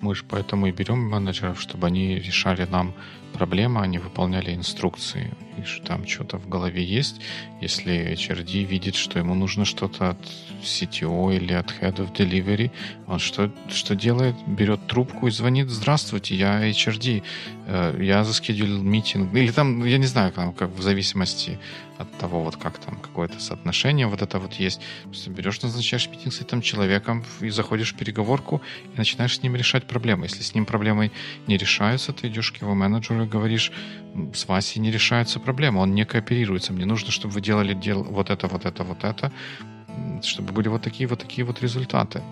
мы 0.00 0.14
же 0.14 0.24
поэтому 0.28 0.66
и 0.66 0.72
берем 0.72 0.98
менеджеров, 0.98 1.60
чтобы 1.60 1.86
они 1.86 2.16
решали 2.16 2.66
нам 2.70 2.94
проблемы, 3.32 3.80
они 3.80 3.98
выполняли 3.98 4.54
инструкции. 4.54 5.34
И 5.58 5.64
что 5.64 5.84
там 5.86 6.06
что-то 6.06 6.38
в 6.38 6.48
голове 6.48 6.82
есть. 6.82 7.20
Если 7.60 8.12
HRD 8.14 8.64
видит, 8.64 8.94
что 8.94 9.18
ему 9.18 9.34
нужно 9.34 9.64
что-то 9.64 10.10
от 10.10 10.18
CTO 10.62 11.34
или 11.36 11.52
от 11.52 11.70
Head 11.80 11.96
of 11.96 12.12
Delivery, 12.14 12.70
он 13.06 13.18
что, 13.18 13.50
что 13.68 13.94
делает? 13.94 14.36
Берет 14.46 14.86
трубку 14.86 15.26
и 15.26 15.30
звонит, 15.30 15.68
здравствуйте, 15.68 16.34
я 16.36 16.70
HRD, 16.70 17.22
э, 17.66 17.98
я 18.00 18.24
заскедулил 18.24 18.82
митинг. 18.82 19.34
Или 19.34 19.50
там, 19.50 19.84
я 19.84 19.98
не 19.98 20.06
знаю, 20.06 20.32
там, 20.32 20.52
как 20.52 20.70
в 20.70 20.82
зависимости 20.82 21.58
от 22.00 22.10
того, 22.18 22.42
вот 22.42 22.56
как 22.56 22.78
там 22.78 22.98
какое-то 22.98 23.38
соотношение 23.40 24.06
вот 24.06 24.22
это 24.22 24.38
вот 24.38 24.54
есть. 24.54 24.80
Просто 25.04 25.30
берешь, 25.30 25.60
назначаешь 25.60 26.08
митинг 26.08 26.32
с 26.32 26.40
этим 26.40 26.62
человеком 26.62 27.24
и 27.40 27.50
заходишь 27.50 27.92
в 27.92 27.96
переговорку 27.96 28.62
и 28.94 28.98
начинаешь 28.98 29.36
с 29.36 29.42
ним 29.42 29.54
решать 29.54 29.84
проблемы. 29.84 30.26
Если 30.26 30.42
с 30.42 30.54
ним 30.54 30.64
проблемы 30.64 31.12
не 31.46 31.58
решаются, 31.58 32.12
ты 32.12 32.28
идешь 32.28 32.52
к 32.52 32.62
его 32.62 32.74
менеджеру 32.74 33.19
и 33.24 33.26
говоришь, 33.26 33.72
с 34.34 34.48
Васей 34.48 34.80
не 34.80 34.90
решаются 34.90 35.40
проблемы, 35.40 35.80
он 35.80 35.94
не 35.94 36.04
кооперируется. 36.04 36.72
Мне 36.72 36.86
нужно, 36.86 37.10
чтобы 37.10 37.34
вы 37.34 37.40
делали 37.40 37.74
дел 37.74 38.02
вот 38.02 38.30
это, 38.30 38.46
вот 38.46 38.64
это, 38.64 38.84
вот 38.84 39.04
это, 39.04 39.32
чтобы 40.22 40.52
были 40.52 40.68
вот 40.68 40.82
такие 40.82 41.08
вот 41.08 41.20
такие 41.20 41.44
вот 41.44 41.60
результаты 41.62 42.22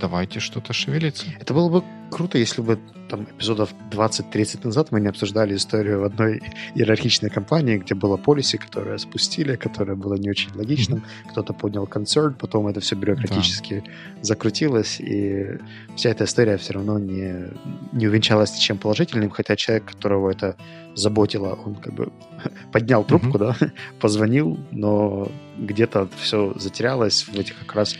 давайте 0.00 0.40
что-то 0.40 0.72
шевелиться. 0.72 1.26
Это 1.40 1.54
было 1.54 1.68
бы 1.68 1.84
круто, 2.10 2.38
если 2.38 2.62
бы 2.62 2.78
там 3.08 3.24
эпизодов 3.24 3.74
20-30 3.90 4.64
назад 4.64 4.90
мы 4.90 5.00
не 5.00 5.08
обсуждали 5.08 5.54
историю 5.54 6.00
в 6.00 6.04
одной 6.04 6.40
иерархичной 6.74 7.30
компании, 7.30 7.76
где 7.76 7.94
было 7.94 8.16
полиси, 8.16 8.56
которое 8.56 8.98
спустили, 8.98 9.56
которое 9.56 9.94
было 9.94 10.14
не 10.14 10.30
очень 10.30 10.50
логичным. 10.54 11.00
Mm-hmm. 11.00 11.30
Кто-то 11.30 11.52
поднял 11.52 11.86
концерн, 11.86 12.34
потом 12.34 12.68
это 12.68 12.80
все 12.80 12.96
бюрократически 12.96 13.82
да. 13.84 14.22
закрутилось, 14.22 14.98
и 15.00 15.58
вся 15.94 16.10
эта 16.10 16.24
история 16.24 16.56
все 16.56 16.72
равно 16.74 16.98
не, 16.98 17.50
не 17.92 18.08
увенчалась 18.08 18.54
ничем 18.54 18.78
положительным, 18.78 19.30
хотя 19.30 19.56
человек, 19.56 19.84
которого 19.84 20.30
это 20.30 20.56
заботило, 20.94 21.58
он 21.64 21.74
как 21.74 21.92
бы 21.92 22.12
поднял 22.72 23.04
трубку, 23.04 23.38
mm-hmm. 23.38 23.56
да, 23.60 23.72
позвонил, 24.00 24.58
но 24.70 25.30
где-то 25.58 26.08
все 26.18 26.54
затерялось 26.58 27.26
в 27.28 27.38
этих 27.38 27.58
как 27.58 27.74
раз 27.74 27.94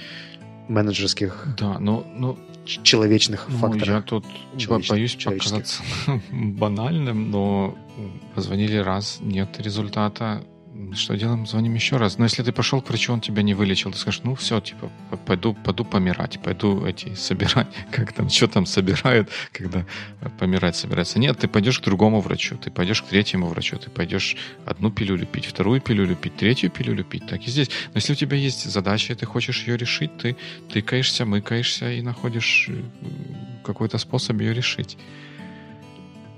менеджерских 0.72 1.46
да, 1.58 1.78
но, 1.78 2.06
но 2.14 2.38
человечных 2.64 3.46
ну, 3.48 3.58
факторах. 3.58 3.88
Я 3.88 4.02
тут 4.02 4.24
боюсь 4.88 5.16
показаться 5.16 5.82
банальным, 6.32 7.30
но 7.30 7.76
позвонили 8.34 8.76
раз, 8.76 9.18
нет 9.20 9.60
результата, 9.60 10.42
что 10.94 11.16
делаем? 11.16 11.46
Звоним 11.46 11.74
еще 11.74 11.96
раз. 11.96 12.18
Но 12.18 12.24
если 12.24 12.42
ты 12.42 12.52
пошел 12.52 12.80
к 12.80 12.88
врачу, 12.88 13.12
он 13.12 13.20
тебя 13.20 13.42
не 13.42 13.54
вылечил, 13.54 13.92
ты 13.92 13.98
скажешь, 13.98 14.22
ну 14.24 14.34
все, 14.34 14.60
типа, 14.60 14.90
пойду, 15.26 15.54
пойду 15.54 15.84
помирать, 15.84 16.40
пойду 16.42 16.84
эти 16.86 17.14
собирать, 17.14 17.66
как 17.90 18.12
там, 18.12 18.28
что 18.28 18.48
там 18.48 18.66
собирают, 18.66 19.28
когда 19.52 19.84
помирать 20.38 20.76
собирается. 20.76 21.18
Нет, 21.18 21.38
ты 21.38 21.48
пойдешь 21.48 21.80
к 21.80 21.84
другому 21.84 22.20
врачу, 22.20 22.56
ты 22.56 22.70
пойдешь 22.70 23.02
к 23.02 23.06
третьему 23.06 23.48
врачу, 23.48 23.76
ты 23.76 23.90
пойдешь 23.90 24.36
одну 24.64 24.90
пилюлю 24.90 25.26
пить, 25.26 25.46
вторую 25.46 25.80
пилюлю 25.80 26.16
пить, 26.16 26.36
третью 26.36 26.70
пилюлю 26.70 27.04
пить, 27.04 27.26
так 27.26 27.42
и 27.46 27.50
здесь. 27.50 27.68
Но 27.88 27.96
если 27.96 28.12
у 28.12 28.16
тебя 28.16 28.36
есть 28.36 28.64
задача, 28.70 29.12
и 29.12 29.16
ты 29.16 29.26
хочешь 29.26 29.66
ее 29.66 29.76
решить, 29.76 30.16
ты 30.18 30.36
тыкаешься, 30.70 31.24
мыкаешься 31.24 31.90
и 31.90 32.02
находишь 32.02 32.68
э, 32.68 32.82
какой-то 33.64 33.98
способ 33.98 34.40
ее 34.40 34.54
решить. 34.54 34.96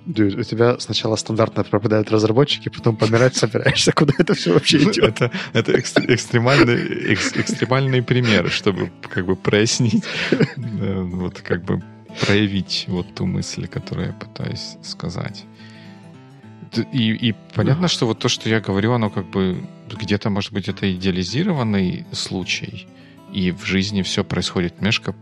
Dude, 0.07 0.40
у 0.40 0.42
тебя 0.42 0.78
сначала 0.80 1.16
стандартно 1.16 1.64
пропадают 1.64 2.11
разработчики, 2.11 2.68
потом 2.68 2.96
помирать 2.96 3.36
собираешься. 3.36 3.92
Куда 3.92 4.12
это 4.18 4.34
все 4.34 4.52
вообще 4.52 4.78
идет? 4.78 4.98
Это, 4.98 5.30
это 5.55 5.80
экстремальный, 5.80 7.14
экстремальные 7.14 8.02
примеры, 8.02 8.50
чтобы 8.50 8.90
как 9.02 9.24
бы 9.24 9.34
прояснить, 9.34 10.05
вот 10.57 11.40
как 11.40 11.64
бы 11.64 11.82
проявить 12.26 12.84
вот 12.88 13.14
ту 13.14 13.26
мысль, 13.26 13.66
которую 13.66 14.09
я 14.09 14.12
пытаюсь 14.12 14.76
сказать. 14.82 15.44
И, 16.92 17.12
и 17.12 17.34
понятно, 17.55 17.88
что 17.88 18.07
вот 18.07 18.18
то, 18.18 18.28
что 18.28 18.48
я 18.48 18.61
говорю, 18.61 18.92
оно 18.92 19.09
как 19.09 19.26
бы 19.30 19.64
где-то, 19.90 20.28
может 20.28 20.52
быть, 20.52 20.68
это 20.68 20.92
идеализированный 20.92 22.05
случай, 22.12 22.86
и 23.35 23.51
в 23.51 23.64
жизни 23.64 24.03
все 24.03 24.22
происходит 24.22 24.76
немножко 24.78 25.14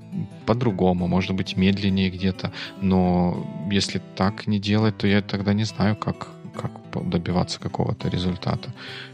по-другому, 0.47 1.09
может 1.09 1.35
быть, 1.35 1.57
медленнее 1.57 2.11
где-то, 2.11 2.53
но 2.83 3.47
если 3.71 4.01
так 4.17 4.47
не 4.47 4.59
делать, 4.59 4.99
то 4.99 5.07
я 5.07 5.23
тогда 5.23 5.55
не 5.55 5.65
знаю, 5.65 5.97
как, 5.97 6.29
как 6.55 6.71
добиваться 7.09 7.59
какого-то 7.59 8.09
результата. 8.09 8.73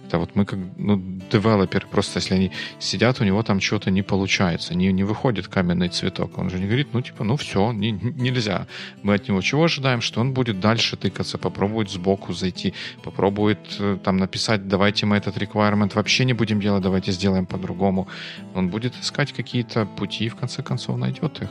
Это 0.09 0.19
вот 0.19 0.35
мы 0.35 0.47
как, 0.47 0.59
ну, 0.79 0.97
девелоперы, 1.31 1.87
просто 1.87 2.19
если 2.19 2.35
они 2.35 2.51
сидят, 2.79 3.21
у 3.21 3.25
него 3.25 3.43
там 3.43 3.61
что-то 3.61 3.91
не 3.91 4.03
получается, 4.03 4.75
не, 4.75 4.91
не 4.91 5.05
выходит 5.05 5.49
каменный 5.49 5.91
цветок. 5.91 6.39
Он 6.39 6.49
же 6.49 6.59
не 6.59 6.65
говорит, 6.65 6.89
ну, 6.95 7.03
типа, 7.03 7.25
ну, 7.25 7.37
все, 7.37 7.73
не, 7.73 7.93
нельзя. 7.93 8.67
Мы 9.03 9.15
от 9.15 9.29
него 9.29 9.43
чего 9.43 9.65
ожидаем? 9.65 10.01
Что 10.01 10.23
он 10.23 10.33
будет 10.33 10.61
дальше 10.61 10.97
тыкаться, 10.97 11.37
попробует 11.37 11.91
сбоку 11.91 12.33
зайти, 12.33 12.73
попробует 13.03 13.59
э, 13.79 13.99
там 14.03 14.17
написать, 14.17 14.67
давайте 14.67 15.05
мы 15.05 15.17
этот 15.17 15.37
requirement 15.37 15.95
вообще 15.95 16.25
не 16.25 16.33
будем 16.33 16.59
делать, 16.59 16.83
давайте 16.83 17.13
сделаем 17.13 17.45
по-другому. 17.45 18.09
Он 18.55 18.71
будет 18.71 18.95
искать 18.99 19.35
какие-то 19.35 19.85
пути 19.85 20.25
и 20.25 20.29
в 20.31 20.37
конце 20.37 20.63
концов 20.63 20.97
найдет 20.97 21.43
их. 21.43 21.51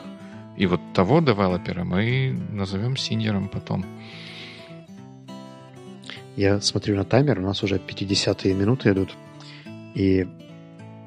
И 0.57 0.65
вот 0.65 0.81
того 0.93 1.21
девелопера 1.21 1.83
мы 1.83 2.35
назовем 2.51 2.97
синьором 2.97 3.49
потом. 3.49 3.85
Я 6.37 6.61
смотрю 6.61 6.95
на 6.95 7.03
таймер, 7.03 7.39
у 7.39 7.41
нас 7.41 7.63
уже 7.63 7.77
50-е 7.77 8.53
минуты 8.53 8.91
идут. 8.91 9.15
И 9.95 10.27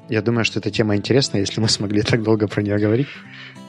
я 0.09 0.21
думаю, 0.21 0.43
что 0.43 0.59
эта 0.59 0.69
тема 0.71 0.97
интересна, 0.97 1.37
если 1.37 1.61
мы 1.61 1.69
смогли 1.69 2.01
так 2.01 2.21
долго 2.21 2.49
про 2.49 2.61
нее 2.61 2.77
говорить. 2.77 3.07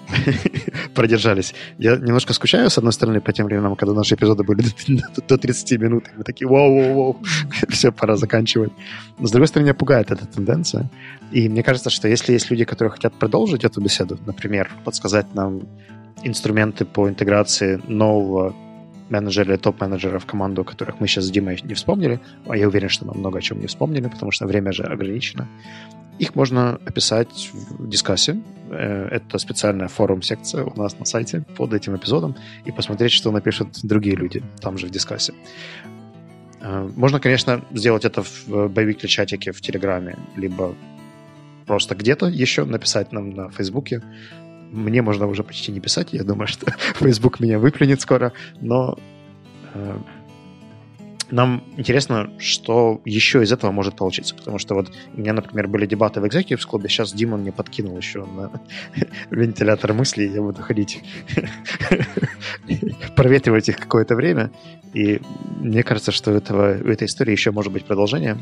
Продержались. 0.95 1.55
Я 1.79 1.95
немножко 1.97 2.33
скучаю, 2.33 2.69
с 2.69 2.79
одной 2.79 2.93
стороны, 2.93 3.21
по 3.21 3.33
тем 3.33 3.47
временам, 3.47 3.77
когда 3.77 3.95
наши 3.95 4.17
эпизоды 4.17 4.43
были 4.43 4.65
до 5.29 5.39
30 5.39 5.81
минут. 5.81 6.05
Мы 6.17 6.25
такие, 6.25 6.49
вау-вау-вау, 6.49 7.23
все, 7.69 7.93
пора 7.93 8.17
заканчивать. 8.17 8.73
Но, 9.21 9.29
с 9.29 9.31
другой 9.31 9.47
стороны, 9.47 9.67
меня 9.67 9.75
пугает 9.75 10.11
эта 10.11 10.27
тенденция. 10.27 10.91
И 11.31 11.49
мне 11.49 11.63
кажется, 11.63 11.91
что 11.91 12.09
если 12.09 12.33
есть 12.33 12.51
люди, 12.51 12.65
которые 12.65 12.91
хотят 12.91 13.15
продолжить 13.15 13.63
эту 13.63 13.81
беседу, 13.81 14.19
например, 14.27 14.69
подсказать 14.85 15.33
нам 15.33 15.63
инструменты 16.25 16.85
по 16.85 17.09
интеграции 17.09 17.81
нового 17.87 18.53
менеджера 19.13 19.53
или 19.53 19.57
топ-менеджера 19.57 20.19
в 20.19 20.27
команду, 20.27 20.65
которых 20.65 21.01
мы 21.01 21.07
сейчас 21.07 21.25
с 21.25 21.31
Димой 21.31 21.61
не 21.63 21.75
вспомнили, 21.75 22.21
а 22.47 22.57
я 22.57 22.67
уверен, 22.67 22.89
что 22.89 23.07
мы 23.07 23.15
много 23.15 23.39
о 23.39 23.43
чем 23.43 23.61
не 23.61 23.67
вспомнили, 23.67 24.09
потому 24.09 24.33
что 24.33 24.47
время 24.47 24.73
же 24.73 24.83
ограничено. 24.83 25.47
Их 26.19 26.35
можно 26.35 26.79
описать 26.87 27.51
в 27.53 27.89
дискассе. 27.89 28.41
Э, 28.71 29.09
это 29.11 29.39
специальная 29.39 29.89
форум-секция 29.89 30.65
у 30.65 30.79
нас 30.79 30.99
на 30.99 31.05
сайте 31.05 31.45
под 31.57 31.75
этим 31.75 31.97
эпизодом 31.97 32.37
и 32.65 32.73
посмотреть, 32.73 33.13
что 33.13 33.31
напишут 33.31 33.69
другие 33.83 34.17
люди 34.17 34.43
там 34.61 34.79
же 34.79 34.87
в 34.87 34.91
дискассе. 34.91 35.33
Э, 36.61 36.91
можно, 36.97 37.21
конечно, 37.21 37.61
сделать 37.73 38.05
это 38.05 38.23
в 38.23 38.69
боевикле 38.69 39.09
чатике 39.09 39.53
в 39.53 39.61
Телеграме, 39.61 40.17
либо 40.37 40.75
просто 41.67 41.95
где-то 41.95 42.27
еще 42.27 42.65
написать 42.65 43.13
нам 43.13 43.31
на 43.31 43.51
Фейсбуке 43.51 44.03
мне 44.73 45.03
можно 45.03 45.27
уже 45.27 45.45
почти 45.45 45.71
не 45.73 45.81
писать, 45.81 46.09
я 46.13 46.25
думаю, 46.25 46.49
что 46.49 46.67
Facebook 46.99 47.41
меня 47.41 47.59
выплюнет 47.59 48.01
скоро, 48.01 48.33
но 48.61 48.99
э, 49.75 49.99
нам 51.31 51.65
интересно, 51.77 52.31
что 52.39 53.01
еще 53.05 53.43
из 53.43 53.53
этого 53.53 53.71
может 53.73 53.97
получиться, 53.97 54.35
потому 54.35 54.59
что 54.59 54.75
вот 54.75 54.93
у 55.15 55.21
меня, 55.21 55.33
например, 55.33 55.69
были 55.69 55.87
дебаты 55.87 56.21
в 56.21 56.25
Executive 56.25 56.67
клубе, 56.67 56.89
сейчас 56.89 57.13
Димон 57.13 57.41
мне 57.41 57.53
подкинул 57.53 57.97
еще 57.97 58.25
на 58.25 58.51
вентилятор 59.31 59.93
мыслей, 59.93 60.31
я 60.31 60.43
буду 60.43 60.63
ходить 60.63 61.03
проветривать 63.17 63.69
их 63.69 63.79
какое-то 63.79 64.15
время, 64.15 64.51
и 64.95 65.21
мне 65.59 65.83
кажется, 65.83 66.13
что 66.13 66.33
этого, 66.33 66.77
у 66.83 66.89
этой 66.89 67.07
истории 67.07 67.33
еще 67.33 67.51
может 67.51 67.73
быть 67.73 67.85
продолжение. 67.85 68.37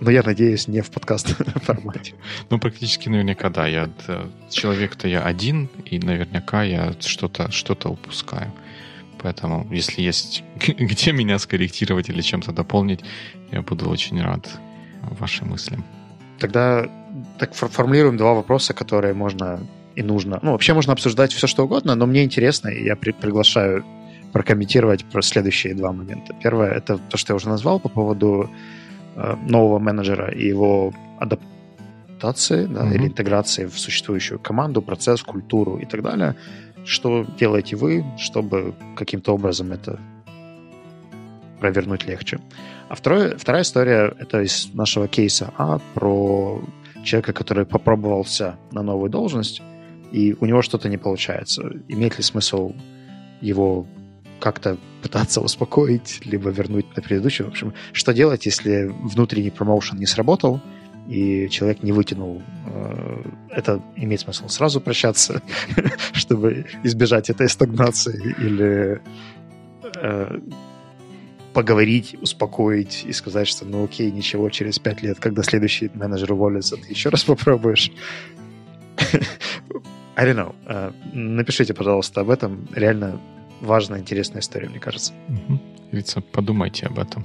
Но 0.00 0.10
я 0.10 0.22
надеюсь, 0.22 0.66
не 0.66 0.80
в 0.80 0.90
подкаст 0.90 1.28
формате. 1.64 2.14
Ну, 2.48 2.58
практически 2.58 3.08
наверняка, 3.08 3.50
да. 3.50 3.66
Я, 3.66 3.90
человек-то 4.50 5.06
я 5.08 5.22
один, 5.22 5.68
и 5.84 5.98
наверняка 5.98 6.62
я 6.62 6.94
что-то 7.00 7.50
что 7.50 7.74
упускаю. 7.84 8.52
Поэтому, 9.22 9.66
если 9.70 10.00
есть 10.00 10.42
где 10.78 11.12
меня 11.12 11.38
скорректировать 11.38 12.08
или 12.08 12.22
чем-то 12.22 12.52
дополнить, 12.52 13.00
я 13.52 13.60
буду 13.60 13.90
очень 13.90 14.22
рад 14.22 14.48
вашим 15.02 15.50
мыслям. 15.50 15.84
Тогда 16.38 16.88
так 17.38 17.54
формулируем 17.54 18.16
два 18.16 18.32
вопроса, 18.32 18.72
которые 18.72 19.12
можно 19.12 19.60
и 19.96 20.02
нужно. 20.02 20.38
Ну, 20.42 20.52
вообще 20.52 20.72
можно 20.72 20.94
обсуждать 20.94 21.32
все, 21.32 21.46
что 21.46 21.64
угодно, 21.64 21.94
но 21.94 22.06
мне 22.06 22.24
интересно, 22.24 22.68
и 22.68 22.84
я 22.84 22.96
при 22.96 23.10
приглашаю 23.10 23.84
прокомментировать 24.32 25.04
про 25.04 25.20
следующие 25.20 25.74
два 25.74 25.92
момента. 25.92 26.34
Первое— 26.42 26.70
это 26.76 26.96
то, 26.96 27.18
что 27.18 27.32
я 27.32 27.36
уже 27.36 27.48
назвал 27.48 27.80
по 27.80 27.88
поводу 27.88 28.48
Э, 28.48 28.79
нового 29.46 29.78
менеджера 29.78 30.30
и 30.30 30.46
его 30.46 30.92
адаптации 31.18 32.66
да, 32.66 32.82
mm-hmm. 32.82 32.94
или 32.94 33.06
интеграции 33.06 33.66
в 33.66 33.78
существующую 33.78 34.38
команду, 34.38 34.82
процесс, 34.82 35.22
культуру 35.22 35.78
и 35.78 35.86
так 35.86 36.02
далее. 36.02 36.34
Что 36.84 37.24
делаете 37.38 37.76
вы, 37.76 38.04
чтобы 38.18 38.74
каким-то 38.96 39.34
образом 39.34 39.72
это 39.72 39.98
провернуть 41.60 42.06
легче? 42.06 42.40
А 42.88 42.94
второе, 42.94 43.36
вторая 43.36 43.62
история— 43.62 44.14
это 44.18 44.42
из 44.42 44.74
нашего 44.74 45.06
кейса 45.06 45.52
А 45.56 45.78
про 45.94 46.60
человека, 47.04 47.32
который 47.32 47.64
попробовался 47.64 48.56
на 48.72 48.82
новую 48.82 49.10
должность, 49.10 49.62
и 50.12 50.36
у 50.40 50.46
него 50.46 50.62
что-то 50.62 50.88
не 50.88 50.96
получается. 50.96 51.70
Имеет 51.88 52.18
ли 52.18 52.24
смысл 52.24 52.72
его 53.40 53.86
как-то 54.40 54.76
пытаться 55.02 55.40
успокоить, 55.40 56.20
либо 56.24 56.50
вернуть 56.50 56.86
на 56.96 57.02
предыдущую? 57.02 57.46
В 57.48 57.50
общем, 57.50 57.74
что 57.92 58.12
делать, 58.12 58.46
если 58.46 58.86
внутренний 58.86 59.50
промоушен 59.50 59.98
не 59.98 60.06
сработал, 60.06 60.60
и 61.08 61.48
человек 61.48 61.82
не 61.82 61.92
вытянул. 61.92 62.40
Э, 62.66 63.22
это 63.50 63.82
имеет 63.96 64.20
смысл 64.20 64.48
сразу 64.48 64.80
прощаться, 64.80 65.42
чтобы 66.12 66.66
избежать 66.84 67.30
этой 67.30 67.48
стагнации, 67.48 68.34
или 68.38 69.00
э, 69.96 70.38
поговорить, 71.52 72.16
успокоить 72.20 73.04
и 73.04 73.12
сказать, 73.12 73.48
что 73.48 73.64
ну 73.64 73.84
окей, 73.84 74.10
ничего, 74.10 74.50
через 74.50 74.78
пять 74.78 75.02
лет, 75.02 75.18
когда 75.18 75.42
следующий 75.42 75.90
менеджер 75.94 76.32
уволится, 76.32 76.76
ты 76.76 76.88
еще 76.88 77.08
раз 77.08 77.24
попробуешь. 77.24 77.90
I 80.16 80.26
don't 80.26 80.36
know. 80.36 80.54
Uh, 80.66 80.92
напишите, 81.14 81.72
пожалуйста, 81.72 82.20
об 82.20 82.30
этом. 82.30 82.68
Реально 82.74 83.20
важная, 83.60 84.00
интересная 84.00 84.40
история, 84.40 84.68
мне 84.68 84.78
кажется. 84.78 85.12
Угу. 85.28 86.22
подумайте 86.32 86.86
об 86.86 86.98
этом. 86.98 87.24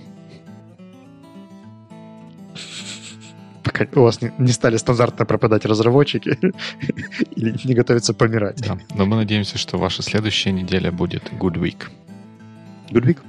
Пока 3.64 3.88
у 4.00 4.04
вас 4.04 4.22
не, 4.22 4.32
не 4.38 4.52
стали 4.52 4.78
стандартно 4.78 5.26
пропадать 5.26 5.66
разработчики 5.66 6.38
или 7.36 7.56
не 7.64 7.74
готовятся 7.74 8.14
помирать. 8.14 8.62
Да, 8.62 8.78
но 8.94 9.06
мы 9.06 9.18
надеемся, 9.18 9.58
что 9.58 9.78
ваша 9.78 10.04
следующая 10.04 10.52
неделя 10.52 10.92
будет 10.92 11.32
Good 11.34 11.56
Week. 11.56 11.90
Good 12.92 13.06
Week. 13.06 13.20